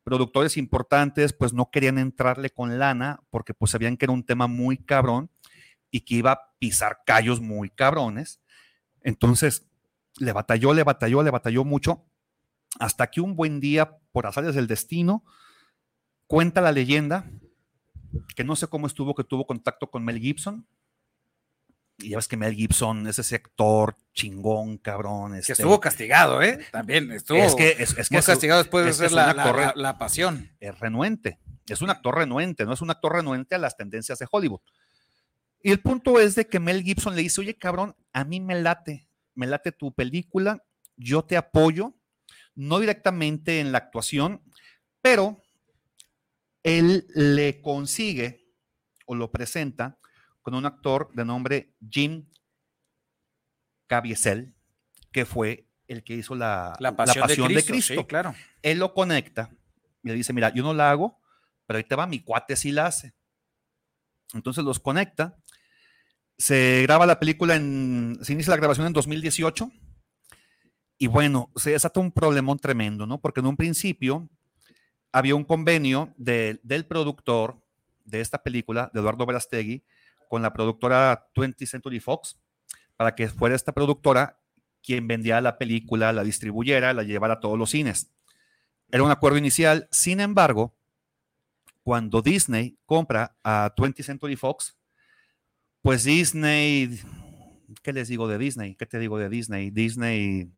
productores 0.04 0.56
importantes 0.56 1.34
pues 1.34 1.52
no 1.52 1.70
querían 1.70 1.98
entrarle 1.98 2.50
con 2.50 2.80
lana 2.80 3.20
porque 3.30 3.54
pues 3.54 3.72
sabían 3.72 3.98
que 3.98 4.06
era 4.06 4.14
un 4.14 4.26
tema 4.26 4.48
muy 4.48 4.78
cabrón 4.78 5.30
y 5.92 6.02
que 6.02 6.16
iba 6.16 6.32
a 6.32 6.54
pisar 6.58 7.00
callos 7.06 7.42
muy 7.42 7.70
cabrones. 7.70 8.40
Entonces, 9.02 9.68
le 10.18 10.32
batalló, 10.32 10.74
le 10.74 10.84
batalló, 10.84 11.22
le 11.22 11.32
batalló 11.32 11.66
mucho, 11.66 12.06
hasta 12.80 13.08
que 13.08 13.20
un 13.20 13.36
buen 13.36 13.60
día, 13.60 13.98
por 14.14 14.26
azares 14.26 14.56
del 14.56 14.68
destino, 14.68 15.26
cuenta 16.28 16.62
la 16.62 16.72
leyenda 16.72 17.30
que 18.38 18.46
no 18.46 18.56
sé 18.56 18.68
cómo 18.68 18.88
estuvo, 18.88 19.16
que 19.16 19.26
tuvo 19.26 19.46
contacto 19.46 19.92
con 19.92 20.06
Mel 20.06 20.20
Gibson. 20.20 20.66
Y 21.98 22.10
ya 22.10 22.18
ves 22.18 22.28
que 22.28 22.36
Mel 22.38 22.54
Gibson 22.56 23.08
es 23.08 23.20
ese 23.20 23.36
actor 23.36 23.96
chingón, 24.14 24.78
cabrón. 24.78 25.32
Que 25.34 25.40
este- 25.40 25.54
estuvo 25.54 25.80
castigado, 25.80 26.42
¿eh? 26.42 26.60
También 26.72 27.12
estuvo 27.12 27.38
es 27.38 27.56
que 27.56 27.70
es, 27.80 27.98
es 27.98 28.10
que 28.10 28.22
castigado 28.22 28.62
después 28.62 28.98
de 29.00 29.06
es 29.06 29.12
la, 29.12 29.74
la 29.76 29.98
pasión. 29.98 30.52
es 30.60 30.78
renuente. 30.80 31.40
Es 31.68 31.82
un 31.82 31.90
actor 31.90 32.16
renuente, 32.16 32.66
no 32.66 32.74
es 32.74 32.82
un 32.82 32.92
actor 32.92 33.14
renuente 33.14 33.56
a 33.56 33.58
las 33.58 33.76
tendencias 33.76 34.20
de 34.20 34.28
Hollywood. 34.30 34.60
Y 35.64 35.72
el 35.72 35.80
punto 35.80 36.20
es 36.20 36.36
de 36.36 36.46
que 36.46 36.60
Mel 36.60 36.84
Gibson 36.84 37.16
le 37.16 37.24
dice, 37.24 37.42
oye, 37.42 37.58
cabrón, 37.58 37.96
a 38.14 38.24
mí 38.24 38.40
me 38.40 38.62
late, 38.62 39.08
me 39.34 39.48
late 39.48 39.72
tu 39.72 39.92
película, 39.92 40.64
yo 40.96 41.24
te 41.24 41.38
apoyo, 41.38 41.96
no 42.54 42.80
directamente 42.80 43.60
en 43.60 43.72
la 43.72 43.80
actuación, 43.80 44.44
pero 45.02 45.42
él 46.62 47.08
le 47.16 47.62
consigue 47.62 48.48
o 49.08 49.16
lo 49.16 49.32
presenta 49.32 49.98
con 50.46 50.54
un 50.54 50.68
actor 50.68 51.10
de 51.16 51.26
nombre 51.26 51.74
Jim 51.90 52.28
Caviezel, 53.88 54.54
que 55.12 55.26
fue 55.26 55.68
el 55.88 56.04
que 56.04 56.14
hizo 56.14 56.36
la, 56.36 56.76
La 56.80 56.96
pasión, 56.96 57.28
de, 57.28 57.64
Cristo, 57.64 57.94
sí, 57.96 58.04
claro. 58.06 58.36
él 58.62 58.78
lo 58.78 58.94
conecta 58.94 59.50
y 60.04 60.10
le 60.10 60.14
dice, 60.14 60.34
mira, 60.34 60.54
yo 60.54 60.62
no 60.62 60.76
la 60.76 60.92
hago, 60.92 61.20
pero 61.66 61.78
ahí 61.78 61.84
te 61.84 61.96
va, 61.96 62.06
mi 62.06 62.20
cuate 62.24 62.56
sí 62.56 62.72
la 62.72 62.86
hace. 62.86 63.16
Entonces 64.36 64.64
los 64.64 64.80
conecta, 64.80 65.36
se 66.38 66.84
graba 66.84 67.08
la 67.08 67.20
película 67.20 67.56
en, 67.56 68.20
se 68.22 68.34
inicia 68.34 68.52
la 68.52 68.58
grabación 68.58 68.86
en 68.86 68.94
2018 68.94 69.72
y 71.00 71.08
bueno, 71.08 71.52
se 71.56 71.72
desata 71.72 72.00
un 72.00 72.12
problemón 72.12 72.60
tremendo, 72.60 73.08
¿no? 73.08 73.20
Porque 73.20 73.40
en 73.40 73.48
un 73.48 73.58
principio 73.58 74.30
había 75.12 75.34
un 75.34 75.44
convenio 75.44 76.14
de- 76.18 76.60
del 76.62 76.86
productor 76.86 77.60
de 78.04 78.22
esta 78.22 78.44
película, 78.44 78.92
de 78.94 79.00
Eduardo 79.00 79.26
Verastegui, 79.26 79.84
con 80.30 80.42
la 80.42 80.54
productora 80.54 81.28
20th 81.36 81.66
Century 81.68 82.00
Fox, 82.00 82.40
para 82.98 83.16
que 83.16 83.28
fuera 83.28 83.56
esta 83.56 83.72
productora 83.74 84.40
quien 84.84 85.08
vendía 85.08 85.42
la 85.42 85.58
película, 85.58 86.14
la 86.14 86.24
distribuyera, 86.24 86.94
la 86.94 87.04
llevara 87.04 87.36
a 87.36 87.40
todos 87.40 87.58
los 87.58 87.72
cines. 87.72 88.12
Era 88.92 89.04
un 89.04 89.12
acuerdo 89.12 89.38
inicial, 89.38 89.88
sin 89.92 90.20
embargo, 90.20 90.76
cuando 91.84 92.22
Disney 92.22 92.78
compra 92.86 93.36
a 93.44 93.74
20th 93.76 94.04
Century 94.04 94.36
Fox, 94.36 94.78
pues 95.82 96.04
Disney, 96.04 97.00
¿qué 97.84 97.94
les 97.94 98.08
digo 98.08 98.28
de 98.28 98.38
Disney? 98.38 98.76
¿Qué 98.76 98.86
te 98.86 99.00
digo 99.00 99.18
de 99.18 99.30
Disney? 99.30 99.70
Disney, 99.72 100.52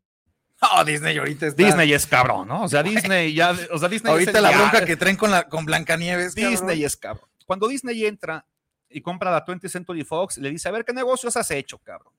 No, 0.62 0.84
Disney 0.84 1.16
ahorita 1.18 1.48
está. 1.48 1.62
Disney 1.64 1.92
es 1.92 2.06
cabrón, 2.06 2.48
¿no? 2.48 2.62
O 2.64 2.68
sea, 2.68 2.82
Disney 2.82 3.34
ya, 3.34 3.54
o 3.70 3.78
sea, 3.78 3.88
Disney 3.88 4.10
es 4.10 4.18
ahorita 4.20 4.38
el 4.38 4.42
la 4.42 4.50
bronca 4.56 4.84
que 4.84 4.96
traen 4.96 5.16
con, 5.16 5.30
la, 5.30 5.48
con 5.48 5.64
Blancanieves. 5.64 6.34
cabrón. 6.34 6.50
Disney 6.52 6.84
es 6.84 6.96
cabrón. 6.96 7.28
Cuando 7.46 7.68
Disney 7.68 8.06
entra 8.06 8.46
y 8.90 9.00
compra 9.00 9.30
la 9.30 9.44
20th 9.44 9.68
Century 9.68 10.04
Fox, 10.04 10.38
le 10.38 10.50
dice, 10.50 10.68
a 10.68 10.72
ver, 10.72 10.84
¿qué 10.84 10.92
negocios 10.92 11.36
has 11.36 11.50
hecho, 11.50 11.78
cabrón? 11.78 12.12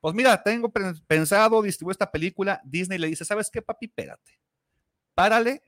Pues 0.00 0.14
mira, 0.14 0.42
tengo 0.42 0.70
pe- 0.70 0.94
pensado 1.06 1.60
distribuir 1.62 1.92
esta 1.94 2.10
película. 2.10 2.60
Disney 2.64 2.98
le 2.98 3.08
dice, 3.08 3.24
¿sabes 3.24 3.50
qué, 3.50 3.62
papi? 3.62 3.88
Pégate. 3.88 4.38
Párale. 5.14 5.62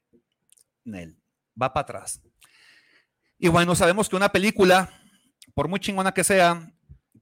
Nel. 0.84 1.16
Va 1.61 1.72
para 1.72 1.82
atrás. 1.82 2.20
Y 3.38 3.48
bueno, 3.48 3.74
sabemos 3.74 4.09
que 4.09 4.16
una 4.16 4.30
película, 4.30 4.90
por 5.55 5.68
muy 5.68 5.80
chingona 5.80 6.12
que 6.12 6.24
sea, 6.24 6.72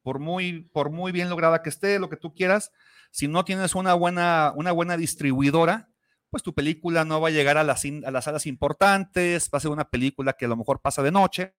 por 0.02 0.18
muy, 0.18 0.62
por 0.72 0.90
muy 0.90 1.12
bien 1.12 1.30
lograda 1.30 1.62
que 1.62 1.68
esté, 1.70 1.98
lo 1.98 2.08
que 2.08 2.16
tú 2.16 2.34
quieras, 2.34 2.72
si 3.10 3.28
no 3.28 3.44
tienes 3.44 3.74
una 3.74 3.94
buena, 3.94 4.52
una 4.56 4.72
buena 4.72 4.96
distribuidora, 4.96 5.88
pues 6.30 6.42
tu 6.42 6.54
película 6.54 7.04
no 7.04 7.20
va 7.20 7.28
a 7.28 7.30
llegar 7.30 7.56
a 7.56 7.64
las, 7.64 7.84
a 7.84 8.10
las 8.10 8.24
salas 8.24 8.46
importantes, 8.46 9.48
va 9.52 9.58
a 9.58 9.60
ser 9.60 9.70
una 9.70 9.88
película 9.88 10.34
que 10.34 10.44
a 10.44 10.48
lo 10.48 10.56
mejor 10.56 10.80
pasa 10.82 11.02
de 11.02 11.10
noche. 11.10 11.54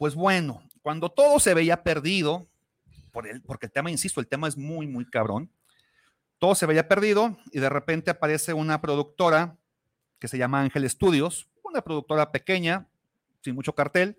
Pues 0.00 0.14
bueno, 0.14 0.62
cuando 0.80 1.10
todo 1.10 1.38
se 1.40 1.52
veía 1.52 1.82
perdido, 1.82 2.48
porque 3.12 3.66
el 3.66 3.70
tema, 3.70 3.90
insisto, 3.90 4.18
el 4.18 4.28
tema 4.28 4.48
es 4.48 4.56
muy, 4.56 4.86
muy 4.86 5.04
cabrón, 5.04 5.52
todo 6.38 6.54
se 6.54 6.64
veía 6.64 6.88
perdido 6.88 7.36
y 7.52 7.60
de 7.60 7.68
repente 7.68 8.10
aparece 8.10 8.54
una 8.54 8.80
productora 8.80 9.58
que 10.18 10.26
se 10.26 10.38
llama 10.38 10.62
Ángel 10.62 10.88
Studios, 10.88 11.50
una 11.62 11.82
productora 11.82 12.32
pequeña, 12.32 12.88
sin 13.42 13.54
mucho 13.54 13.74
cartel, 13.74 14.16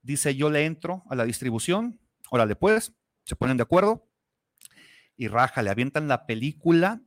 dice 0.00 0.36
yo 0.36 0.48
le 0.48 0.64
entro 0.64 1.02
a 1.10 1.16
la 1.16 1.24
distribución, 1.24 1.98
órale 2.30 2.54
pues, 2.54 2.92
se 3.24 3.34
ponen 3.34 3.56
de 3.56 3.64
acuerdo 3.64 4.06
y 5.16 5.26
raja, 5.26 5.60
le 5.64 5.70
avientan 5.70 6.06
la 6.06 6.24
película 6.26 7.02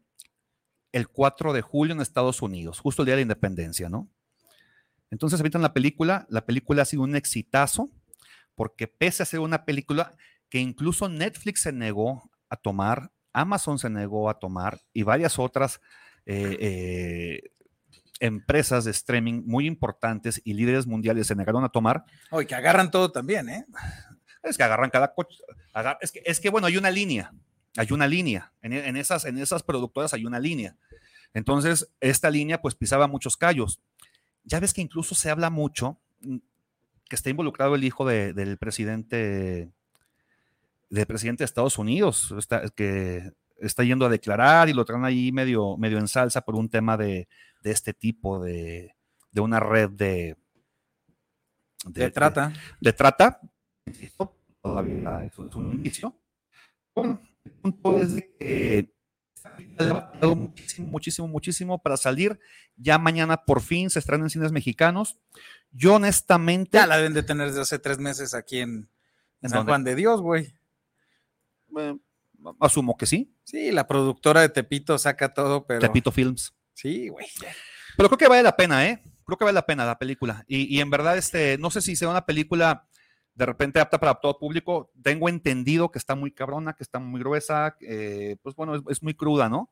el 0.91 1.07
4 1.07 1.53
de 1.53 1.61
julio 1.61 1.95
en 1.95 2.01
Estados 2.01 2.41
Unidos, 2.41 2.82
justo 2.82 3.03
el 3.03 3.05
día 3.05 3.13
de 3.13 3.20
la 3.20 3.32
independencia, 3.32 3.88
¿no? 3.88 4.09
Entonces 5.09 5.39
avientan 5.39 5.61
la 5.61 5.74
película, 5.74 6.28
la 6.30 6.45
película 6.45 6.82
ha 6.82 6.86
sido 6.86 7.03
un 7.03 7.15
exitazo, 7.15 7.89
porque 8.60 8.88
pese 8.89 9.24
a 9.24 9.26
ser 9.26 9.39
una 9.39 9.64
película 9.64 10.14
que 10.49 10.60
incluso 10.60 11.07
Netflix 11.07 11.62
se 11.62 11.72
negó 11.72 12.30
a 12.49 12.57
tomar, 12.57 13.10
Amazon 13.32 13.80
se 13.80 13.89
negó 13.89 14.30
a 14.30 14.38
tomar 14.38 14.82
y 14.91 15.03
varias 15.03 15.39
otras 15.39 15.80
eh, 16.26 16.57
eh, 16.60 17.51
empresas 18.20 18.84
de 18.84 18.91
streaming 18.91 19.43
muy 19.45 19.66
importantes 19.66 20.41
y 20.43 20.55
líderes 20.55 20.86
mundiales 20.88 21.26
se 21.28 21.36
negaron 21.36 21.64
a 21.64 21.70
tomar, 21.70 22.03
Oye, 22.32 22.47
que 22.47 22.55
agarran 22.55 22.91
todo 22.91 23.14
también, 23.14 23.47
¿eh? 23.47 23.66
es 24.43 24.57
que 24.57 24.64
agarran 24.64 24.89
cada 24.89 25.14
coche. 25.14 25.38
agar- 25.74 25.97
es, 26.01 26.12
que, 26.12 26.22
es 26.26 26.41
que, 26.41 26.49
bueno, 26.49 26.68
hay 26.68 26.76
una 26.76 26.91
línea. 26.91 27.32
Hay 27.78 27.88
una 27.91 28.07
línea. 28.07 28.51
En, 28.62 28.74
en 28.74 28.97
esas, 28.97 29.24
en 29.24 29.38
esas 29.38 29.64
productoras 29.64 30.14
hay 30.14 30.26
una 30.26 30.39
línea. 30.39 30.76
Entonces, 31.34 31.89
esta 32.01 32.30
línea 32.30 32.62
pues 32.62 32.76
pisaba 32.76 33.07
muchos 33.07 33.38
callos. 33.38 33.80
Ya 34.43 34.60
ves 34.60 34.74
que 34.74 34.82
incluso 34.82 35.16
se 35.16 35.30
habla 35.30 35.49
mucho 35.49 36.01
mm, 36.20 36.38
que 37.10 37.16
está 37.16 37.30
involucrado 37.30 37.76
el 37.76 37.84
hijo 37.84 38.07
de- 38.07 38.34
del 38.34 38.57
presidente 38.57 39.72
del 40.89 41.05
presidente 41.05 41.41
de 41.43 41.45
Estados 41.45 41.78
Unidos, 41.78 42.34
está, 42.39 42.68
que 42.70 43.32
está 43.57 43.84
yendo 43.84 44.05
a 44.07 44.10
declarar 44.10 44.70
y 44.70 44.74
lo 44.74 44.86
traen 44.86 45.05
ahí 45.05 45.32
medio, 45.32 45.78
medio 45.78 45.99
en 45.99 46.07
salsa 46.07 46.41
por 46.41 46.55
un 46.55 46.68
tema 46.70 46.97
de, 46.97 47.28
de 47.62 47.72
este 47.72 47.93
tipo, 47.93 48.39
de, 48.39 48.95
de 49.32 49.41
una 49.41 49.60
red 49.60 49.91
de, 49.91 50.36
De 51.86 52.10
trata. 52.10 52.53
de 52.82 52.93
trata. 52.93 53.39
Insisto, 53.86 54.36
todavía 54.64 55.26
es 55.26 55.38
un, 55.38 55.74
indicio. 55.74 56.16
Bueno, 56.95 57.22
el 57.45 57.51
punto 57.51 57.97
es 57.99 58.16
de 58.16 58.36
que 58.39 58.89
muchísimo, 60.36 60.88
muchísimo, 60.88 61.28
muchísimo 61.28 61.82
para 61.82 61.97
salir. 61.97 62.39
Ya 62.78 62.97
mañana 62.97 63.38
por 63.45 63.62
fin 63.62 63.89
se 63.91 63.99
estrena 63.99 64.24
en 64.26 64.30
cines 64.32 64.51
mexicanos. 64.51 65.20
Yo 65.72 65.95
honestamente, 65.95 66.78
Ya 66.78 66.88
la 66.88 66.97
deben 66.97 67.13
de 67.13 67.24
tener 67.24 67.47
desde 67.47 67.61
hace 67.61 67.80
tres 67.80 67.99
meses 67.99 68.34
aquí 68.34 68.59
en 68.59 68.89
¿En 69.41 69.49
San 69.49 69.59
dónde? 69.59 69.72
Juan 69.72 69.84
de 69.84 69.95
Dios, 69.95 70.22
güey. 70.22 70.53
asumo 72.59 72.97
que 72.97 73.05
sí. 73.05 73.34
Sí, 73.43 73.72
la 73.72 73.88
productora 73.88 74.41
de 74.41 74.49
Tepito 74.49 74.97
saca 74.97 75.34
todo, 75.34 75.65
pero. 75.65 75.80
Tepito 75.80 76.11
Films. 76.11 76.53
Sí, 76.74 77.09
güey. 77.09 77.28
Pero 77.97 78.09
creo 78.09 78.17
que 78.17 78.28
vale 78.28 78.43
la 78.43 78.55
pena, 78.55 78.88
¿eh? 78.88 79.01
Creo 79.26 79.38
que 79.38 79.45
vale 79.45 79.55
la 79.55 79.65
pena 79.65 79.86
la 79.86 79.99
película. 79.99 80.43
Y, 80.47 80.76
y 80.76 80.82
en 80.82 80.89
verdad, 80.89 81.17
este, 81.17 81.57
no 81.57 81.70
sé 81.70 81.82
si 81.82 81.95
sea 81.95 82.09
una 82.09 82.26
película 82.26 82.88
de 83.36 83.45
repente 83.45 83.80
apta 83.80 83.99
para 83.99 84.15
todo 84.15 84.38
público. 84.38 84.91
Tengo 85.01 85.30
entendido 85.30 85.91
que 85.91 85.99
está 85.99 86.15
muy 86.15 86.32
cabrona, 86.32 86.74
que 86.74 86.84
está 86.84 86.99
muy 86.99 87.22
gruesa, 87.22 87.76
eh, 87.82 88.38
pues 88.41 88.55
bueno, 88.55 88.76
es, 88.76 88.82
es, 88.89 89.03
muy 89.03 89.13
cruda, 89.13 89.47
¿no? 89.47 89.72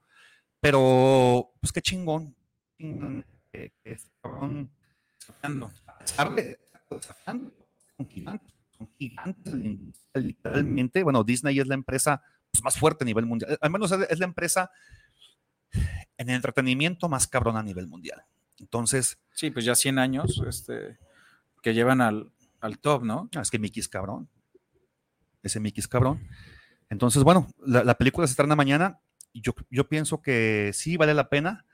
Pero, 0.60 1.52
pues 1.60 1.74
qué 1.74 1.82
chingón. 1.82 2.36
chingón 2.78 3.26
eh, 3.52 3.72
cabrón, 4.22 4.70
son 6.16 8.08
gigantes, 8.10 8.54
son 8.78 8.90
gigantes, 8.98 9.54
literalmente. 10.14 11.04
Bueno, 11.04 11.24
Disney 11.24 11.60
es 11.60 11.68
la 11.68 11.76
empresa 11.76 12.22
pues, 12.52 12.64
más 12.64 12.78
fuerte 12.78 13.04
a 13.04 13.06
nivel 13.06 13.26
mundial. 13.26 13.58
Al 13.62 13.70
menos 13.70 13.92
es 13.92 14.20
la 14.20 14.26
empresa 14.26 14.72
en 16.18 16.30
el 16.30 16.36
entretenimiento 16.36 17.10
más 17.10 17.28
cabrón 17.28 17.58
a 17.58 17.64
nivel 17.64 17.88
mundial. 17.88 18.24
Entonces. 18.60 19.20
Sí, 19.34 19.52
pues 19.52 19.66
ya 19.66 19.76
100 19.76 20.00
años 20.00 20.42
este, 20.48 20.98
que 21.62 21.74
llevan 21.74 22.02
al, 22.02 22.32
al 22.60 22.80
top, 22.80 23.04
¿no? 23.04 23.30
Es 23.40 23.52
que 23.52 23.60
Mickey 23.60 23.82
es 23.82 23.88
cabrón. 23.88 24.30
Ese 25.44 25.60
Mickey 25.60 25.82
es 25.82 25.88
cabrón. 25.88 26.28
Entonces, 26.90 27.24
bueno, 27.24 27.48
la, 27.60 27.84
la 27.84 27.98
película 27.98 28.26
se 28.26 28.32
estrena 28.32 28.56
mañana 28.56 29.00
y 29.34 29.42
yo, 29.42 29.54
yo 29.70 29.88
pienso 29.88 30.22
que 30.22 30.72
sí 30.74 30.98
vale 30.98 31.14
la 31.14 31.30
pena, 31.30 31.66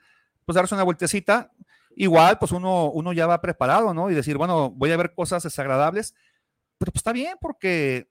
pues 0.44 0.56
darse 0.56 0.74
una 0.74 0.84
vueltecita. 0.84 1.52
Igual, 1.96 2.38
pues 2.38 2.52
uno, 2.52 2.90
uno 2.90 3.12
ya 3.12 3.26
va 3.26 3.40
preparado, 3.40 3.94
¿no? 3.94 4.10
Y 4.10 4.14
decir, 4.14 4.36
bueno, 4.36 4.70
voy 4.70 4.90
a 4.90 4.96
ver 4.96 5.14
cosas 5.14 5.42
desagradables, 5.42 6.14
pero 6.78 6.92
pues 6.92 7.00
está 7.00 7.12
bien 7.12 7.36
porque, 7.40 8.08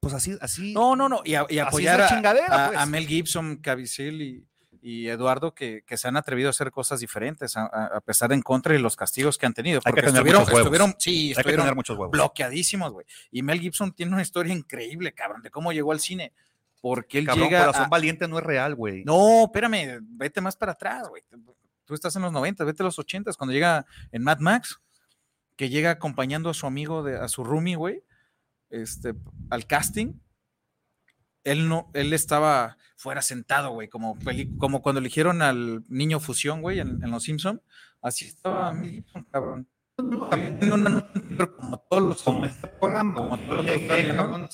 pues 0.00 0.14
así, 0.14 0.36
así. 0.40 0.72
No, 0.72 0.96
no, 0.96 1.08
no, 1.08 1.22
y, 1.24 1.34
a, 1.34 1.46
y 1.48 1.58
apoyar 1.58 2.00
a, 2.00 2.08
a, 2.08 2.68
pues. 2.68 2.78
a, 2.78 2.86
Mel 2.86 3.06
Gibson, 3.06 3.58
Caviezel 3.58 4.22
y, 4.22 4.48
y 4.82 5.08
Eduardo 5.08 5.54
que, 5.54 5.82
que, 5.86 5.96
se 5.96 6.08
han 6.08 6.16
atrevido 6.16 6.48
a 6.48 6.50
hacer 6.50 6.70
cosas 6.70 7.00
diferentes 7.00 7.56
a, 7.56 7.64
a, 7.64 8.00
pesar 8.00 8.28
de 8.28 8.34
en 8.34 8.42
contra 8.42 8.74
de 8.74 8.80
los 8.80 8.96
castigos 8.96 9.38
que 9.38 9.46
han 9.46 9.54
tenido. 9.54 9.80
Porque 9.80 10.00
Hay 10.00 10.04
que 10.04 10.12
estuvieron, 10.12 10.42
estuvieron, 10.42 10.94
sí, 10.98 11.32
Hay 11.36 11.44
que 11.44 12.08
bloqueadísimos, 12.10 12.92
güey. 12.92 13.06
Y 13.30 13.42
Mel 13.42 13.60
Gibson 13.60 13.92
tiene 13.92 14.12
una 14.12 14.22
historia 14.22 14.52
increíble, 14.52 15.12
cabrón, 15.12 15.40
de 15.40 15.50
cómo 15.50 15.72
llegó 15.72 15.92
al 15.92 16.00
cine. 16.00 16.32
Porque 16.82 17.18
él 17.18 17.24
cabrón, 17.24 17.44
llega. 17.44 17.66
Corazón 17.66 17.88
valiente 17.88 18.28
no 18.28 18.36
es 18.36 18.44
real, 18.44 18.74
güey. 18.74 19.04
No, 19.04 19.44
espérame, 19.44 20.00
vete 20.02 20.42
más 20.42 20.54
para 20.54 20.72
atrás, 20.72 21.08
güey. 21.08 21.22
Tú 21.84 21.94
estás 21.94 22.16
en 22.16 22.22
los 22.22 22.32
90, 22.32 22.64
vete 22.64 22.82
a 22.82 22.86
los 22.86 22.98
80, 22.98 23.32
cuando 23.34 23.52
llega 23.52 23.86
en 24.12 24.22
Mad 24.22 24.38
Max, 24.40 24.80
que 25.56 25.68
llega 25.68 25.90
acompañando 25.90 26.50
a 26.50 26.54
su 26.54 26.66
amigo, 26.66 27.02
de, 27.02 27.18
a 27.18 27.28
su 27.28 27.44
roomie, 27.44 27.76
güey, 27.76 28.02
este, 28.70 29.14
al 29.50 29.66
casting 29.66 30.14
él 31.44 31.68
no, 31.68 31.90
él 31.92 32.12
estaba 32.12 32.76
fuera 32.96 33.22
sentado, 33.22 33.70
güey, 33.70 33.88
como, 33.88 34.18
como 34.58 34.82
cuando 34.82 35.00
eligieron 35.00 35.42
al 35.42 35.84
niño 35.88 36.18
fusión, 36.18 36.62
güey, 36.62 36.80
en, 36.80 37.04
en 37.04 37.10
Los 37.10 37.24
Simpson, 37.24 37.62
así 38.00 38.24
estaba 38.26 38.72
mi 38.72 39.04
cabrón. 39.30 39.68
Como 39.96 41.78
todos 41.88 42.02
los 42.02 42.22
como 42.22 42.46
este 42.46 42.66
programa, 42.66 43.14
como 43.14 43.38
todos 43.38 43.64
los 43.64 43.78
cabrón. 44.16 44.48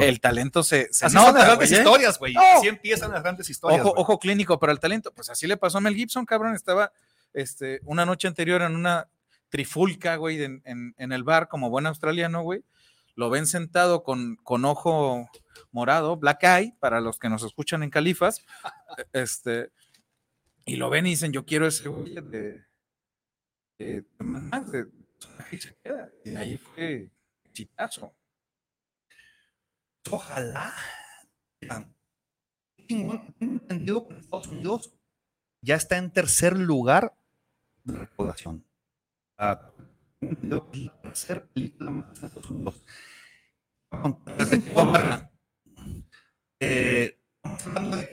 El 0.00 0.20
talento 0.20 0.62
se, 0.62 0.88
se 0.92 1.06
así 1.06 1.14
nota, 1.14 1.26
son 1.28 1.36
las 1.36 1.46
grandes 1.46 1.70
wey, 1.70 1.78
historias, 1.78 2.18
güey. 2.18 2.34
No. 2.34 2.40
Así 2.56 2.68
empiezan 2.68 3.12
las 3.12 3.22
grandes 3.22 3.48
historias. 3.50 3.80
Ojo, 3.80 3.94
ojo, 3.96 4.18
clínico 4.18 4.58
para 4.58 4.72
el 4.72 4.80
talento. 4.80 5.12
Pues 5.12 5.30
así 5.30 5.46
le 5.46 5.56
pasó 5.56 5.78
a 5.78 5.80
Mel 5.80 5.94
Gibson, 5.94 6.24
cabrón. 6.24 6.54
Estaba 6.54 6.92
este, 7.32 7.80
una 7.84 8.04
noche 8.04 8.28
anterior 8.28 8.62
en 8.62 8.74
una 8.74 9.08
trifulca, 9.48 10.16
güey, 10.16 10.42
en, 10.42 10.62
en, 10.64 10.94
en, 10.98 11.12
el 11.12 11.24
bar 11.24 11.48
como 11.48 11.70
buen 11.70 11.86
australiano, 11.86 12.42
güey. 12.42 12.64
Lo 13.14 13.30
ven 13.30 13.46
sentado 13.46 14.02
con, 14.04 14.36
con 14.36 14.64
ojo 14.64 15.28
morado, 15.72 16.16
black 16.16 16.44
eye, 16.44 16.76
para 16.78 17.00
los 17.00 17.18
que 17.18 17.28
nos 17.28 17.42
escuchan 17.42 17.82
en 17.82 17.90
Califas. 17.90 18.44
este, 19.12 19.70
y 20.64 20.76
lo 20.76 20.90
ven 20.90 21.06
y 21.06 21.10
dicen, 21.10 21.32
yo 21.32 21.44
quiero 21.44 21.66
ese 21.66 21.88
güey 21.88 22.14
de, 22.14 22.22
de, 22.22 22.64
de, 23.78 24.04
de, 24.72 24.86
y 26.24 26.36
ahí 26.36 26.58
fue 26.58 27.10
chitazo. 27.52 28.14
Ojalá. 30.10 30.74
Entendido 32.88 34.08
Estados 34.18 34.46
Unidos 34.48 34.94
ya 35.60 35.74
está 35.74 35.98
en 35.98 36.10
tercer 36.10 36.58
lugar 36.58 37.14
recaudación. 37.84 38.64
Ah, 39.36 39.70
película 40.20 41.90
de 41.90 42.50
Unidos. 42.50 42.82
Eh, 46.60 47.18
hablando 47.42 47.96
de 47.96 48.08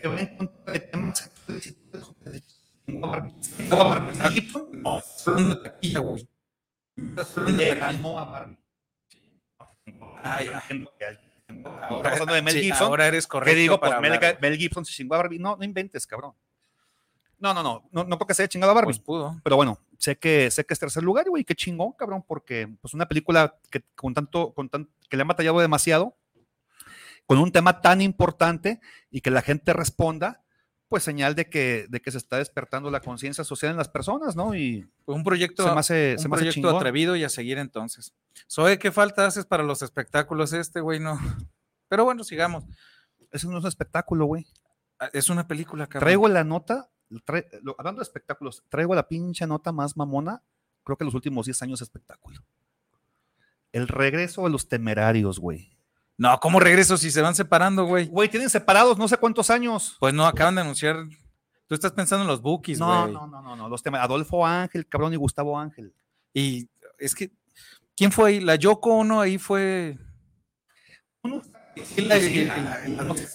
ahora, 11.89 12.11
pasando 12.11 12.33
de 12.33 12.41
Mel 12.41 12.55
Gibson, 12.55 12.77
sí, 12.77 12.83
ahora 12.83 13.07
eres 13.07 13.27
correcto. 13.27 13.53
¿Qué 13.53 13.59
digo? 13.59 13.79
Pues 13.79 13.99
Mel, 13.99 14.19
Mel, 14.41 14.57
Gibson 14.57 14.85
se 14.85 14.93
chingó 14.93 15.15
a 15.15 15.19
Barbie. 15.19 15.39
No, 15.39 15.55
no 15.55 15.63
inventes, 15.63 16.05
cabrón. 16.07 16.33
No, 17.37 17.53
no, 17.53 17.61
no, 17.61 17.87
no, 17.91 18.03
no 18.05 18.17
porque 18.17 18.33
se 18.33 18.43
haya 18.43 18.49
chingado 18.49 18.71
a 18.71 18.75
Barbie. 18.75 18.87
Pues 18.87 18.99
pudo. 18.99 19.39
Pero 19.43 19.55
bueno, 19.55 19.79
sé 19.97 20.17
que, 20.17 20.49
sé 20.51 20.65
que 20.65 20.73
es 20.73 20.79
tercer 20.79 21.03
lugar, 21.03 21.29
güey, 21.29 21.43
qué 21.43 21.55
chingón, 21.55 21.91
cabrón, 21.93 22.23
porque 22.25 22.69
pues 22.81 22.93
una 22.93 23.07
película 23.07 23.55
que 23.69 23.81
con 23.95 24.13
tanto, 24.13 24.53
con 24.53 24.69
tan, 24.69 24.89
que 25.09 25.17
le 25.17 25.21
han 25.21 25.27
batallado 25.27 25.59
demasiado, 25.59 26.15
con 27.25 27.39
un 27.39 27.51
tema 27.51 27.81
tan 27.81 28.01
importante 28.01 28.79
y 29.11 29.21
que 29.21 29.31
la 29.31 29.41
gente 29.41 29.73
responda, 29.73 30.44
pues 30.95 31.03
señal 31.03 31.35
de 31.35 31.49
que, 31.49 31.87
de 31.89 32.01
que 32.01 32.09
se 32.09 32.17
está 32.17 32.37
despertando 32.37 32.89
la 32.89 33.01
conciencia 33.01 33.43
social 33.43 33.71
en 33.71 33.77
las 33.77 33.89
personas, 33.89 34.37
¿no? 34.37 34.55
Y 34.55 34.87
pues 35.03 35.13
un 35.13 35.25
proyecto, 35.25 35.67
se 35.67 35.73
me 35.73 35.79
hace, 35.81 36.11
un 36.13 36.19
se 36.19 36.29
me 36.29 36.37
proyecto 36.37 36.69
hace 36.69 36.77
atrevido 36.77 37.17
y 37.17 37.25
a 37.25 37.27
seguir 37.27 37.57
entonces. 37.57 38.13
Soy, 38.47 38.77
¿qué 38.77 38.93
falta 38.93 39.25
haces 39.25 39.45
para 39.45 39.61
los 39.61 39.81
espectáculos 39.81 40.53
este, 40.53 40.79
güey? 40.79 41.01
No. 41.01 41.19
Pero 41.89 42.05
bueno, 42.05 42.23
sigamos. 42.23 42.63
Eso 43.29 43.51
no 43.51 43.57
es 43.57 43.63
un 43.65 43.67
espectáculo, 43.67 44.23
güey. 44.23 44.47
Es 45.11 45.29
una 45.29 45.45
película, 45.49 45.85
cabrón. 45.87 46.05
Traigo 46.05 46.29
la 46.29 46.45
nota, 46.45 46.89
hablando 47.77 47.99
de 47.99 48.03
espectáculos, 48.03 48.63
traigo 48.69 48.95
la 48.95 49.09
pinche 49.09 49.45
nota 49.45 49.73
más 49.73 49.97
mamona, 49.97 50.43
creo 50.85 50.95
que 50.95 51.03
los 51.03 51.13
últimos 51.13 51.45
10 51.45 51.61
años 51.61 51.81
espectáculo. 51.81 52.39
El 53.73 53.89
regreso 53.89 54.45
de 54.45 54.49
los 54.49 54.69
temerarios, 54.69 55.39
güey. 55.39 55.74
No, 56.17 56.39
¿cómo 56.39 56.59
regreso 56.59 56.97
si 56.97 57.11
se 57.11 57.21
van 57.21 57.35
separando, 57.35 57.85
güey? 57.85 58.07
Güey, 58.07 58.29
tienen 58.29 58.49
separados 58.49 58.97
no 58.97 59.07
sé 59.07 59.17
cuántos 59.17 59.49
años. 59.49 59.97
Pues 59.99 60.13
no, 60.13 60.25
acaban 60.25 60.55
de 60.55 60.61
anunciar. 60.61 61.05
Tú 61.67 61.75
estás 61.75 61.91
pensando 61.91 62.23
en 62.23 62.27
los 62.27 62.41
bookies, 62.41 62.79
güey. 62.79 62.89
No, 62.89 63.07
no, 63.07 63.27
no, 63.27 63.41
no, 63.41 63.55
no. 63.55 63.69
Los 63.69 63.83
temas. 63.83 64.01
Adolfo 64.01 64.45
Ángel, 64.45 64.87
cabrón, 64.87 65.13
y 65.13 65.17
Gustavo 65.17 65.59
Ángel. 65.59 65.93
Y 66.33 66.69
es 66.97 67.15
que, 67.15 67.31
¿quién 67.95 68.11
fue 68.11 68.29
ahí? 68.29 68.39
La 68.39 68.55
Yoko 68.55 68.93
Ono 68.93 69.19
ahí 69.19 69.37
fue. 69.37 69.97
Uno, 71.23 71.41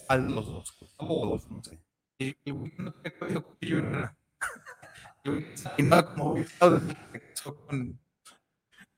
a 0.08 0.16
los 0.16 0.46
dos. 0.46 0.76
Gustavo 0.78 1.24
Adolfo, 1.26 1.48
no 1.50 1.64
sé. 1.64 1.78
No. 2.78 2.94
Y 5.76 5.82
nada 5.82 6.14
como 6.14 6.36
se 6.36 7.20
casó 7.20 7.66
con. 7.66 8.00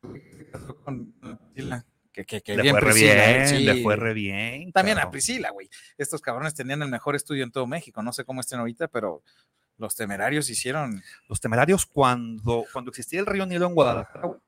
Se 0.03 0.51
casó 0.51 0.76
con. 0.85 1.14
Que, 2.12 2.26
que, 2.26 2.42
que 2.42 2.56
le, 2.56 2.62
bien 2.62 2.74
fue 2.74 2.90
Priscila, 2.90 3.14
re 3.14 3.34
bien, 3.34 3.48
sí. 3.48 3.58
le 3.64 3.82
fue 3.82 3.96
re 3.96 4.12
bien. 4.12 4.72
También 4.72 4.98
a 4.98 5.10
Priscila, 5.10 5.50
güey. 5.50 5.70
Estos 5.96 6.20
cabrones 6.20 6.54
tenían 6.54 6.82
el 6.82 6.90
mejor 6.90 7.16
estudio 7.16 7.42
en 7.42 7.50
todo 7.50 7.66
México. 7.66 8.02
No 8.02 8.12
sé 8.12 8.24
cómo 8.24 8.42
estén 8.42 8.58
ahorita, 8.58 8.88
pero 8.88 9.22
los 9.78 9.94
temerarios 9.94 10.50
hicieron. 10.50 11.02
Los 11.26 11.40
temerarios, 11.40 11.86
cuando, 11.86 12.66
cuando 12.70 12.90
existía 12.90 13.20
el 13.20 13.26
río 13.26 13.46
Nilo 13.46 13.66
en 13.66 13.74
Guadalajara, 13.74 14.26
güey, 14.26 14.40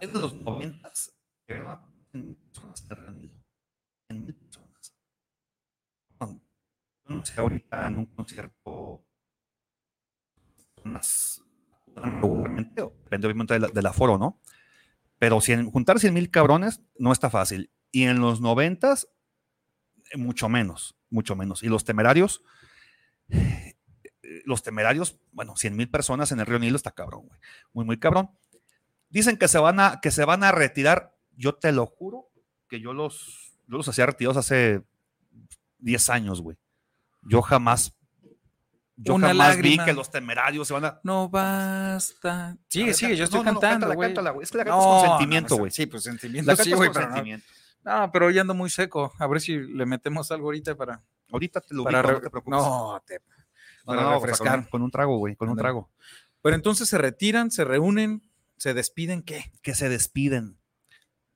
en 0.00 0.12
los 0.12 0.34
noventas, 0.34 1.14
en 1.46 2.36
mil 4.08 4.34
personas. 4.34 4.94
No 7.06 7.24
sé, 7.24 7.38
ahorita 7.38 7.86
en 7.86 7.98
un 7.98 8.06
concierto, 8.06 9.04
unas, 10.82 11.44
regularmente, 11.94 12.82
depende 12.82 13.26
obviamente 13.26 13.58
del, 13.58 13.70
del 13.70 13.86
aforo, 13.86 14.16
¿no? 14.16 14.40
Pero 15.24 15.40
juntar 15.40 15.98
100 15.98 16.12
mil 16.12 16.30
cabrones 16.30 16.82
no 16.98 17.10
está 17.10 17.30
fácil. 17.30 17.70
Y 17.90 18.02
en 18.02 18.20
los 18.20 18.42
noventas, 18.42 19.08
mucho 20.16 20.50
menos, 20.50 20.98
mucho 21.08 21.34
menos. 21.34 21.62
Y 21.62 21.68
los 21.68 21.82
temerarios, 21.82 22.42
los 24.44 24.62
temerarios, 24.62 25.18
bueno, 25.32 25.56
100 25.56 25.76
mil 25.76 25.90
personas 25.90 26.30
en 26.30 26.40
el 26.40 26.46
río 26.46 26.58
Nilo 26.58 26.76
está 26.76 26.90
cabrón, 26.90 27.28
güey. 27.28 27.40
Muy, 27.72 27.86
muy 27.86 27.98
cabrón. 27.98 28.32
Dicen 29.08 29.38
que 29.38 29.48
se 29.48 29.56
van 29.56 29.80
a, 29.80 29.98
que 30.02 30.10
se 30.10 30.26
van 30.26 30.44
a 30.44 30.52
retirar. 30.52 31.16
Yo 31.34 31.54
te 31.54 31.72
lo 31.72 31.86
juro 31.86 32.30
que 32.68 32.82
yo 32.82 32.92
los, 32.92 33.56
yo 33.66 33.78
los 33.78 33.88
hacía 33.88 34.04
retirados 34.04 34.36
hace 34.36 34.82
10 35.78 36.10
años, 36.10 36.42
güey. 36.42 36.58
Yo 37.22 37.40
jamás 37.40 37.96
Yo 38.96 39.14
Una 39.14 39.28
jamás 39.28 39.48
lágrima. 39.56 39.82
vi 39.84 39.90
que 39.90 39.92
los 39.94 40.10
temerarios 40.10 40.68
se 40.68 40.74
van 40.74 40.84
a. 40.84 41.00
No 41.02 41.28
basta. 41.28 42.56
Sigue, 42.68 42.86
ver, 42.86 42.94
sigue, 42.94 43.16
yo 43.16 43.24
estoy 43.24 43.40
no, 43.40 43.44
no, 43.44 43.52
no, 43.54 43.60
cantando, 43.60 43.98
cántala, 43.98 44.30
güey. 44.30 44.44
Es 44.44 44.50
que 44.52 44.58
la 44.58 44.64
cantas 44.64 44.84
con 44.84 45.08
sentimiento, 45.08 45.56
güey. 45.56 45.70
Sí, 45.70 45.86
pues 45.86 46.02
sentimiento 46.04 46.50
La 46.52 46.56
sí, 46.56 46.72
güey, 46.72 46.90
pero 46.92 47.06
sentimiento. 47.06 47.46
No, 47.82 48.10
pero 48.12 48.26
hoy 48.26 48.38
ando 48.38 48.54
muy 48.54 48.70
seco. 48.70 49.12
A 49.18 49.26
ver 49.26 49.40
si 49.40 49.58
le 49.58 49.84
metemos 49.84 50.30
algo 50.30 50.46
ahorita 50.46 50.76
para, 50.76 51.02
Ahorita 51.32 51.60
te 51.60 51.74
lo 51.74 51.84
para 51.84 51.98
ubico, 51.98 52.08
re- 52.08 52.14
no 52.14 52.20
te 52.22 52.30
preocupes. 52.30 52.58
No, 52.58 53.02
te- 53.06 53.20
para 53.84 54.00
no, 54.00 54.06
o 54.08 54.10
sea, 54.12 54.20
refrescar. 54.20 54.52
con, 54.52 54.60
un- 54.60 54.66
con 54.70 54.82
un 54.82 54.90
trago, 54.90 55.18
güey, 55.18 55.36
con 55.36 55.48
un 55.48 55.56
trago. 55.56 55.90
Pero 56.40 56.54
entonces 56.56 56.88
se 56.88 56.96
retiran, 56.98 57.50
se 57.50 57.64
reúnen, 57.64 58.22
se 58.56 58.74
despiden, 58.74 59.22
¿qué? 59.22 59.50
Que 59.62 59.74
se 59.74 59.88
despiden. 59.88 60.58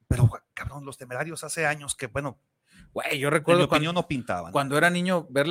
Pero, 0.07 0.31
cabrón, 0.55 0.85
los 0.87 0.97
temerarios 0.97 1.43
hace 1.45 1.67
años 1.67 1.95
que, 1.97 2.07
bueno, 2.07 2.39
Güey, 2.93 3.19
yo 3.19 3.29
en 3.29 3.35
mi 3.35 3.39
recuerdo 3.39 3.63
cuando, 3.69 3.77
opinión 3.77 3.95
no 3.95 4.07
pintaban. 4.09 4.53
cuando 4.53 4.79
era 4.79 4.89
niño 4.89 5.27
ver 5.29 5.47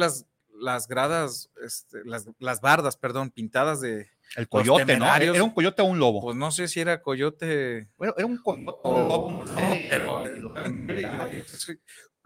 las, 0.59 0.87
gradas, 0.87 1.49
este, 1.63 2.03
las, 2.05 2.27
las 2.39 2.61
bardas, 2.61 2.97
perdón, 2.97 3.31
pintadas 3.31 3.81
de, 3.81 4.09
El 4.35 4.47
coyote, 4.47 4.81
¿no? 4.81 4.85
temerarios. 4.85 5.35
Era 5.35 5.43
un 5.43 5.51
coyote 5.51 5.81
o 5.81 5.85
un 5.85 5.99
lobo. 5.99 6.21
pues 6.21 6.35
no 6.35 6.51
sé 6.51 6.67
si 6.67 6.79
era 6.79 7.01
coyote 7.01 7.89
Bueno, 7.97 8.13
era 8.17 8.25
un 8.25 8.37
coyote 8.37 8.71
o 8.83 8.89
un 8.89 9.07
lobo. 9.07 9.47
sé, 9.47 9.87
pero 9.89 10.23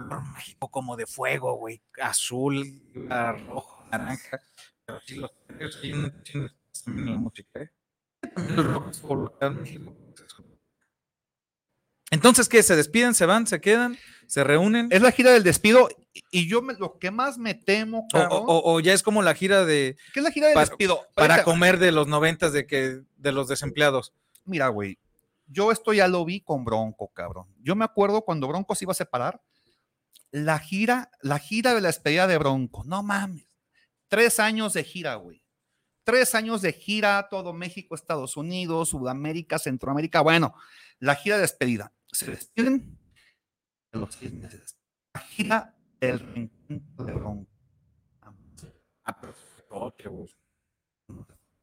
mágico 0.10 0.70
como 0.70 0.96
de 0.98 1.06
fuego, 1.06 1.56
güey, 1.56 1.82
azul, 2.02 2.82
rojo, 3.48 3.86
naranja. 3.92 4.42
Pero 4.86 5.00
sí, 5.02 5.16
los 5.16 5.32
en 5.84 7.06
la 7.06 7.18
música, 7.18 7.62
¿eh? 7.62 7.72
También 8.34 8.56
los 8.56 8.66
rojos 8.66 9.04
en 9.42 9.62
México. 9.62 9.96
Entonces, 12.12 12.48
¿qué? 12.50 12.62
¿Se 12.62 12.76
despiden, 12.76 13.14
se 13.16 13.26
van, 13.26 13.48
se 13.48 13.60
quedan, 13.62 13.98
se 14.28 14.44
reúnen? 14.44 14.90
Es 14.92 15.02
la 15.02 15.12
gira 15.12 15.32
del 15.32 15.44
despido 15.44 15.90
y- 16.32 16.48
yo 16.48 16.62
me- 16.62 16.74
lo 16.76 17.00
que 17.00 17.10
más 17.10 17.38
me 17.38 17.54
temo, 17.56 18.00
O, 18.00 18.08
cabrón, 18.12 18.44
o- 18.48 18.62
o 18.74 18.80
ya 18.82 18.94
es 18.94 19.02
como 19.02 19.22
la 19.24 19.34
gira 19.34 19.66
de 19.66 19.96
¿qué 20.14 20.20
es 20.20 20.24
la 20.24 20.32
gira 20.32 20.48
del 20.48 20.54
para- 20.56 20.68
despido? 20.68 21.08
para 21.16 21.44
comer 21.44 21.80
de 21.80 21.92
los 21.92 22.08
noventas 22.08 22.52
de 22.54 22.68
que 22.68 23.00
de 23.18 23.32
los 23.32 23.48
desempleados. 23.48 24.14
Mira, 24.46 24.68
güey, 24.68 25.00
yo 25.48 25.72
esto 25.72 25.94
ya 25.94 26.08
lo 26.08 26.26
vi 26.26 26.42
con 26.42 26.66
Bronco, 26.66 27.08
cabrón. 27.14 27.48
Yo 27.62 27.76
me 27.76 27.86
acuerdo 27.86 28.22
cuando 28.24 28.48
Bronco 28.48 28.76
se 28.76 28.86
iba 28.86 28.92
a 28.92 28.96
separar, 28.96 29.42
la 30.32 30.60
gira, 30.60 31.12
la 31.22 31.40
gira 31.40 31.74
de 31.74 31.82
la 31.82 31.88
despedida 31.90 32.28
de 32.28 32.38
Bronco, 32.38 32.84
no 32.86 33.04
mames. 33.04 33.48
Tres 34.10 34.40
años 34.40 34.74
de 34.74 34.84
gira, 34.84 35.16
güey. 35.16 35.42
Tres 36.04 36.36
años 36.36 36.62
de 36.62 36.74
gira, 36.74 37.28
todo 37.30 37.54
México, 37.54 37.96
Estados 37.96 38.36
Unidos, 38.36 38.90
Sudamérica, 38.90 39.60
Centroamérica. 39.60 40.22
Bueno, 40.22 40.54
la 41.00 41.16
gira 41.16 41.36
de 41.36 41.44
despedida. 41.44 41.94
Se 42.12 42.30
despiden 42.32 42.98
de 43.92 44.00
los 44.00 44.14
seis 44.16 44.34
meses. 44.34 44.78
La 45.14 45.22
gira 45.22 45.76
del 46.00 46.20
reencuentro 46.20 47.06
de 47.06 47.14
Bronco. 47.14 47.48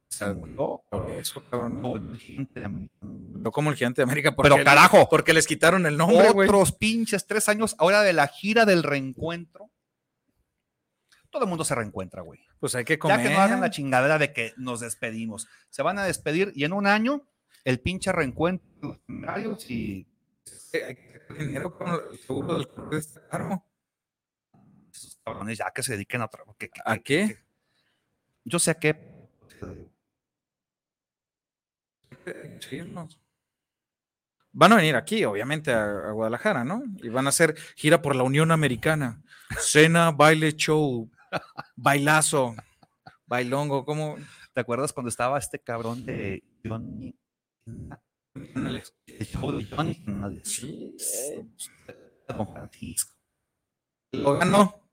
Se 0.09 0.33
murió. 0.35 0.83
Eso, 1.17 1.45
cabrón. 1.49 1.81
No, 1.83 1.97
el 1.97 2.17
gigante. 2.19 2.63
No 3.01 3.51
como 3.53 3.71
el 3.71 3.77
gigante 3.77 4.01
de 4.01 4.05
América. 4.05 4.35
Pero 4.35 4.55
porque- 4.57 4.65
carajo, 4.65 5.09
Porque 5.09 5.33
les 5.33 5.47
quitaron 5.47 5.87
el 5.87 5.97
nombre, 5.97 6.31
güey. 6.31 6.49
otros 6.49 6.73
pinches 6.73 7.27
tres 7.27 7.49
años 7.49 7.77
ahora 7.79 8.03
de 8.03 8.13
la 8.13 8.27
gira 8.27 8.65
del 8.65 8.83
reencuentro. 8.83 9.71
Todo 11.31 11.45
el 11.45 11.49
mundo 11.49 11.65
se 11.65 11.75
reencuentra, 11.75 12.23
güey. 12.23 12.41
Pues 12.59 12.75
hay 12.75 12.85
que 12.85 12.95
Ya 12.95 12.99
comer. 12.99 13.23
que 13.23 13.31
no 13.35 13.39
hagan 13.41 13.61
la 13.61 13.71
chingadera 13.71 14.19
de 14.19 14.33
que 14.33 14.55
nos 14.57 14.81
despedimos. 14.81 15.47
Se 15.69 15.83
van 15.83 15.99
a 15.99 16.05
despedir 16.05 16.53
y 16.55 16.65
en 16.65 16.73
un 16.73 16.87
año 16.87 17.23
el 17.65 17.81
pinche 17.81 18.11
reencuentro 18.11 19.01
y 19.69 20.07
Hay 20.87 20.95
que 20.97 21.13
sacar 21.13 21.39
dinero 21.39 21.77
con 21.77 21.89
el 21.89 22.19
seguro 22.19 22.55
del 22.55 22.69
correo 22.69 22.99
está 22.99 23.27
caro. 23.29 23.65
esos 24.93 25.17
cabrones 25.25 25.59
ya 25.59 25.71
que 25.71 25.83
se 25.83 25.93
dediquen 25.93 26.23
a 26.23 26.29
que- 26.59 26.69
que- 26.71 26.81
¿A 26.85 26.97
qué? 26.99 27.03
que- 27.03 27.39
yo 28.45 28.59
sé 28.59 28.71
a 28.71 28.75
qué. 28.75 28.97
Van 34.53 34.73
a 34.73 34.77
venir 34.77 34.97
aquí, 34.97 35.25
obviamente, 35.25 35.73
a, 35.73 36.09
a 36.09 36.13
Guadalajara, 36.13 36.65
¿no? 36.65 36.83
Y 37.03 37.09
van 37.11 37.27
a 37.27 37.29
hacer 37.29 37.57
gira 37.77 38.03
por 38.03 38.17
la 38.17 38.23
Unión 38.25 38.51
Americana. 38.51 39.23
Cena, 39.61 40.11
baile, 40.11 40.53
show, 40.57 41.11
bailazo, 41.77 42.55
bailongo, 43.27 43.85
¿cómo? 43.85 44.17
¿Te 44.53 44.61
acuerdas 44.61 44.93
cuando 44.93 45.09
estaba 45.11 45.39
este 45.39 45.59
cabrón 45.61 46.05
de 46.05 46.43
Johnny? 46.67 47.15
El 49.07 49.27
show 49.27 49.53
de 49.53 49.65
Johnny. 49.65 50.41
Sí, 50.45 50.97
Don 52.29 52.53
Francisco. 52.53 53.15
lo 54.13 54.39
ganó. 54.39 54.91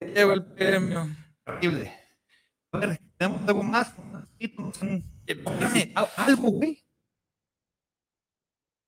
Lleva 0.00 0.34
el 0.34 0.44
premio. 0.44 1.06
Horrible. 1.46 1.92
A 2.72 2.78
ver, 2.78 3.00
tenemos 3.16 3.46
algo 3.48 3.62
más. 3.62 3.92
Espérame, 4.38 5.92
al- 5.94 6.08
algo, 6.16 6.50
güey. 6.50 6.84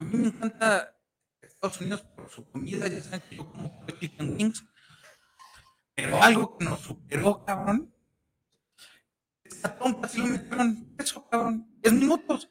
A 0.01 0.05
mí 0.05 0.19
me 0.19 0.29
encanta 0.29 0.97
Estados 1.41 1.81
Unidos 1.81 2.03
por 2.03 2.29
su 2.31 2.45
comida, 2.51 2.89
ya 2.89 3.01
saben 3.01 3.23
que 3.29 3.37
yo 3.37 3.51
como 3.51 3.87
chicken 4.01 4.37
wings. 4.37 4.65
Pero 5.95 6.21
algo 6.23 6.59
que 6.59 6.65
nos 6.65 6.81
superó, 6.81 7.45
cabrón. 7.45 7.95
Esta 9.45 9.77
trompa 9.77 10.09
sí 10.09 10.19
lo 10.19 10.27
metieron 10.27 10.97
preso, 10.97 11.29
cabrón. 11.29 11.71
10 11.81 11.95
minutos. 11.95 12.51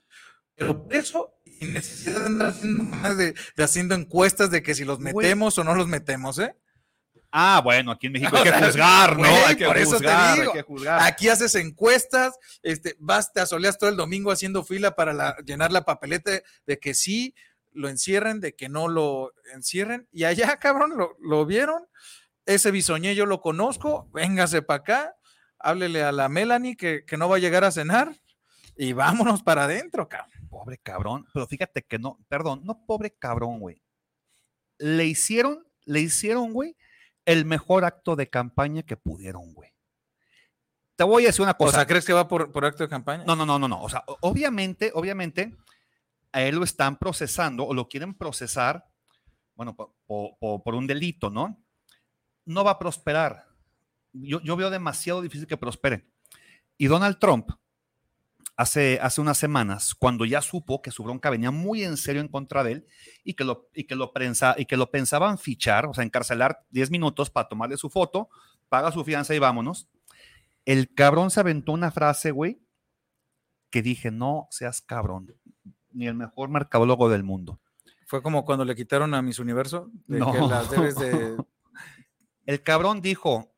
Pero 0.56 0.88
preso 0.88 1.33
sin 1.66 1.74
necesidad 1.74 2.20
de 2.20 2.26
andar 2.26 2.48
haciendo 2.50 2.84
más 2.84 3.18
de, 3.18 3.34
de 3.56 3.64
haciendo 3.64 3.96
encuestas 3.96 4.52
de 4.52 4.62
que 4.64 4.76
si 4.76 4.86
los 4.86 5.00
Güey. 5.00 5.14
metemos 5.14 5.58
o 5.58 5.64
no 5.64 5.76
los 5.76 5.88
metemos, 5.88 6.40
¿eh? 6.40 6.56
Ah, 7.32 7.62
bueno, 7.64 7.92
aquí 7.92 8.08
en 8.08 8.14
México 8.14 8.36
hay 8.38 8.44
que 8.44 8.52
juzgar, 8.52 9.14
¿no? 9.18 9.28
Güey, 9.30 9.44
hay 9.44 9.56
que 9.56 9.66
por 9.66 9.78
eso 9.78 9.92
te 9.92 10.06
juzgar, 10.06 10.40
digo. 10.40 10.52
hay 10.52 10.58
que 10.60 10.64
juzgar. 10.64 11.00
Aquí 11.02 11.30
haces 11.30 11.56
encuestas, 11.56 12.36
este, 12.62 12.96
vas, 13.00 13.34
te 13.34 13.40
asoleas 13.40 13.78
todo 13.78 13.90
el 13.90 13.96
domingo 13.98 14.32
haciendo 14.32 14.64
fila 14.64 14.96
para 14.96 15.14
la- 15.14 15.36
llenar 15.46 15.72
la 15.72 15.84
papeleta 15.84 16.32
de 16.68 16.80
que 16.80 16.94
sí 16.94 17.34
lo 17.72 17.90
encierren, 17.90 18.40
de 18.40 18.54
que 18.56 18.70
no 18.70 18.88
lo 18.88 19.34
encierren. 19.54 20.08
Y 20.12 20.26
allá, 20.26 20.58
cabrón, 20.60 20.94
lo, 20.96 21.18
lo 21.22 21.46
vieron. 21.48 21.88
Ese 22.46 22.70
bisoñé 22.72 23.16
yo 23.16 23.26
lo 23.26 23.42
conozco, 23.42 24.10
véngase 24.14 24.62
para 24.62 24.82
acá, 24.82 25.16
háblele 25.60 26.04
a 26.04 26.12
la 26.12 26.28
Melanie 26.30 26.76
que, 26.76 27.04
que 27.06 27.18
no 27.18 27.30
va 27.30 27.38
a 27.38 27.40
llegar 27.40 27.64
a 27.64 27.72
cenar 27.72 28.14
y 28.78 28.92
vámonos 28.94 29.42
para 29.42 29.64
adentro, 29.64 30.08
cabrón. 30.10 30.43
Pobre 30.54 30.78
cabrón, 30.78 31.26
pero 31.34 31.48
fíjate 31.48 31.84
que 31.84 31.98
no, 32.00 32.20
perdón, 32.28 32.62
no 32.64 32.86
pobre 32.86 33.12
cabrón, 33.12 33.60
güey. 33.60 33.82
Le 34.78 35.06
hicieron, 35.06 35.66
le 35.86 36.02
hicieron, 36.02 36.54
güey, 36.54 36.76
el 37.26 37.46
mejor 37.46 37.86
acto 37.86 38.16
de 38.16 38.30
campaña 38.30 38.84
que 38.84 38.98
pudieron, 38.98 39.54
güey. 39.54 39.72
Te 40.96 41.04
voy 41.04 41.24
a 41.24 41.28
decir 41.28 41.42
una 41.42 41.52
O 41.52 41.58
cosa. 41.58 41.78
sea, 41.78 41.88
¿crees 41.88 42.06
que 42.06 42.14
va 42.14 42.28
por, 42.28 42.52
por 42.52 42.66
acto 42.66 42.84
de 42.84 42.90
campaña? 42.90 43.24
No, 43.26 43.36
no, 43.36 43.46
no, 43.46 43.58
no, 43.58 43.68
no. 43.68 43.82
O 43.82 43.90
sea, 43.90 44.04
o- 44.08 44.18
obviamente, 44.22 44.92
obviamente, 44.94 45.56
a 46.32 46.42
él 46.44 46.56
lo 46.56 46.64
están 46.64 46.98
procesando 46.98 47.66
o 47.66 47.74
lo 47.74 47.88
quieren 47.90 48.14
procesar, 48.14 48.88
bueno, 49.56 49.76
po- 49.76 49.96
po- 50.06 50.38
po- 50.40 50.64
por, 50.64 50.76
un 50.76 50.86
delito, 50.88 51.30
¿no? 51.30 51.60
No 52.46 52.64
va 52.64 52.72
a 52.72 52.80
prosperar. 52.80 53.48
Yo, 54.14 54.40
yo 54.42 54.56
veo 54.56 54.70
demasiado 54.70 55.22
difícil 55.22 55.48
que 55.48 55.58
prospere. 55.58 56.06
Y 56.78 56.86
Donald 56.88 57.18
Trump, 57.20 57.50
hace, 58.56 59.00
hace 59.02 59.22
unas 59.22 59.38
semanas, 59.38 59.96
cuando 59.96 60.26
ya 60.26 60.42
supo 60.42 60.82
que 60.82 60.92
su 60.92 61.04
bronca 61.04 61.30
venía 61.30 61.52
muy 61.52 61.84
en 61.84 61.98
serio 61.98 62.22
en 62.22 62.28
contra 62.28 62.64
de 62.64 62.74
él 62.74 62.88
y 63.24 63.34
que 63.34 63.44
lo, 63.44 63.70
y 63.74 63.86
que 63.86 63.96
lo, 63.96 64.14
prensa, 64.14 64.56
y 64.58 64.66
que 64.66 64.78
lo 64.78 64.92
pensaban 64.92 65.38
fichar, 65.38 65.86
o 65.86 65.94
sea, 65.94 66.04
encarcelar 66.04 66.64
10 66.72 66.92
minutos 66.92 67.30
para 67.30 67.48
tomarle 67.48 67.78
su 67.78 67.90
foto, 67.90 68.30
paga 68.70 68.92
su 68.92 69.04
fianza 69.04 69.34
y 69.34 69.40
vámonos. 69.40 69.88
El 70.66 70.94
cabrón 70.94 71.32
se 71.32 71.40
aventó 71.40 71.72
una 71.72 71.92
frase, 71.92 72.32
güey, 72.32 72.60
que 73.70 73.82
dije, 73.82 74.12
no 74.12 74.48
seas 74.52 74.82
cabrón, 74.82 75.36
ni 75.92 76.08
el 76.08 76.16
mejor 76.16 76.50
mercadólogo 76.50 77.10
del 77.10 77.24
mundo. 77.24 77.60
Fue 78.06 78.22
como 78.22 78.46
cuando 78.46 78.66
le 78.66 78.76
quitaron 78.76 79.14
a 79.14 79.22
Miss 79.22 79.40
Universo, 79.40 79.90
de 80.08 80.20
No. 80.20 80.32
que 80.32 80.40
las 80.40 80.70
debes 80.70 80.96
de... 80.96 81.38
El 82.46 82.62
cabrón 82.62 83.02
dijo, 83.02 83.53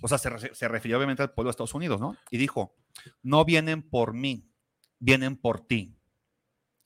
o 0.00 0.08
sea, 0.08 0.18
se, 0.18 0.30
re- 0.30 0.54
se 0.54 0.68
refirió 0.68 0.96
obviamente 0.96 1.22
al 1.22 1.30
pueblo 1.32 1.48
de 1.48 1.52
Estados 1.52 1.74
Unidos, 1.74 2.00
¿no? 2.00 2.16
Y 2.30 2.38
dijo, 2.38 2.74
no 3.22 3.44
vienen 3.44 3.82
por 3.82 4.12
mí, 4.14 4.50
vienen 4.98 5.36
por 5.36 5.60
ti. 5.60 5.94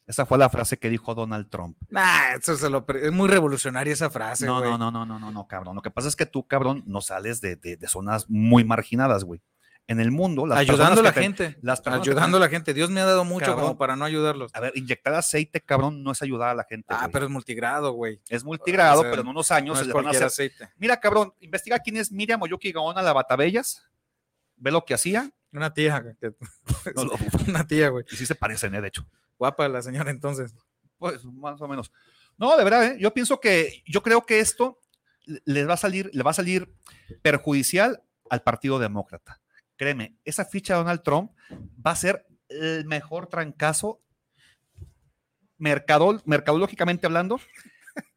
Esa 0.06 0.26
fue 0.26 0.36
la 0.36 0.48
frase 0.50 0.78
que 0.78 0.90
dijo 0.90 1.14
Donald 1.14 1.48
Trump. 1.48 1.78
Nah, 1.88 2.34
eso 2.34 2.56
se 2.56 2.68
lo 2.68 2.84
es 2.88 3.12
muy 3.12 3.28
revolucionaria 3.28 3.92
esa 3.92 4.10
frase, 4.10 4.46
No, 4.46 4.58
güey. 4.58 4.70
no, 4.70 4.76
no, 4.76 4.90
no, 4.90 5.06
no, 5.06 5.18
no, 5.18 5.30
no, 5.30 5.46
cabrón. 5.46 5.76
Lo 5.76 5.82
que 5.82 5.90
pasa 5.92 6.08
es 6.08 6.16
que 6.16 6.26
tú, 6.26 6.46
cabrón, 6.46 6.82
no 6.86 7.00
sales 7.00 7.40
de, 7.40 7.54
de- 7.56 7.76
de 7.76 7.88
zonas 7.88 8.28
muy 8.28 8.64
marginadas, 8.64 9.22
güey. 9.24 9.40
En 9.88 10.00
el 10.00 10.10
mundo, 10.12 10.46
las 10.46 10.58
Ayudando 10.58 11.00
a 11.00 11.04
la 11.04 11.12
gente. 11.12 11.58
las 11.60 11.84
Ayudando 11.86 12.36
a 12.36 12.40
la 12.40 12.48
gente. 12.48 12.72
Dios 12.72 12.88
me 12.88 13.00
ha 13.00 13.04
dado 13.04 13.24
mucho 13.24 13.46
Cabrón. 13.46 13.64
como 13.64 13.78
para 13.78 13.96
no 13.96 14.04
ayudarlos. 14.04 14.50
A 14.54 14.60
ver, 14.60 14.72
inyectar 14.76 15.12
aceite, 15.14 15.60
cabrón, 15.60 16.02
no 16.04 16.12
es 16.12 16.22
ayudar 16.22 16.50
a 16.50 16.54
la 16.54 16.64
gente. 16.64 16.86
Ah, 16.88 17.00
güey. 17.00 17.12
pero 17.12 17.24
es 17.26 17.30
multigrado, 17.30 17.92
güey. 17.92 18.20
es 18.28 18.44
multigrado, 18.44 19.00
o 19.00 19.02
sea, 19.02 19.10
pero 19.10 19.22
en 19.22 19.28
unos 19.28 19.50
años 19.50 19.76
No 19.76 19.82
se 19.82 19.88
le 19.88 19.92
van 19.92 20.06
a 20.06 20.10
hacer. 20.10 20.24
aceite. 20.24 20.70
Mira, 20.76 20.98
cabrón, 21.00 21.34
investiga 21.40 21.78
quién 21.80 21.96
es 21.96 22.12
Miriam 22.12 22.40
Oyuki 22.40 22.70
Gaona 22.72 23.02
la 23.02 23.12
Batabellas. 23.12 23.84
Ve 24.56 24.70
lo 24.70 24.84
que 24.84 24.94
hacía. 24.94 25.30
Una 25.52 25.74
tía. 25.74 26.14
que- 26.20 26.32
No, 26.96 27.04
no, 27.04 27.10
Una 27.48 27.66
tía, 27.66 27.88
güey. 27.88 28.04
y 28.10 28.16
sí 28.16 28.24
se 28.24 28.34
parecen, 28.36 28.74
¿eh? 28.76 28.80
de 28.80 28.88
hecho. 28.88 29.06
Guapa 29.36 29.68
la 29.68 29.82
señora 29.82 30.10
entonces. 30.12 30.54
Pues 30.96 31.24
más 31.24 31.60
o 31.60 31.66
menos. 31.66 31.92
No, 32.38 32.56
de 32.56 32.62
verdad, 32.64 32.84
¿eh? 32.86 32.96
yo 33.00 33.12
pienso 33.12 33.40
que, 33.40 33.82
yo 33.86 34.02
creo 34.02 34.24
que 34.24 34.38
esto 34.38 34.78
le 35.26 35.64
va 35.64 35.74
a 35.74 35.76
salir, 35.76 36.08
le 36.14 36.22
va 36.22 36.30
a 36.30 36.34
salir 36.34 36.72
perjudicial 37.22 38.02
al 38.30 38.42
Partido 38.42 38.78
Demócrata. 38.78 39.40
Créeme, 39.76 40.16
esa 40.24 40.44
ficha 40.44 40.74
de 40.74 40.80
Donald 40.80 41.02
Trump 41.02 41.32
va 41.84 41.92
a 41.92 41.96
ser 41.96 42.26
el 42.48 42.84
mejor 42.84 43.26
trancazo 43.26 44.00
mercadol, 45.58 46.20
mercadológicamente 46.24 47.06
hablando 47.06 47.40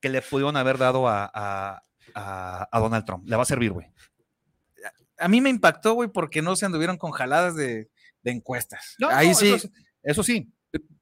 que 0.01 0.09
le 0.09 0.21
pudieron 0.21 0.57
haber 0.57 0.77
dado 0.77 1.07
a, 1.07 1.29
a, 1.33 1.83
a, 2.13 2.69
a 2.71 2.79
Donald 2.79 3.05
Trump. 3.05 3.27
Le 3.27 3.35
va 3.35 3.43
a 3.43 3.45
servir, 3.45 3.71
güey. 3.71 3.87
A 5.17 5.27
mí 5.27 5.39
me 5.41 5.49
impactó, 5.49 5.93
güey, 5.93 6.09
porque 6.09 6.41
no 6.41 6.55
se 6.55 6.65
anduvieron 6.65 6.97
con 6.97 7.11
jaladas 7.11 7.55
de, 7.55 7.89
de 8.23 8.31
encuestas. 8.31 8.95
No, 8.99 9.09
Ahí 9.09 9.29
no, 9.29 9.35
sí, 9.35 9.53
Eso, 9.53 9.69
eso 10.03 10.23
sí, 10.23 10.51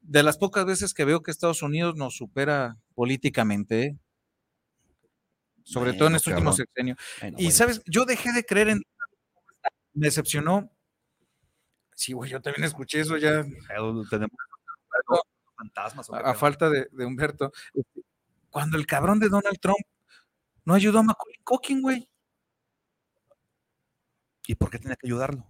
de 0.00 0.22
las 0.22 0.38
pocas 0.38 0.64
veces 0.64 0.94
que 0.94 1.04
veo 1.04 1.22
que 1.22 1.30
Estados 1.30 1.62
Unidos 1.62 1.96
nos 1.96 2.16
supera 2.16 2.76
políticamente, 2.94 3.82
¿eh? 3.82 3.98
sobre 5.64 5.94
todo 5.94 6.08
en 6.08 6.16
este 6.16 6.30
último 6.30 6.52
sexenio. 6.52 6.96
Bueno, 7.20 7.36
Y 7.38 7.44
bueno, 7.44 7.56
sabes, 7.56 7.82
yo 7.86 8.04
dejé 8.04 8.32
de 8.32 8.44
creer 8.44 8.68
en. 8.68 8.82
Me 9.94 10.06
decepcionó. 10.06 10.70
Sí, 11.94 12.12
güey, 12.12 12.30
yo 12.30 12.42
también 12.42 12.64
escuché 12.64 13.00
eso 13.00 13.16
ya 13.16 13.44
tenemos 14.10 14.36
fantasmas. 15.56 16.10
¿o 16.10 16.14
a, 16.14 16.34
falta 16.34 16.68
de, 16.68 16.88
de 16.90 17.04
Humberto. 17.06 17.52
Este, 17.72 18.02
Cuando 18.50 18.76
el 18.76 18.86
cabrón 18.86 19.20
de 19.20 19.28
Donald 19.28 19.58
Trump 19.60 19.78
no 20.64 20.74
ayudó 20.74 20.98
a 20.98 21.02
Macaulay 21.02 21.38
Culkin, 21.44 21.82
güey. 21.82 22.08
¿Y 24.46 24.54
por 24.56 24.70
qué 24.70 24.78
tenía 24.78 24.96
que 24.96 25.06
ayudarlo? 25.06 25.46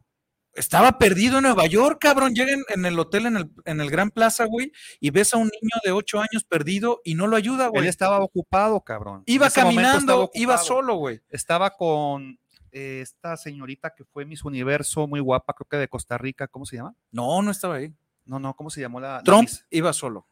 Estaba 0.52 0.98
perdido 0.98 1.38
en 1.38 1.44
Nueva 1.44 1.66
York, 1.66 1.98
cabrón. 2.00 2.32
Llega 2.34 2.52
en, 2.68 2.84
el 2.84 2.98
hotel, 2.98 3.26
en 3.26 3.36
el, 3.36 3.50
en 3.64 3.80
el 3.80 3.90
Gran 3.90 4.10
Plaza, 4.10 4.44
güey, 4.44 4.70
y 5.00 5.10
ves 5.10 5.34
a 5.34 5.36
un 5.36 5.48
niño 5.48 5.80
de 5.84 5.90
ocho 5.90 6.20
años 6.20 6.44
perdido 6.44 7.00
y 7.04 7.16
no 7.16 7.26
lo 7.26 7.34
ayuda, 7.36 7.66
Él 7.66 7.70
güey. 7.72 7.88
estaba 7.88 8.20
ocupado, 8.20 8.80
cabrón. 8.82 9.24
Iba 9.26 9.50
caminando, 9.50 10.30
iba 10.34 10.56
solo, 10.58 10.94
güey. 10.94 11.22
Estaba 11.28 11.70
con 11.70 12.38
eh, 12.74 13.00
esta 13.00 13.36
señorita 13.36 13.94
que 13.94 14.04
fue 14.04 14.24
Miss 14.26 14.44
Universo, 14.44 15.06
muy 15.06 15.20
guapa, 15.20 15.54
creo 15.54 15.68
que 15.68 15.76
de 15.76 15.88
Costa 15.88 16.18
Rica. 16.18 16.48
¿Cómo 16.48 16.66
se 16.66 16.76
llama? 16.76 16.94
No, 17.12 17.40
no 17.40 17.50
estaba 17.50 17.76
ahí. 17.76 17.94
No, 18.26 18.38
no, 18.38 18.54
¿cómo 18.54 18.68
se 18.70 18.80
llamó 18.80 19.00
la, 19.00 19.22
Trump 19.22 19.48
iba 19.70 19.92
solo. 19.92 20.26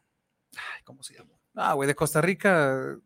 Ay, 0.55 0.83
¿Cómo 0.83 1.01
se 1.03 1.15
llamó? 1.15 1.39
Ah, 1.55 1.73
güey, 1.73 1.87
de 1.87 1.95
Costa 1.95 2.21
Rica, 2.21 2.97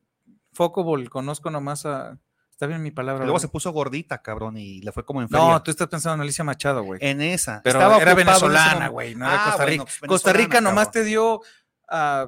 Focobol, 0.53 1.09
conozco 1.09 1.49
nomás 1.51 1.85
a. 1.85 2.17
Está 2.49 2.65
bien 2.65 2.81
mi 2.81 2.89
palabra. 2.89 3.19
Luego 3.25 3.33
güey. 3.33 3.41
se 3.41 3.49
puso 3.49 3.71
gordita, 3.71 4.23
cabrón, 4.23 4.57
y 4.57 4.81
le 4.81 4.91
fue 4.91 5.05
como 5.05 5.21
en 5.21 5.27
No, 5.29 5.61
tú 5.61 5.69
estás 5.69 5.87
pensando 5.87 6.15
en 6.15 6.21
Alicia 6.21 6.43
Machado, 6.43 6.81
güey. 6.83 6.99
En 7.03 7.21
esa. 7.21 7.61
Pero 7.63 7.77
Estaba 7.79 7.97
era 8.01 8.15
venezolana, 8.15 8.87
güey, 8.87 9.13
no 9.13 9.25
era 9.27 9.43
Ah, 9.43 9.45
Costa 9.49 9.65
Rica. 9.65 9.83
pues, 9.83 9.99
Costa 10.07 10.33
Rica 10.33 10.59
nomás 10.61 10.87
cabrón. 10.87 11.03
te 11.03 11.03
dio 11.03 11.41
a. 11.87 12.27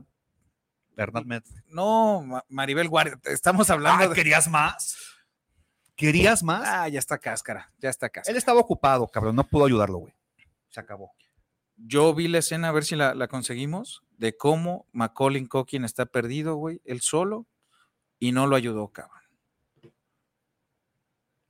Bernard 0.95 1.26
Met. 1.26 1.45
No, 1.68 2.22
Ma- 2.22 2.45
Maribel 2.49 2.89
Guardia. 2.89 3.18
Estamos 3.24 3.70
hablando 3.70 4.03
Ah, 4.03 4.07
de. 4.10 4.14
¿Querías 4.16 4.47
más? 4.49 4.97
¿Querías 6.00 6.43
más? 6.43 6.64
Ah, 6.66 6.88
ya 6.88 6.97
está 6.97 7.18
cáscara, 7.18 7.74
ya 7.78 7.89
está 7.89 8.08
cáscara. 8.10 8.32
Él 8.32 8.38
estaba 8.38 8.62
ocupado, 8.62 9.06
cabrón, 9.10 9.36
no 9.36 9.43
pudo 9.43 9.66
ayudarlo, 9.66 9.97
güey. 9.97 10.14
Se 10.70 10.80
acabó. 10.80 11.12
Yo 11.76 12.14
vi 12.16 12.30
la 12.30 12.38
escena, 12.38 12.70
a 12.70 12.72
ver 12.72 12.86
si 12.86 12.95
la, 12.95 13.14
la 13.14 13.28
conseguimos, 13.28 14.02
de 14.18 14.38
cómo 14.38 14.88
Macaulay 14.93 15.45
Culkin 15.45 15.84
está 15.84 16.06
perdido, 16.06 16.56
güey, 16.56 16.82
él 16.86 17.02
solo, 17.02 17.47
y 18.18 18.32
no 18.32 18.47
lo 18.47 18.56
ayudó, 18.56 18.88
cabrón. 18.88 19.20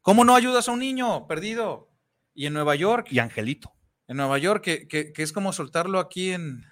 ¿Cómo 0.02 0.26
no 0.26 0.34
ayudas 0.36 0.68
a 0.68 0.72
un 0.72 0.80
niño 0.80 1.28
perdido? 1.28 1.88
Y 2.34 2.48
en 2.48 2.54
Nueva 2.54 2.74
York, 2.76 3.08
Y 3.12 3.20
Angelito. 3.20 3.72
en 4.08 4.18
Nueva 4.18 4.40
York, 4.40 4.64
que, 4.64 4.88
que- 4.88 5.14
que 5.14 5.22
es 5.24 5.32
como 5.32 5.54
soltarlo 5.54 6.00
aquí 6.00 6.32
en... 6.32 6.64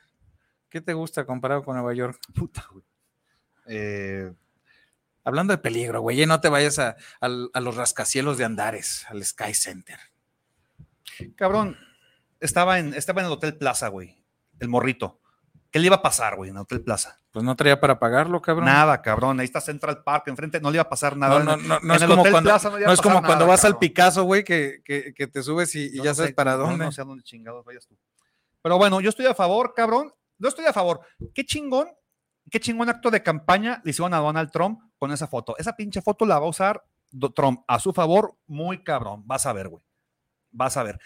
¿Qué 0.69 0.81
te 0.81 0.93
gusta 0.93 1.25
comparado 1.27 1.63
con 1.63 1.75
Nueva 1.75 1.93
York? 1.93 2.19
Puta, 2.33 2.65
güey. 2.71 2.83
Eh, 3.67 4.33
Hablando 5.27 5.51
de 5.51 5.57
peligro, 5.57 5.99
güey, 5.99 6.25
no 6.25 6.39
te 6.39 6.47
vayas 6.47 6.79
a, 6.79 6.95
a 7.19 7.59
los 7.59 7.75
rascacielos 7.75 8.37
de 8.37 8.45
Andares, 8.45 9.05
al 9.09 9.21
Sky 9.25 9.53
Center. 9.53 9.99
cabrón, 11.35 11.77
estaba 12.39 12.79
en, 12.79 12.93
estaba 12.93 13.19
en 13.21 13.27
el 13.27 13.33
Hotel 13.33 13.57
Plaza, 13.57 13.89
güey. 13.89 14.23
El 14.59 14.69
morrito. 14.69 15.19
¿Qué 15.69 15.79
le 15.79 15.87
iba 15.87 15.97
a 15.97 16.01
pasar, 16.01 16.37
güey, 16.37 16.49
en 16.49 16.55
el 16.55 16.61
Hotel 16.61 16.81
Plaza? 16.81 17.19
Pues 17.31 17.43
no 17.43 17.55
traía 17.57 17.79
para 17.81 17.99
pagarlo, 17.99 18.41
cabrón. 18.41 18.65
Nada, 18.67 19.01
cabrón. 19.01 19.39
Ahí 19.41 19.45
está 19.45 19.59
Central 19.59 20.01
Park 20.01 20.29
enfrente, 20.29 20.61
no 20.61 20.71
le 20.71 20.77
iba 20.77 20.83
a 20.83 20.89
pasar 20.89 21.17
nada. 21.17 21.39
No, 21.39 21.43
no, 21.43 21.57
no, 21.57 21.79
no 21.81 21.93
en 21.93 21.95
es 21.97 22.01
el 22.03 22.07
como 22.07 22.21
Hotel 22.21 22.31
cuando, 22.31 22.49
Plaza 22.49 22.69
no 22.69 22.75
le 22.77 22.81
iba 22.83 22.87
no 22.87 22.91
a 22.91 22.93
es 22.93 23.01
como 23.01 23.21
cuando 23.21 23.45
vas 23.47 23.65
al. 23.65 23.77
Picasso, 23.77 24.23
güey, 24.23 24.45
que, 24.45 24.81
que- 24.85 25.13
que 25.13 25.27
te 25.27 25.43
subes 25.43 25.75
y, 25.75 25.91
ya 26.01 26.15
sabes 26.15 26.29
sé, 26.29 26.35
para 26.35 26.53
no, 26.53 26.59
dónde. 26.59 26.85
No 26.85 26.91
sé 26.93 27.01
a 27.01 27.03
dónde 27.03 27.23
chingados 27.23 27.65
vayas 27.65 27.85
tú. 27.85 27.97
Pero 28.61 28.77
bueno, 28.77 29.01
yo 29.01 29.09
estoy 29.09 29.25
a 29.25 29.35
favor, 29.35 29.73
cabrón. 29.75 30.13
No 30.39 30.47
estoy 30.47 30.65
a 30.65 30.73
favor. 30.73 31.01
Qué 31.33 31.43
chingón, 31.45 31.89
qué 32.49 32.59
chingón 32.61 32.89
acto 32.89 33.11
de 33.11 33.21
campaña 33.21 33.81
le 33.83 33.91
hicieron 33.91 34.13
a 34.13 34.17
Donald 34.19 34.51
Trump 34.51 34.79
con 34.97 35.11
esa 35.11 35.27
foto. 35.27 35.55
Esa 35.57 35.75
pinche 35.75 36.01
foto 36.01 36.25
la 36.25 36.39
va 36.39 36.45
a 36.45 36.49
usar 36.49 36.83
Trump 37.35 37.61
a 37.67 37.79
su 37.79 37.93
favor, 37.93 38.35
muy 38.47 38.83
cabrón. 38.83 39.23
Vas 39.25 39.45
a 39.45 39.53
ver, 39.53 39.69
güey. 39.69 39.83
Vas 40.51 40.77
a 40.77 40.83
ver. 40.83 40.99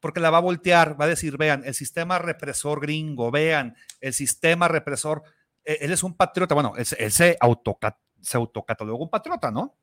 Porque 0.00 0.20
la 0.20 0.30
va 0.30 0.38
a 0.38 0.42
voltear, 0.42 1.00
va 1.00 1.06
a 1.06 1.08
decir, 1.08 1.36
vean, 1.36 1.62
el 1.64 1.74
sistema 1.74 2.18
represor 2.18 2.80
gringo, 2.80 3.30
vean, 3.30 3.74
el 4.00 4.12
sistema 4.14 4.68
represor. 4.68 5.22
Eh, 5.64 5.78
Él 5.80 5.92
es 5.92 6.02
un 6.02 6.14
patriota, 6.14 6.54
bueno, 6.54 6.74
él, 6.76 6.86
él 6.98 7.10
se, 7.12 7.36
autoca- 7.40 7.98
se 8.20 8.36
autocatalogó 8.36 9.02
un 9.04 9.10
patriota, 9.10 9.50
¿no? 9.50 9.76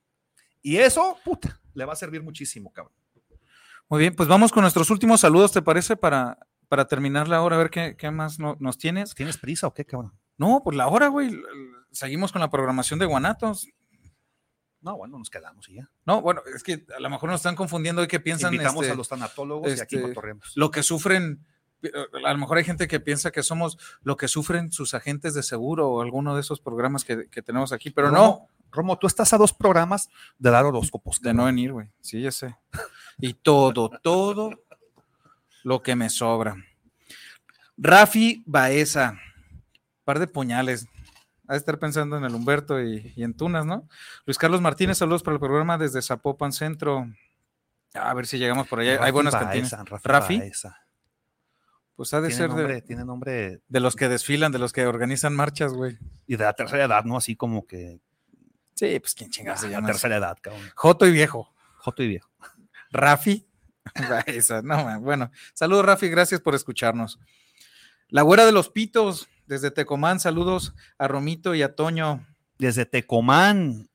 Y 0.61 0.77
eso, 0.77 1.17
puta, 1.25 1.59
le 1.73 1.83
va 1.83 1.93
a 1.93 1.95
servir 1.97 2.23
muchísimo, 2.23 2.71
cabrón. 2.71 2.93
Muy 3.89 3.99
bien, 3.99 4.15
pues 4.15 4.29
vamos 4.29 4.51
con 4.51 4.61
nuestros 4.61 4.89
últimos 4.91 5.19
saludos, 5.19 5.51
¿te 5.51 5.61
parece? 5.61 5.97
Para, 5.97 6.37
para 6.69 6.87
terminar 6.87 7.27
la 7.27 7.41
hora, 7.41 7.57
a 7.57 7.59
ver 7.59 7.69
qué, 7.69 7.97
qué 7.97 8.09
más 8.11 8.39
no- 8.39 8.55
nos 8.59 8.77
tienes. 8.77 9.13
¿Tienes 9.13 9.37
prisa 9.37 9.67
o 9.67 9.73
qué, 9.73 9.83
cabrón? 9.85 10.13
No, 10.37 10.61
pues 10.63 10.77
la 10.77 10.87
hora, 10.87 11.07
güey. 11.09 11.29
Seguimos 11.93 12.31
con 12.31 12.41
la 12.41 12.49
programación 12.49 12.99
de 12.99 13.05
Guanatos. 13.05 13.67
No, 14.81 14.97
bueno, 14.97 15.17
nos 15.17 15.29
quedamos 15.29 15.69
y 15.69 15.75
ya. 15.75 15.89
No, 16.05 16.21
bueno, 16.21 16.41
es 16.53 16.61
que 16.61 16.85
a 16.95 16.99
lo 16.99 17.09
mejor 17.09 17.29
nos 17.29 17.39
están 17.39 17.55
confundiendo 17.55 18.03
y 18.03 18.07
que 18.07 18.19
piensan 18.19 18.53
Invitamos 18.53 18.83
este, 18.83 18.93
a 18.93 18.95
los 18.95 19.07
tanatólogos 19.07 19.69
y 19.69 19.79
aquí 19.79 19.95
este, 19.95 20.09
cotorreamos. 20.09 20.51
lo 20.55 20.71
que 20.71 20.83
sufren. 20.83 21.45
A 22.25 22.33
lo 22.33 22.39
mejor 22.39 22.57
hay 22.57 22.63
gente 22.63 22.87
que 22.87 22.99
piensa 22.99 23.31
que 23.31 23.43
somos 23.43 23.77
lo 24.01 24.17
que 24.17 24.27
sufren 24.27 24.71
sus 24.71 24.93
agentes 24.93 25.33
de 25.33 25.43
seguro 25.43 25.89
o 25.89 26.01
alguno 26.01 26.33
de 26.33 26.41
esos 26.41 26.59
programas 26.59 27.05
que, 27.05 27.29
que 27.29 27.41
tenemos 27.41 27.71
aquí, 27.73 27.91
pero 27.91 28.09
no, 28.09 28.17
Romo, 28.17 28.49
Romo, 28.71 28.97
tú 28.97 29.07
estás 29.07 29.31
a 29.33 29.37
dos 29.37 29.53
programas 29.53 30.09
de 30.39 30.49
dar 30.49 30.65
horóscopos. 30.65 31.21
de 31.21 31.33
no 31.33 31.45
venir, 31.45 31.73
güey. 31.73 31.87
Sí, 32.01 32.21
ya 32.21 32.31
sé. 32.31 32.55
Y 33.19 33.35
todo, 33.35 33.89
todo 34.01 34.51
lo 35.63 35.81
que 35.81 35.95
me 35.95 36.09
sobra. 36.09 36.55
Rafi 37.77 38.43
Baeza, 38.45 39.17
par 40.03 40.19
de 40.19 40.27
puñales. 40.27 40.87
Ha 41.47 41.53
de 41.53 41.57
estar 41.57 41.77
pensando 41.79 42.17
en 42.17 42.23
el 42.23 42.33
Humberto 42.33 42.81
y, 42.81 43.13
y 43.15 43.23
en 43.23 43.33
Tunas, 43.35 43.65
¿no? 43.65 43.87
Luis 44.25 44.37
Carlos 44.37 44.61
Martínez, 44.61 44.97
saludos 44.97 45.23
para 45.23 45.35
el 45.35 45.39
programa 45.39 45.77
desde 45.77 46.01
Zapopan 46.01 46.53
Centro. 46.53 47.07
A 47.93 48.13
ver 48.13 48.25
si 48.25 48.37
llegamos 48.37 48.67
por 48.67 48.79
allá. 48.79 49.03
Hay 49.03 49.11
buenas 49.11 49.35
cantinas. 49.35 49.71
Rafi. 49.71 50.07
Rafi. 50.07 50.39
Baeza. 50.39 50.77
Pues 51.95 52.13
ha 52.13 52.21
de 52.21 52.31
ser 52.31 52.49
nombre, 52.49 52.73
de, 52.73 52.81
tiene 52.81 53.05
nombre 53.05 53.61
de 53.67 53.79
los 53.79 53.95
que 53.95 54.09
desfilan, 54.09 54.51
de 54.51 54.57
los 54.57 54.73
que 54.73 54.87
organizan 54.87 55.35
marchas, 55.35 55.73
güey. 55.73 55.99
y 56.25 56.37
de 56.37 56.43
la 56.43 56.53
tercera 56.53 56.85
edad, 56.85 57.03
¿no? 57.03 57.17
Así 57.17 57.35
como 57.35 57.67
que 57.67 57.99
Sí, 58.75 58.99
pues 58.99 59.13
quién 59.13 59.29
chingados 59.29 59.61
se 59.61 59.69
la 59.69 59.81
tercera 59.85 60.17
edad, 60.17 60.37
cabrón. 60.41 60.61
Joto 60.75 61.05
y 61.05 61.11
viejo. 61.11 61.53
Joto 61.77 62.03
y 62.03 62.07
viejo. 62.07 62.29
Rafi. 62.91 63.47
Baeza, 64.09 64.61
no, 64.61 64.83
man, 64.85 65.03
bueno, 65.03 65.29
saludos 65.53 65.85
Rafi, 65.85 66.07
gracias 66.07 66.39
por 66.39 66.55
escucharnos. 66.55 67.19
La 68.07 68.21
güera 68.21 68.45
de 68.45 68.53
los 68.53 68.69
pitos, 68.69 69.27
desde 69.47 69.71
Tecomán, 69.71 70.19
saludos 70.19 70.73
a 70.97 71.07
Romito 71.07 71.55
y 71.55 71.61
a 71.61 71.75
Toño. 71.75 72.25
Desde 72.57 72.85
Tecomán. 72.85 73.89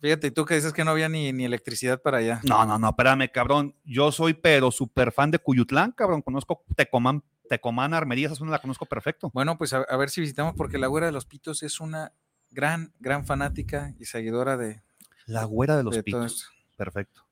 Fíjate, 0.00 0.26
y 0.26 0.30
tú 0.30 0.44
que 0.44 0.54
dices 0.54 0.72
que 0.72 0.84
no 0.84 0.90
había 0.90 1.08
ni, 1.08 1.32
ni 1.32 1.44
electricidad 1.44 2.00
para 2.02 2.18
allá. 2.18 2.40
No, 2.44 2.64
no, 2.66 2.78
no, 2.78 2.90
espérame, 2.90 3.30
cabrón. 3.32 3.74
Yo 3.84 4.12
soy, 4.12 4.34
pero 4.34 4.70
súper 4.70 5.12
fan 5.12 5.30
de 5.30 5.38
Cuyutlán, 5.38 5.92
cabrón. 5.92 6.20
Conozco 6.20 6.62
Tecomán, 6.76 7.22
Tecomán, 7.48 7.94
Armería, 7.94 8.26
esa 8.26 8.34
zona 8.36 8.50
la 8.50 8.58
conozco 8.58 8.84
perfecto. 8.86 9.30
Bueno, 9.32 9.56
pues 9.56 9.72
a, 9.72 9.78
a 9.78 9.96
ver 9.96 10.10
si 10.10 10.20
visitamos, 10.20 10.54
porque 10.56 10.76
la 10.78 10.88
güera 10.88 11.06
de 11.06 11.12
los 11.12 11.24
pitos 11.24 11.62
es 11.62 11.80
una 11.80 12.12
gran, 12.50 12.92
gran 13.00 13.24
fanática 13.24 13.94
y 13.98 14.04
seguidora 14.04 14.56
de, 14.58 14.82
La 15.26 15.44
güera 15.44 15.76
de 15.78 15.84
los 15.84 15.94
de 15.94 16.02
pitos. 16.02 16.50
Perfecto. 16.76 17.22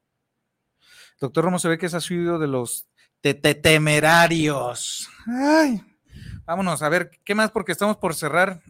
Doctor 1.20 1.44
Romo 1.44 1.58
se 1.58 1.68
ve 1.68 1.78
que 1.78 1.86
es 1.86 1.94
asiduo 1.94 2.38
de 2.38 2.46
los 2.48 2.86
te- 3.20 3.34
te- 3.34 3.54
temerarios. 3.54 5.08
Ay, 5.26 5.82
vámonos, 6.45 6.82
a 6.82 6.88
ver, 6.88 7.11
¿qué 7.24 7.34
más? 7.34 7.51
Porque 7.51 7.72
estamos 7.72 7.97
por 7.97 8.14
cerrar. 8.14 8.62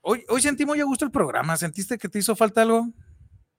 Hoy, 0.00 0.24
hoy 0.28 0.40
sentí 0.40 0.64
muy 0.64 0.80
a 0.80 0.84
gusto 0.84 1.04
el 1.04 1.10
programa. 1.10 1.56
¿Sentiste 1.56 1.98
que 1.98 2.08
te 2.08 2.18
hizo 2.18 2.34
falta 2.34 2.62
algo? 2.62 2.88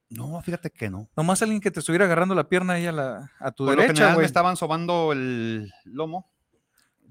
No, 0.09 0.41
fíjate 0.41 0.69
que 0.69 0.89
no. 0.89 1.09
Nomás 1.15 1.41
alguien 1.41 1.61
que 1.61 1.71
te 1.71 1.79
estuviera 1.79 2.05
agarrando 2.05 2.35
la 2.35 2.49
pierna 2.49 2.73
ahí 2.73 2.85
a, 2.85 2.91
la, 2.91 3.31
a 3.39 3.51
tu 3.51 3.65
Por 3.65 3.75
lo 3.75 3.81
derecha, 3.81 4.03
general 4.03 4.17
me 4.19 4.25
estaban 4.25 4.57
sobando 4.57 5.13
el 5.13 5.71
lomo. 5.85 6.29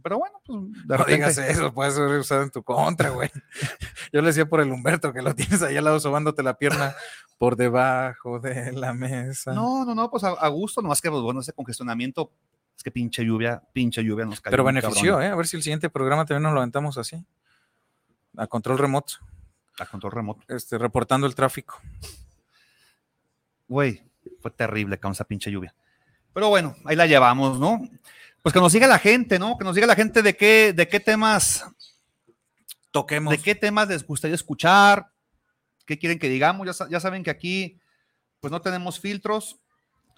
Pero 0.03 0.19
bueno, 0.19 0.41
pues 0.45 0.87
de 0.87 0.99
No 0.99 1.05
digas 1.05 1.39
eso, 1.39 1.73
puede 1.73 1.91
ser 1.91 2.05
usado 2.19 2.43
en 2.43 2.51
tu 2.51 2.63
contra, 2.63 3.11
güey. 3.11 3.31
Yo 4.13 4.21
le 4.21 4.29
decía 4.29 4.47
por 4.47 4.61
el 4.61 4.71
Humberto 4.71 5.13
que 5.13 5.23
lo 5.23 5.35
tienes 5.35 5.63
ahí 5.63 5.77
al 5.77 5.85
lado 5.85 6.01
sobándote 6.01 6.43
la 6.43 6.59
pierna 6.59 6.95
por 7.39 7.57
debajo 7.57 8.39
de 8.41 8.73
la 8.73 8.93
mesa. 8.93 9.53
No, 9.53 9.85
no, 9.85 9.95
no, 9.95 10.11
pues 10.11 10.25
a, 10.25 10.31
a 10.31 10.49
gusto, 10.49 10.83
nomás 10.83 11.01
que 11.01 11.11
pues, 11.11 11.23
bueno, 11.23 11.41
ese 11.41 11.53
congestionamiento, 11.53 12.33
es 12.81 12.85
que 12.85 12.91
pinche 12.91 13.23
lluvia, 13.23 13.63
pinche 13.75 14.03
lluvia 14.03 14.25
nos 14.25 14.41
cayó. 14.41 14.53
Pero 14.53 14.65
benefició. 14.65 15.21
¿eh? 15.21 15.27
A 15.27 15.35
ver 15.35 15.47
si 15.47 15.59
el 15.59 15.63
siguiente 15.63 15.91
programa 15.91 16.25
también 16.25 16.45
nos 16.45 16.55
lo 16.55 16.61
aventamos 16.61 16.97
así. 16.97 17.23
A 18.39 18.47
control 18.47 18.79
remoto, 18.79 19.17
A 19.79 19.85
control 19.85 20.13
remoto. 20.13 20.43
este, 20.49 20.79
reportando 20.79 21.27
el 21.27 21.35
tráfico. 21.35 21.79
Güey, 23.69 24.03
fue 24.41 24.51
terrible 24.51 24.99
con 24.99 25.13
esa 25.13 25.25
pinche 25.25 25.51
lluvia. 25.51 25.75
Pero 26.33 26.49
bueno, 26.49 26.75
ahí 26.87 26.97
la 26.97 27.07
llevamos, 27.07 27.61
¿no? 27.61 27.87
Pues 28.43 28.55
que 28.55 28.61
nos 28.61 28.73
diga 28.73 28.87
la 28.87 28.99
gente, 28.99 29.39
¿no? 29.39 29.59
Que 29.59 29.65
nos 29.65 29.75
diga 29.75 29.87
la 29.87 29.95
gente 29.95 30.23
de 30.23 30.35
qué, 30.35 30.73
de 30.73 30.89
qué 30.89 31.01
temas 31.01 31.67
toquemos. 32.93 33.31
¿De 33.31 33.39
qué 33.43 33.55
temas 33.55 33.89
les 33.89 34.07
gustaría 34.07 34.37
escuchar? 34.37 35.11
¿Qué 35.85 35.99
quieren 35.99 36.19
que 36.19 36.31
digamos? 36.31 36.67
Ya, 36.79 36.89
ya 36.89 36.99
saben 36.99 37.23
que 37.23 37.31
aquí 37.31 37.79
pues 38.41 38.51
no 38.51 38.63
tenemos 38.63 38.99
filtros, 38.99 39.61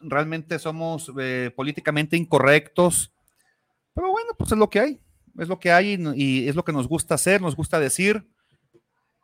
realmente 0.02 0.58
somos 0.58 1.10
eh, 1.18 1.52
políticamente 1.54 2.16
incorrectos, 2.16 3.12
pero 3.94 4.10
bueno, 4.10 4.32
pues 4.36 4.52
es 4.52 4.58
lo 4.58 4.70
que 4.70 4.80
hay, 4.80 5.00
es 5.38 5.48
lo 5.48 5.58
que 5.58 5.72
hay 5.72 5.98
y, 6.14 6.48
es 6.48 6.54
lo 6.54 6.64
que 6.64 6.72
nos 6.72 6.88
gusta 6.88 7.14
hacer, 7.14 7.40
nos 7.40 7.56
gusta 7.56 7.78
decir. 7.78 8.26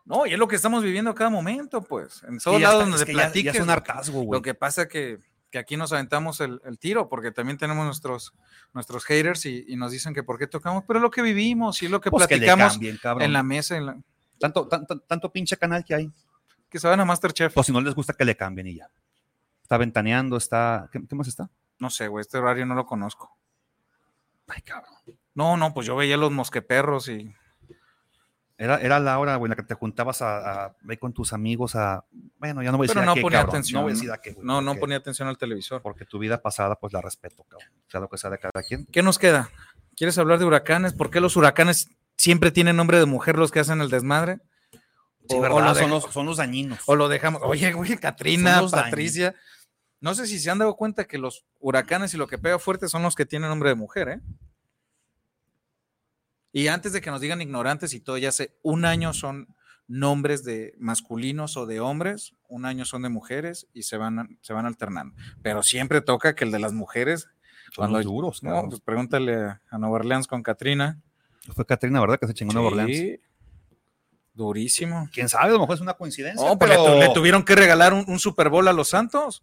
No, 0.04 0.26
y 0.26 0.32
es 0.32 0.38
lo 0.38 0.48
que 0.48 0.56
estamos 0.56 0.82
viviendo 0.82 1.10
a 1.10 1.14
cada 1.14 1.30
momento, 1.30 1.82
pues. 1.82 2.22
En 2.26 2.38
todos 2.38 2.60
lados 2.60 2.88
donde 2.88 3.04
platiques. 3.04 3.52
Ya, 3.52 3.58
es 3.58 3.64
un 3.64 3.70
hartazgo, 3.70 4.22
güey. 4.22 4.38
Lo 4.38 4.42
que 4.42 4.54
pasa 4.54 4.88
que, 4.88 5.18
que 5.50 5.58
aquí 5.58 5.76
nos 5.76 5.92
aventamos 5.92 6.40
el, 6.40 6.60
tiro, 6.78 7.08
porque 7.08 7.30
también 7.30 7.58
tenemos 7.58 7.84
nuestros, 7.84 8.32
nuestros 8.72 9.04
haters 9.04 9.44
y, 9.44 9.76
nos 9.76 9.92
dicen 9.92 10.14
que 10.14 10.22
por 10.22 10.38
qué 10.38 10.46
tocamos, 10.46 10.84
pero 10.86 10.98
es 10.98 11.02
lo 11.02 11.10
que 11.10 11.20
vivimos 11.20 11.82
y 11.82 11.86
es 11.86 11.90
lo 11.90 12.00
que 12.00 12.10
pues 12.10 12.26
platicamos 12.26 12.78
en 12.80 13.32
la 13.32 13.42
mesa. 13.42 13.76
En 13.76 14.04
Tanto, 14.38 14.68
tanto, 14.68 15.00
tanto 15.00 15.32
pinche 15.32 15.56
canal 15.56 15.84
que 15.84 15.94
hay. 15.94 16.12
Que 16.70 16.78
se 16.78 16.86
van 16.86 17.00
a 17.00 17.04
Masterchef. 17.04 17.56
O 17.56 17.62
si 17.62 17.72
no 17.72 17.80
les 17.80 17.94
gusta 17.94 18.12
que 18.12 18.24
le 18.24 18.36
cambien 18.36 18.68
y 18.68 18.76
ya. 18.76 18.90
Está 19.68 19.76
ventaneando, 19.76 20.38
está. 20.38 20.88
¿Qué, 20.90 21.14
más 21.14 21.28
está? 21.28 21.50
No 21.78 21.90
sé, 21.90 22.08
güey, 22.08 22.22
este 22.22 22.38
horario 22.38 22.64
no 22.64 22.74
lo 22.74 22.86
conozco. 22.86 23.36
Ay, 24.46 24.62
cabrón. 24.62 24.94
No, 25.34 25.58
no, 25.58 25.74
pues 25.74 25.86
yo 25.86 25.94
veía 25.94 26.16
los 26.16 26.32
mosqueperros 26.32 27.10
y. 27.10 27.34
Era, 28.56 28.80
era 28.80 28.98
la 28.98 29.18
hora, 29.18 29.36
güey, 29.36 29.48
en 29.48 29.50
la 29.50 29.56
que 29.56 29.68
te 29.68 29.74
juntabas 29.74 30.22
a, 30.22 30.64
a, 30.64 30.76
con 30.98 31.12
tus 31.12 31.34
amigos 31.34 31.76
a. 31.76 32.02
Bueno, 32.38 32.62
ya 32.62 32.72
no 32.72 32.78
voy 32.78 32.86
a 32.86 32.88
decir 32.88 33.02
Pero 33.02 33.14
no 33.14 33.20
ponía 33.20 33.42
atención. 33.42 33.84
No, 34.38 34.62
no, 34.62 34.72
no 34.72 34.80
ponía 34.80 34.96
atención 34.96 35.28
al 35.28 35.36
televisor. 35.36 35.82
Porque 35.82 36.06
tu 36.06 36.18
vida 36.18 36.40
pasada, 36.40 36.76
pues 36.76 36.94
la 36.94 37.02
respeto, 37.02 37.44
cabrón. 37.44 37.68
O 37.86 37.90
sea, 37.90 38.00
lo 38.00 38.08
que 38.08 38.16
sea 38.16 38.30
de 38.30 38.38
cada 38.38 38.62
quien. 38.62 38.86
¿Qué 38.86 39.02
nos 39.02 39.18
queda? 39.18 39.50
¿Quieres 39.94 40.16
hablar 40.16 40.38
de 40.38 40.46
huracanes? 40.46 40.94
¿Por 40.94 41.10
qué 41.10 41.20
los 41.20 41.36
huracanes 41.36 41.90
siempre 42.16 42.52
tienen 42.52 42.74
nombre 42.74 42.98
de 42.98 43.04
mujer 43.04 43.36
los 43.36 43.50
que 43.50 43.60
hacen 43.60 43.82
el 43.82 43.90
desmadre? 43.90 44.40
o, 45.28 45.74
son, 45.74 45.90
los, 45.90 46.04
son, 46.04 46.24
los, 46.24 46.38
dañinos. 46.38 46.78
O 46.86 46.96
lo 46.96 47.08
dejamos. 47.08 47.42
Oye, 47.44 47.70
güey, 47.74 47.98
Katrina, 47.98 48.62
Patricia. 48.70 49.34
No 50.00 50.14
sé 50.14 50.26
si 50.26 50.38
se 50.38 50.50
han 50.50 50.58
dado 50.58 50.76
cuenta 50.76 51.06
que 51.06 51.18
los 51.18 51.44
huracanes 51.58 52.14
y 52.14 52.16
lo 52.16 52.26
que 52.28 52.38
pega 52.38 52.58
fuerte 52.58 52.88
son 52.88 53.02
los 53.02 53.14
que 53.14 53.26
tienen 53.26 53.48
nombre 53.48 53.70
de 53.70 53.74
mujer, 53.74 54.08
¿eh? 54.08 54.20
Y 56.52 56.68
antes 56.68 56.92
de 56.92 57.00
que 57.00 57.10
nos 57.10 57.20
digan 57.20 57.42
ignorantes 57.42 57.92
y 57.92 58.00
todo, 58.00 58.16
ya 58.16 58.32
sé, 58.32 58.56
un 58.62 58.84
año 58.84 59.12
son 59.12 59.54
nombres 59.86 60.44
de 60.44 60.74
masculinos 60.78 61.56
o 61.56 61.66
de 61.66 61.80
hombres, 61.80 62.34
un 62.48 62.66
año 62.66 62.84
son 62.84 63.02
de 63.02 63.08
mujeres 63.08 63.66
y 63.72 63.82
se 63.82 63.96
van, 63.96 64.38
se 64.40 64.52
van 64.52 64.66
alternando. 64.66 65.14
Pero 65.42 65.62
siempre 65.62 66.00
toca 66.00 66.34
que 66.34 66.44
el 66.44 66.50
de 66.52 66.58
las 66.58 66.72
mujeres. 66.72 67.28
Son 67.72 67.90
cuando, 67.90 68.02
duros, 68.02 68.42
No, 68.42 68.68
pues 68.68 68.80
pregúntale 68.80 69.34
a 69.36 69.78
Nueva 69.78 69.96
Orleans 69.96 70.26
con 70.26 70.42
Katrina. 70.42 71.00
Fue 71.54 71.66
Katrina, 71.66 72.00
¿verdad? 72.00 72.18
Que 72.18 72.26
se 72.26 72.34
chingó 72.34 72.52
Nueva 72.52 72.68
Orleans. 72.68 73.20
Durísimo. 74.32 75.08
Quién 75.12 75.28
sabe, 75.28 75.48
a 75.48 75.52
lo 75.52 75.60
mejor 75.60 75.74
es 75.74 75.80
una 75.80 75.94
coincidencia. 75.94 76.46
No, 76.46 76.58
pero 76.58 76.98
le, 76.98 77.08
tuvieron 77.12 77.44
que 77.44 77.56
regalar 77.56 77.92
un, 77.92 78.18
Super 78.18 78.50
Bowl 78.50 78.68
a 78.68 78.72
los 78.72 78.88
Santos. 78.88 79.42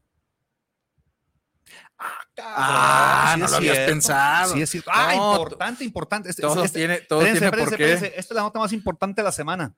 Ah, 2.37 3.35
no 3.39 3.47
lo 3.47 3.55
habías 3.55 3.77
pensado. 3.79 4.53
Sí, 4.53 4.61
es 4.61 4.69
cierto. 4.69 4.91
Ah, 4.93 5.15
importante, 5.15 5.83
importante. 5.83 6.29
Este, 6.29 6.41
todo 6.41 6.63
este, 6.63 6.79
tiene, 6.79 7.01
todo 7.01 7.21
tiene 7.21 7.51
por 7.51 7.77
qué. 7.77 7.93
Esta 7.93 8.17
es 8.17 8.31
la 8.31 8.41
nota 8.41 8.59
más 8.59 8.73
importante 8.73 9.21
de 9.21 9.25
la 9.25 9.31
semana. 9.31 9.73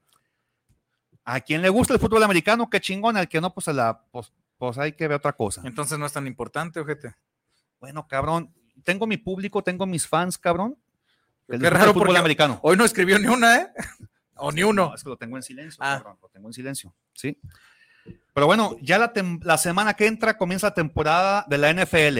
A 1.24 1.41
quien 1.41 1.61
le 1.61 1.70
gusta 1.70 1.93
el 1.93 1.99
fútbol 1.99 2.24
americano, 2.24 2.70
qué 2.70 2.80
chingón. 2.80 3.18
Al 3.18 3.28
que 3.28 3.41
no, 3.41 3.53
pues, 3.53 3.68
la, 3.68 4.01
pues, 4.11 4.32
pues 4.57 4.78
hay 4.78 4.93
que 4.93 5.07
ver 5.07 5.18
otra 5.18 5.34
cosa. 5.34 5.61
Entonces 5.65 5.99
no 5.99 6.05
es 6.05 6.13
tan 6.13 6.26
importante, 6.26 6.80
ojete. 6.80 7.15
Bueno, 7.80 8.07
cabrón. 8.07 8.53
Tengo 8.84 9.07
mi 9.07 9.18
público, 9.18 9.63
tengo 9.63 9.86
mis 9.86 10.07
fans, 10.07 10.38
cabrón. 10.38 10.78
Qué 11.47 11.70
raro 11.70 11.93
fútbol 11.93 12.18
americano. 12.18 12.59
Hoy 12.61 12.78
no 12.78 12.86
escribió 12.86 13.18
ni 13.20 13.28
una, 13.28 13.57
¿eh? 13.57 13.68
O 14.39 14.51
ni 14.51 14.61
uno. 14.61 14.93
es 14.93 15.03
que 15.03 15.09
lo 15.09 15.18
tengo 15.18 15.36
en 15.36 15.41
silencio, 15.41 15.84
ah. 15.84 16.15
lo 16.22 16.30
tengo 16.30 16.47
en 16.47 16.53
silencio, 16.53 16.93
¿sí? 17.13 17.39
Pero 18.34 18.45
bueno, 18.45 18.76
ya 18.82 18.99
la, 18.99 19.58
semana 19.58 19.95
que 19.95 20.05
entra 20.05 20.38
comienza 20.38 20.68
la 20.68 20.74
temporada 20.74 21.45
de 21.47 21.58
la 21.58 21.74
NFL. 21.74 22.20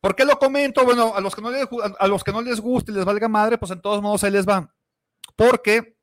¿Por 0.00 0.14
qué 0.14 0.24
lo 0.24 0.38
comento? 0.38 0.84
Bueno, 0.84 1.14
a 1.16 1.20
los 1.20 1.34
que 1.34 1.42
no 1.42 1.50
les, 1.50 1.66
a 1.98 2.06
los 2.06 2.22
que 2.22 2.32
no 2.32 2.40
les 2.40 2.60
guste 2.60 2.92
y 2.92 2.94
les 2.94 3.04
valga 3.04 3.28
madre, 3.28 3.58
pues 3.58 3.72
en 3.72 3.80
todos 3.80 4.00
modos 4.00 4.22
ahí 4.22 4.30
les 4.30 4.48
va. 4.48 4.72
Porque 5.34 5.98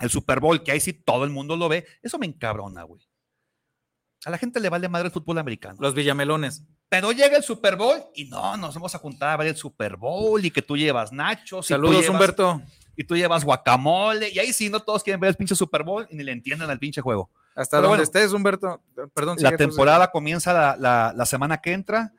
el 0.00 0.10
Super 0.10 0.40
Bowl, 0.40 0.62
que 0.62 0.72
ahí 0.72 0.80
sí 0.80 0.92
todo 0.92 1.24
el 1.24 1.30
mundo 1.30 1.56
lo 1.56 1.68
ve, 1.68 1.86
eso 2.02 2.18
me 2.18 2.26
encabrona, 2.26 2.82
güey. 2.82 3.00
A 4.24 4.30
la 4.30 4.38
gente 4.38 4.58
le 4.58 4.68
vale 4.68 4.88
madre 4.88 5.06
el 5.06 5.12
fútbol 5.12 5.38
americano. 5.38 5.76
Los 5.80 5.94
villamelones. 5.94 6.64
Pero 6.88 7.12
llega 7.12 7.36
el 7.36 7.44
Super 7.44 7.76
Bowl 7.76 8.02
y 8.14 8.24
no, 8.24 8.56
nos 8.56 8.74
vamos 8.74 8.94
a 8.94 8.98
juntar 8.98 9.28
a 9.28 9.36
ver 9.36 9.48
el 9.48 9.56
Super 9.56 9.96
Bowl 9.96 10.44
y 10.44 10.50
que 10.50 10.62
tú 10.62 10.76
llevas 10.76 11.12
nachos. 11.12 11.68
Saludos, 11.68 12.08
Humberto 12.08 12.60
y 12.98 13.04
tú 13.04 13.16
llevas 13.16 13.44
guacamole, 13.44 14.28
y 14.28 14.40
ahí 14.40 14.52
sí, 14.52 14.68
no 14.68 14.80
todos 14.80 15.04
quieren 15.04 15.20
ver 15.20 15.30
el 15.30 15.36
pinche 15.36 15.54
Super 15.54 15.84
Bowl 15.84 16.08
y 16.10 16.16
ni 16.16 16.24
le 16.24 16.32
entienden 16.32 16.68
al 16.68 16.80
pinche 16.80 17.00
juego. 17.00 17.30
Hasta 17.58 17.78
donde 17.78 17.88
bueno, 17.88 18.02
estés, 18.04 18.32
Humberto. 18.32 18.80
Perdón. 19.12 19.36
La 19.40 19.56
temporada 19.56 20.10
comienza 20.12 20.76
la, 20.76 21.26
semana 21.26 21.58
que 21.58 21.72
entra 21.72 22.12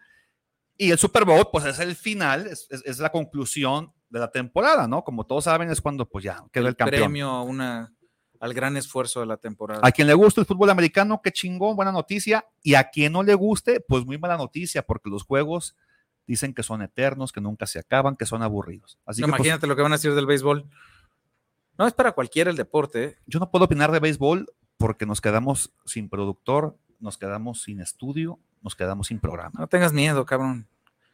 y 0.77 0.91
el 0.91 0.97
Super 0.97 1.23
Bowl, 1.23 1.47
pues 1.51 1.65
es 1.65 1.79
el 1.79 1.95
final, 1.95 2.47
es, 2.47 2.99
la 2.99 3.09
conclusión 3.09 3.93
de 4.09 4.19
la 4.19 4.29
temporada, 4.29 4.87
¿no? 4.87 5.03
Como 5.03 5.25
todos 5.25 5.45
saben, 5.45 5.69
es 5.69 5.79
cuando 5.79 6.07
pues 6.07 6.25
ya 6.25 6.43
quedó 6.51 6.65
el, 6.65 6.69
el 6.69 6.75
campeón. 6.75 7.03
premio 7.03 7.41
una, 7.43 7.93
al 8.39 8.53
gran 8.53 8.75
esfuerzo 8.75 9.21
de 9.21 9.27
la 9.27 9.37
temporada. 9.37 9.79
A 9.81 9.91
quien 9.91 10.07
le 10.07 10.13
guste 10.13 10.41
el 10.41 10.47
fútbol 10.47 10.69
americano, 10.69 11.21
qué 11.23 11.31
chingón, 11.31 11.77
buena 11.77 11.93
noticia. 11.93 12.45
Y 12.61 12.73
a 12.73 12.89
quien 12.89 13.13
no 13.13 13.23
le 13.23 13.33
guste, 13.33 13.79
pues 13.79 14.05
muy 14.05 14.17
mala 14.17 14.35
noticia, 14.35 14.81
porque 14.81 15.09
los 15.09 15.23
juegos 15.23 15.77
dicen 16.27 16.53
que 16.53 16.63
son 16.63 16.81
eternos, 16.81 17.31
que 17.31 17.39
nunca 17.39 17.65
se 17.65 17.79
acaban, 17.79 18.17
que 18.17 18.25
son 18.25 18.43
aburridos. 18.43 18.99
Así 19.05 19.21
pues, 19.21 19.29
imagínate 19.29 19.67
lo 19.67 19.75
que 19.77 19.81
van 19.83 19.93
a 19.93 19.95
decir 19.95 20.13
del 20.13 20.25
béisbol. 20.25 20.65
No 21.77 21.87
es 21.87 21.93
para 21.93 22.11
cualquiera 22.11 22.49
el 22.49 22.57
deporte. 22.57 23.03
¿eh? 23.03 23.17
Yo 23.25 23.39
no 23.39 23.49
puedo 23.49 23.65
opinar 23.65 23.91
de 23.93 23.99
béisbol 23.99 24.47
porque 24.79 25.05
nos 25.05 25.21
quedamos 25.21 25.71
sin 25.85 26.09
productor, 26.09 26.75
nos 26.99 27.17
quedamos 27.17 27.61
sin 27.61 27.81
estudio, 27.81 28.39
nos 28.63 28.75
quedamos 28.75 29.07
sin 29.07 29.19
programa. 29.19 29.59
No 29.59 29.67
tengas 29.67 29.93
miedo, 29.93 30.25
cabrón. 30.25 30.67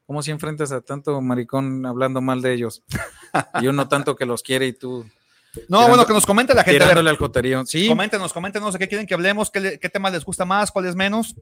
¿Cómo 0.06 0.22
si 0.22 0.32
enfrentas 0.32 0.72
a 0.72 0.82
tanto 0.82 1.20
maricón 1.20 1.86
hablando 1.86 2.22
mal 2.22 2.42
de 2.42 2.54
ellos? 2.54 2.84
y 3.62 3.68
uno 3.68 3.88
tanto 3.88 4.16
que 4.16 4.26
los 4.26 4.44
quiere 4.44 4.68
y 4.68 4.74
tú. 4.74 5.06
No, 5.68 5.88
bueno, 5.88 6.06
que 6.06 6.14
nos 6.14 6.26
comente 6.26 6.54
la 6.54 6.64
gente. 6.64 6.80
Tirándole 6.80 7.10
al 7.10 7.18
coterío. 7.18 7.66
Sí. 7.66 7.88
Coméntenos, 7.88 8.32
coméntenos 8.32 8.74
de 8.74 8.80
qué 8.80 8.88
quieren 8.88 9.08
que 9.08 9.16
hablemos, 9.16 9.50
qué, 9.50 9.80
qué 9.80 9.90
tema 9.90 10.12
les 10.12 10.24
gusta 10.24 10.46
más, 10.46 10.72
cuál 10.72 10.86
es 10.86 10.96
menos. 10.96 11.36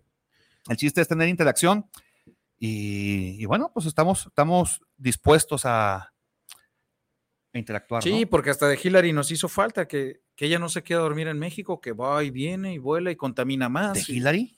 El 0.70 0.78
chiste 0.78 1.02
es 1.02 1.08
tener 1.08 1.28
interacción. 1.28 1.86
Y, 2.66 3.44
bueno, 3.46 3.72
pues 3.74 3.86
estamos, 3.86 4.28
estamos 4.28 4.80
dispuestos 4.96 5.66
a, 5.66 6.13
interactuar. 7.60 8.04
Sí, 8.04 8.26
porque 8.26 8.50
hasta 8.50 8.68
de 8.68 8.80
Hillary 8.82 9.14
nos 9.14 9.32
hizo 9.32 9.48
falta 9.48 9.88
que, 9.88 10.22
ella 10.38 10.60
no 10.60 10.68
se 10.68 10.84
queda 10.84 11.00
a 11.00 11.04
dormir 11.04 11.28
en 11.28 11.40
México, 11.40 11.80
que 11.80 11.94
va 11.94 12.22
y 12.24 12.30
viene 12.30 12.74
y 12.74 12.78
vuela 12.78 13.12
y 13.12 13.16
contamina 13.16 13.70
más. 13.70 13.94
¿De 13.94 14.14
Hillary? 14.14 14.58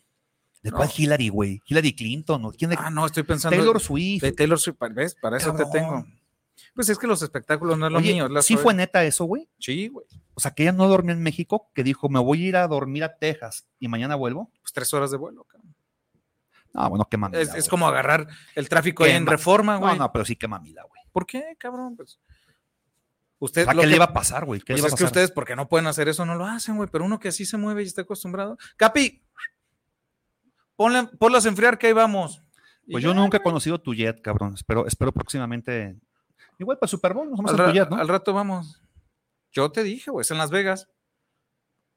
¿De 0.64 0.72
cuál 0.72 0.90
Hillary, 0.96 1.30
güey? 1.30 1.62
Hillary 1.68 1.96
Clinton, 1.96 2.42
¿no? 2.42 2.52
¿Quién 2.52 2.72
de... 2.72 2.78
Ah, 2.80 2.90
no, 2.90 3.06
estoy 3.06 3.22
pensando. 3.22 3.56
Taylor 3.56 3.80
Swift. 3.80 4.24
De 4.24 4.32
Taylor 4.32 4.60
Swift, 4.60 4.78
¿ves? 4.92 5.14
Para 5.14 5.38
eso 5.38 5.54
te 5.54 5.64
tengo. 5.72 6.04
Pues 6.74 6.90
es 6.90 6.98
que 6.98 7.06
los 7.06 7.22
espectáculos 7.22 7.78
no 7.78 7.88
es 7.88 7.94
lo 7.94 8.02
mío. 8.02 8.28
¿Sí 8.42 8.58
fue 8.58 8.74
neta 8.74 9.04
eso, 9.04 9.26
güey? 9.26 9.48
Sí, 9.60 9.90
güey. 9.90 10.08
O 10.34 10.40
sea, 10.40 10.52
que 10.52 10.64
ella 10.64 10.72
no 10.72 10.88
dormía 10.88 11.14
en 11.14 11.22
México, 11.22 11.70
que 11.74 11.84
dijo, 11.84 12.10
me 12.10 12.20
voy 12.20 12.44
a 12.44 12.48
ir 12.48 12.58
a 12.58 12.68
dormir 12.68 13.04
a 13.04 13.18
Texas 13.18 13.68
y 13.80 13.88
mañana 13.88 14.16
vuelvo. 14.16 14.52
Pues 14.62 14.74
tres 14.74 14.94
horas 14.94 15.12
de 15.12 15.18
vuelo, 15.18 15.44
cabrón. 15.44 15.76
No, 16.74 16.90
bueno, 16.90 17.08
qué 17.10 17.16
mamila. 17.16 17.42
Es, 17.42 17.70
como 17.70 17.88
agarrar 17.88 18.28
el 18.56 18.68
tráfico 18.68 19.06
en 19.06 19.26
reforma, 19.26 19.78
güey. 19.78 19.94
No, 19.94 20.00
no, 20.00 20.12
pero 20.12 20.26
sí 20.26 20.36
qué 20.36 20.48
mamila, 20.48 20.84
güey. 20.84 21.02
¿Por 21.12 21.26
qué, 21.26 21.56
cabrón? 21.58 21.96
Pues. 21.96 22.20
Usted, 23.40 23.68
¿qué 23.68 23.88
le 23.88 23.96
iba 23.96 24.06
a 24.06 24.14
pasar, 24.14 24.46
güey? 24.46 24.62
¿Qué 24.62 24.74
pues 24.74 24.86
es 24.86 24.96
que 24.96 25.04
ustedes, 25.04 25.32
porque 25.32 25.56
no 25.56 25.68
pueden 25.68 25.88
hacer 25.88 26.08
eso, 26.08 26.26
no 26.26 26.36
lo 26.36 26.46
hacen, 26.46 26.78
güey. 26.78 26.90
Pero 26.92 27.04
uno 27.06 27.20
que 27.20 27.28
así 27.28 27.46
se 27.46 27.58
mueve 27.58 27.84
y 27.84 27.86
está 27.86 28.04
acostumbrado. 28.04 28.58
Capi, 28.78 29.24
ponle, 30.76 31.08
ponlas 31.20 31.46
a 31.46 31.50
enfriar 31.50 31.78
que 31.78 31.88
ahí 31.88 31.94
vamos. 31.94 32.42
Pues 32.90 33.04
yo 33.04 33.14
nunca 33.14 33.38
he 33.38 33.44
conocido 33.44 33.80
tu 33.80 33.94
jet, 33.94 34.22
cabrón. 34.22 34.54
Espero, 34.54 34.88
espero 34.88 35.12
próximamente. 35.12 35.98
Igual 36.60 36.78
para 36.78 36.90
Super 36.90 37.14
Bowl, 37.14 37.30
nos 37.30 37.38
vamos 37.38 37.60
al, 37.60 37.68
tu 37.68 37.74
jet, 37.74 37.90
¿no? 37.90 37.98
Al 37.98 38.08
rato 38.08 38.34
vamos. 38.34 38.82
Yo 39.52 39.72
te 39.72 39.84
dije, 39.84 40.12
güey, 40.12 40.22
es 40.22 40.32
en 40.32 40.38
Las 40.38 40.52
Vegas. 40.52 40.88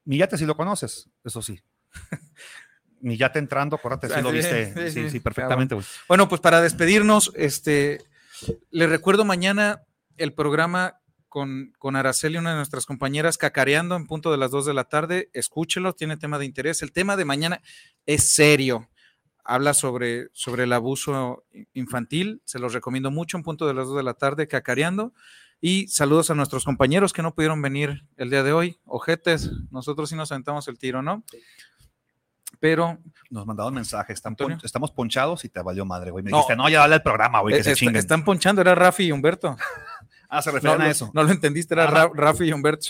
Mi 0.05 0.19
yate 0.19 0.39
sí 0.39 0.47
lo 0.47 0.57
conoces, 0.57 1.11
eso 1.23 1.43
sí. 1.43 1.63
mi 3.01 3.17
yate 3.17 3.39
entrando, 3.39 3.77
acuérdate, 3.77 4.09
si 4.09 4.23
lo 4.23 4.33
viste. 4.33 4.91
Sí, 4.91 5.11
sí, 5.11 5.21
perfectamente. 5.21 5.77
Bueno, 6.09 6.29
pues 6.29 6.41
para 6.41 6.61
despedirnos, 6.61 7.31
este, 7.35 8.05
le 8.71 8.87
recuerdo 8.87 9.25
mañana 9.25 9.83
el 10.17 10.33
programa 10.33 11.01
con, 11.29 11.73
con 11.79 11.97
Araceli, 11.97 12.39
una 12.39 12.51
de 12.51 12.57
nuestras 12.57 12.87
compañeras, 12.87 13.39
cacareando 13.39 13.97
en 13.97 14.07
punto 14.07 14.31
de 14.31 14.39
las 14.39 14.51
2 14.51 14.67
de 14.67 14.75
la 14.75 14.85
tarde. 14.85 15.31
Escúchelo, 15.33 15.93
tiene 15.93 16.17
tema 16.17 16.39
de 16.39 16.45
interés. 16.47 16.83
El 16.83 16.93
tema 16.93 17.17
de 17.17 17.25
mañana 17.25 17.61
es 18.07 18.29
serio. 18.31 18.89
Habla 19.45 19.73
sobre, 19.75 20.29
sobre 20.33 20.65
el 20.65 20.73
abuso 20.73 21.45
infantil. 21.73 22.43
Se 22.45 22.59
los 22.59 22.73
recomiendo 22.75 23.11
mucho 23.11 23.37
en 23.37 23.43
punto 23.43 23.67
de 23.67 23.75
las 23.75 23.87
2 23.87 23.97
de 23.97 24.03
la 24.03 24.15
tarde, 24.15 24.47
cacareando. 24.49 25.13
Y 25.61 25.89
saludos 25.89 26.31
a 26.31 26.35
nuestros 26.35 26.65
compañeros 26.65 27.13
que 27.13 27.23
no 27.23 27.35
pudieron 27.35 27.61
venir 27.63 28.05
el 28.17 28.31
día 28.31 28.43
de 28.43 28.53
hoy. 28.53 28.79
Ojetes, 28.85 29.51
nosotros 29.71 30.09
sí 30.11 30.15
nos 30.17 30.31
aventamos 30.33 30.69
el 30.69 30.79
tiro, 30.79 31.03
¿no? 31.03 31.25
pero 32.61 32.99
Nos 33.31 33.47
mandaron 33.47 33.73
mensajes, 33.75 34.15
están 34.15 34.35
pon- 34.35 34.59
estamos 34.65 34.91
ponchados 34.91 35.45
y 35.45 35.49
te 35.49 35.61
valió 35.63 35.85
madre, 35.85 36.11
güey. 36.11 36.25
Me 36.25 36.31
dijiste, 36.33 36.57
no, 36.57 36.69
ya 36.69 36.81
dale 36.81 36.97
al 36.97 37.03
programa, 37.03 37.41
güey, 37.41 37.55
que 37.55 37.61
eh, 37.61 37.65
se 37.65 37.71
est- 37.73 37.79
chinguen. 37.79 37.97
están 37.97 38.25
ponchando, 38.25 38.61
era 38.63 38.75
Rafi 38.75 39.05
y 39.05 39.13
Humberto. 39.13 39.57
Ah, 40.29 40.43
se 40.43 40.51
No, 40.51 40.55
refieren 40.57 40.79
lo- 40.81 40.85
a 40.85 40.91
eso. 40.91 41.11
no 41.15 41.23
lo 41.23 41.31
entendiste, 41.31 41.75
era. 41.75 41.87
Ra- 41.87 42.11
Rafi 42.13 42.45
y 42.45 42.53
Humberto. 42.53 42.89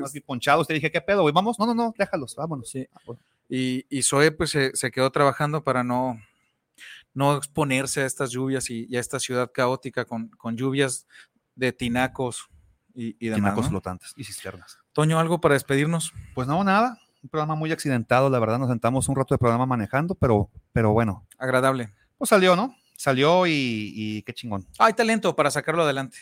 Más 0.00 0.14
Es- 0.14 0.22
ponchados, 0.22 0.66
te 0.66 0.74
dije, 0.74 0.90
¿qué 0.90 1.00
pedo, 1.00 1.22
güey? 1.22 1.34
Vamos, 1.34 1.58
no, 1.58 1.66
no, 1.66 1.74
no, 1.74 1.94
déjalos, 1.98 2.34
vámonos. 2.36 2.70
Sí. 2.70 2.86
Y, 3.50 3.84
y 3.90 4.02
Zoe 4.02 4.30
pues 4.32 4.50
se, 4.50 4.74
se 4.74 4.90
quedó 4.90 5.10
trabajando 5.10 5.62
para 5.62 5.84
no, 5.84 6.18
no 7.12 7.36
exponerse 7.36 8.00
a 8.02 8.06
estas 8.06 8.30
lluvias 8.30 8.70
y, 8.70 8.86
y 8.88 8.96
a 8.96 9.00
esta 9.00 9.20
ciudad 9.20 9.50
caótica 9.52 10.04
con, 10.06 10.28
con 10.30 10.56
lluvias 10.56 11.06
de 11.54 11.72
tinacos 11.72 12.48
y. 12.94 13.12
Tinacos 13.14 13.66
¿no? 13.66 13.70
flotantes 13.72 14.12
y 14.16 14.24
cisternas. 14.24 14.78
Toño, 14.92 15.18
¿algo 15.18 15.40
para 15.40 15.54
despedirnos? 15.54 16.12
Pues 16.34 16.48
no, 16.48 16.62
nada. 16.64 16.98
Un 17.22 17.28
programa 17.28 17.54
muy 17.54 17.72
accidentado, 17.72 18.28
la 18.30 18.38
verdad. 18.38 18.58
Nos 18.58 18.68
sentamos 18.70 19.08
un 19.08 19.16
rato 19.16 19.34
de 19.34 19.38
programa 19.38 19.66
manejando, 19.66 20.14
pero, 20.14 20.50
pero 20.72 20.92
bueno, 20.92 21.26
Agradable. 21.38 21.92
pues 22.18 22.28
salió, 22.30 22.54
¿no? 22.56 22.74
Salió 22.96 23.46
y, 23.46 23.92
y 23.94 24.22
qué 24.22 24.32
chingón. 24.32 24.66
Hay 24.78 24.92
talento 24.92 25.34
para 25.34 25.50
sacarlo 25.50 25.82
adelante. 25.82 26.18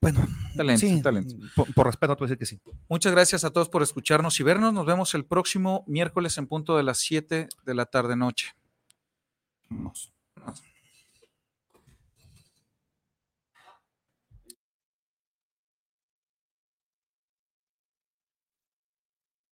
Bueno, 0.00 0.26
Talento, 0.56 0.80
sí, 0.80 1.02
talento. 1.02 1.34
Por, 1.54 1.74
por 1.74 1.86
respeto, 1.86 2.16
te 2.16 2.20
voy 2.20 2.26
a 2.26 2.28
decir 2.30 2.38
que 2.38 2.46
sí. 2.46 2.58
Muchas 2.88 3.12
gracias 3.12 3.44
a 3.44 3.50
todos 3.50 3.68
por 3.68 3.82
escucharnos 3.82 4.40
y 4.40 4.42
vernos. 4.42 4.72
Nos 4.72 4.86
vemos 4.86 5.14
el 5.14 5.26
próximo 5.26 5.84
miércoles 5.86 6.38
en 6.38 6.46
punto 6.46 6.76
de 6.76 6.82
las 6.82 6.98
7 6.98 7.48
de 7.64 7.74
la 7.74 7.84
tarde 7.86 8.16
noche. 8.16 8.54
Vamos. 9.68 10.12
Nos- 10.36 10.62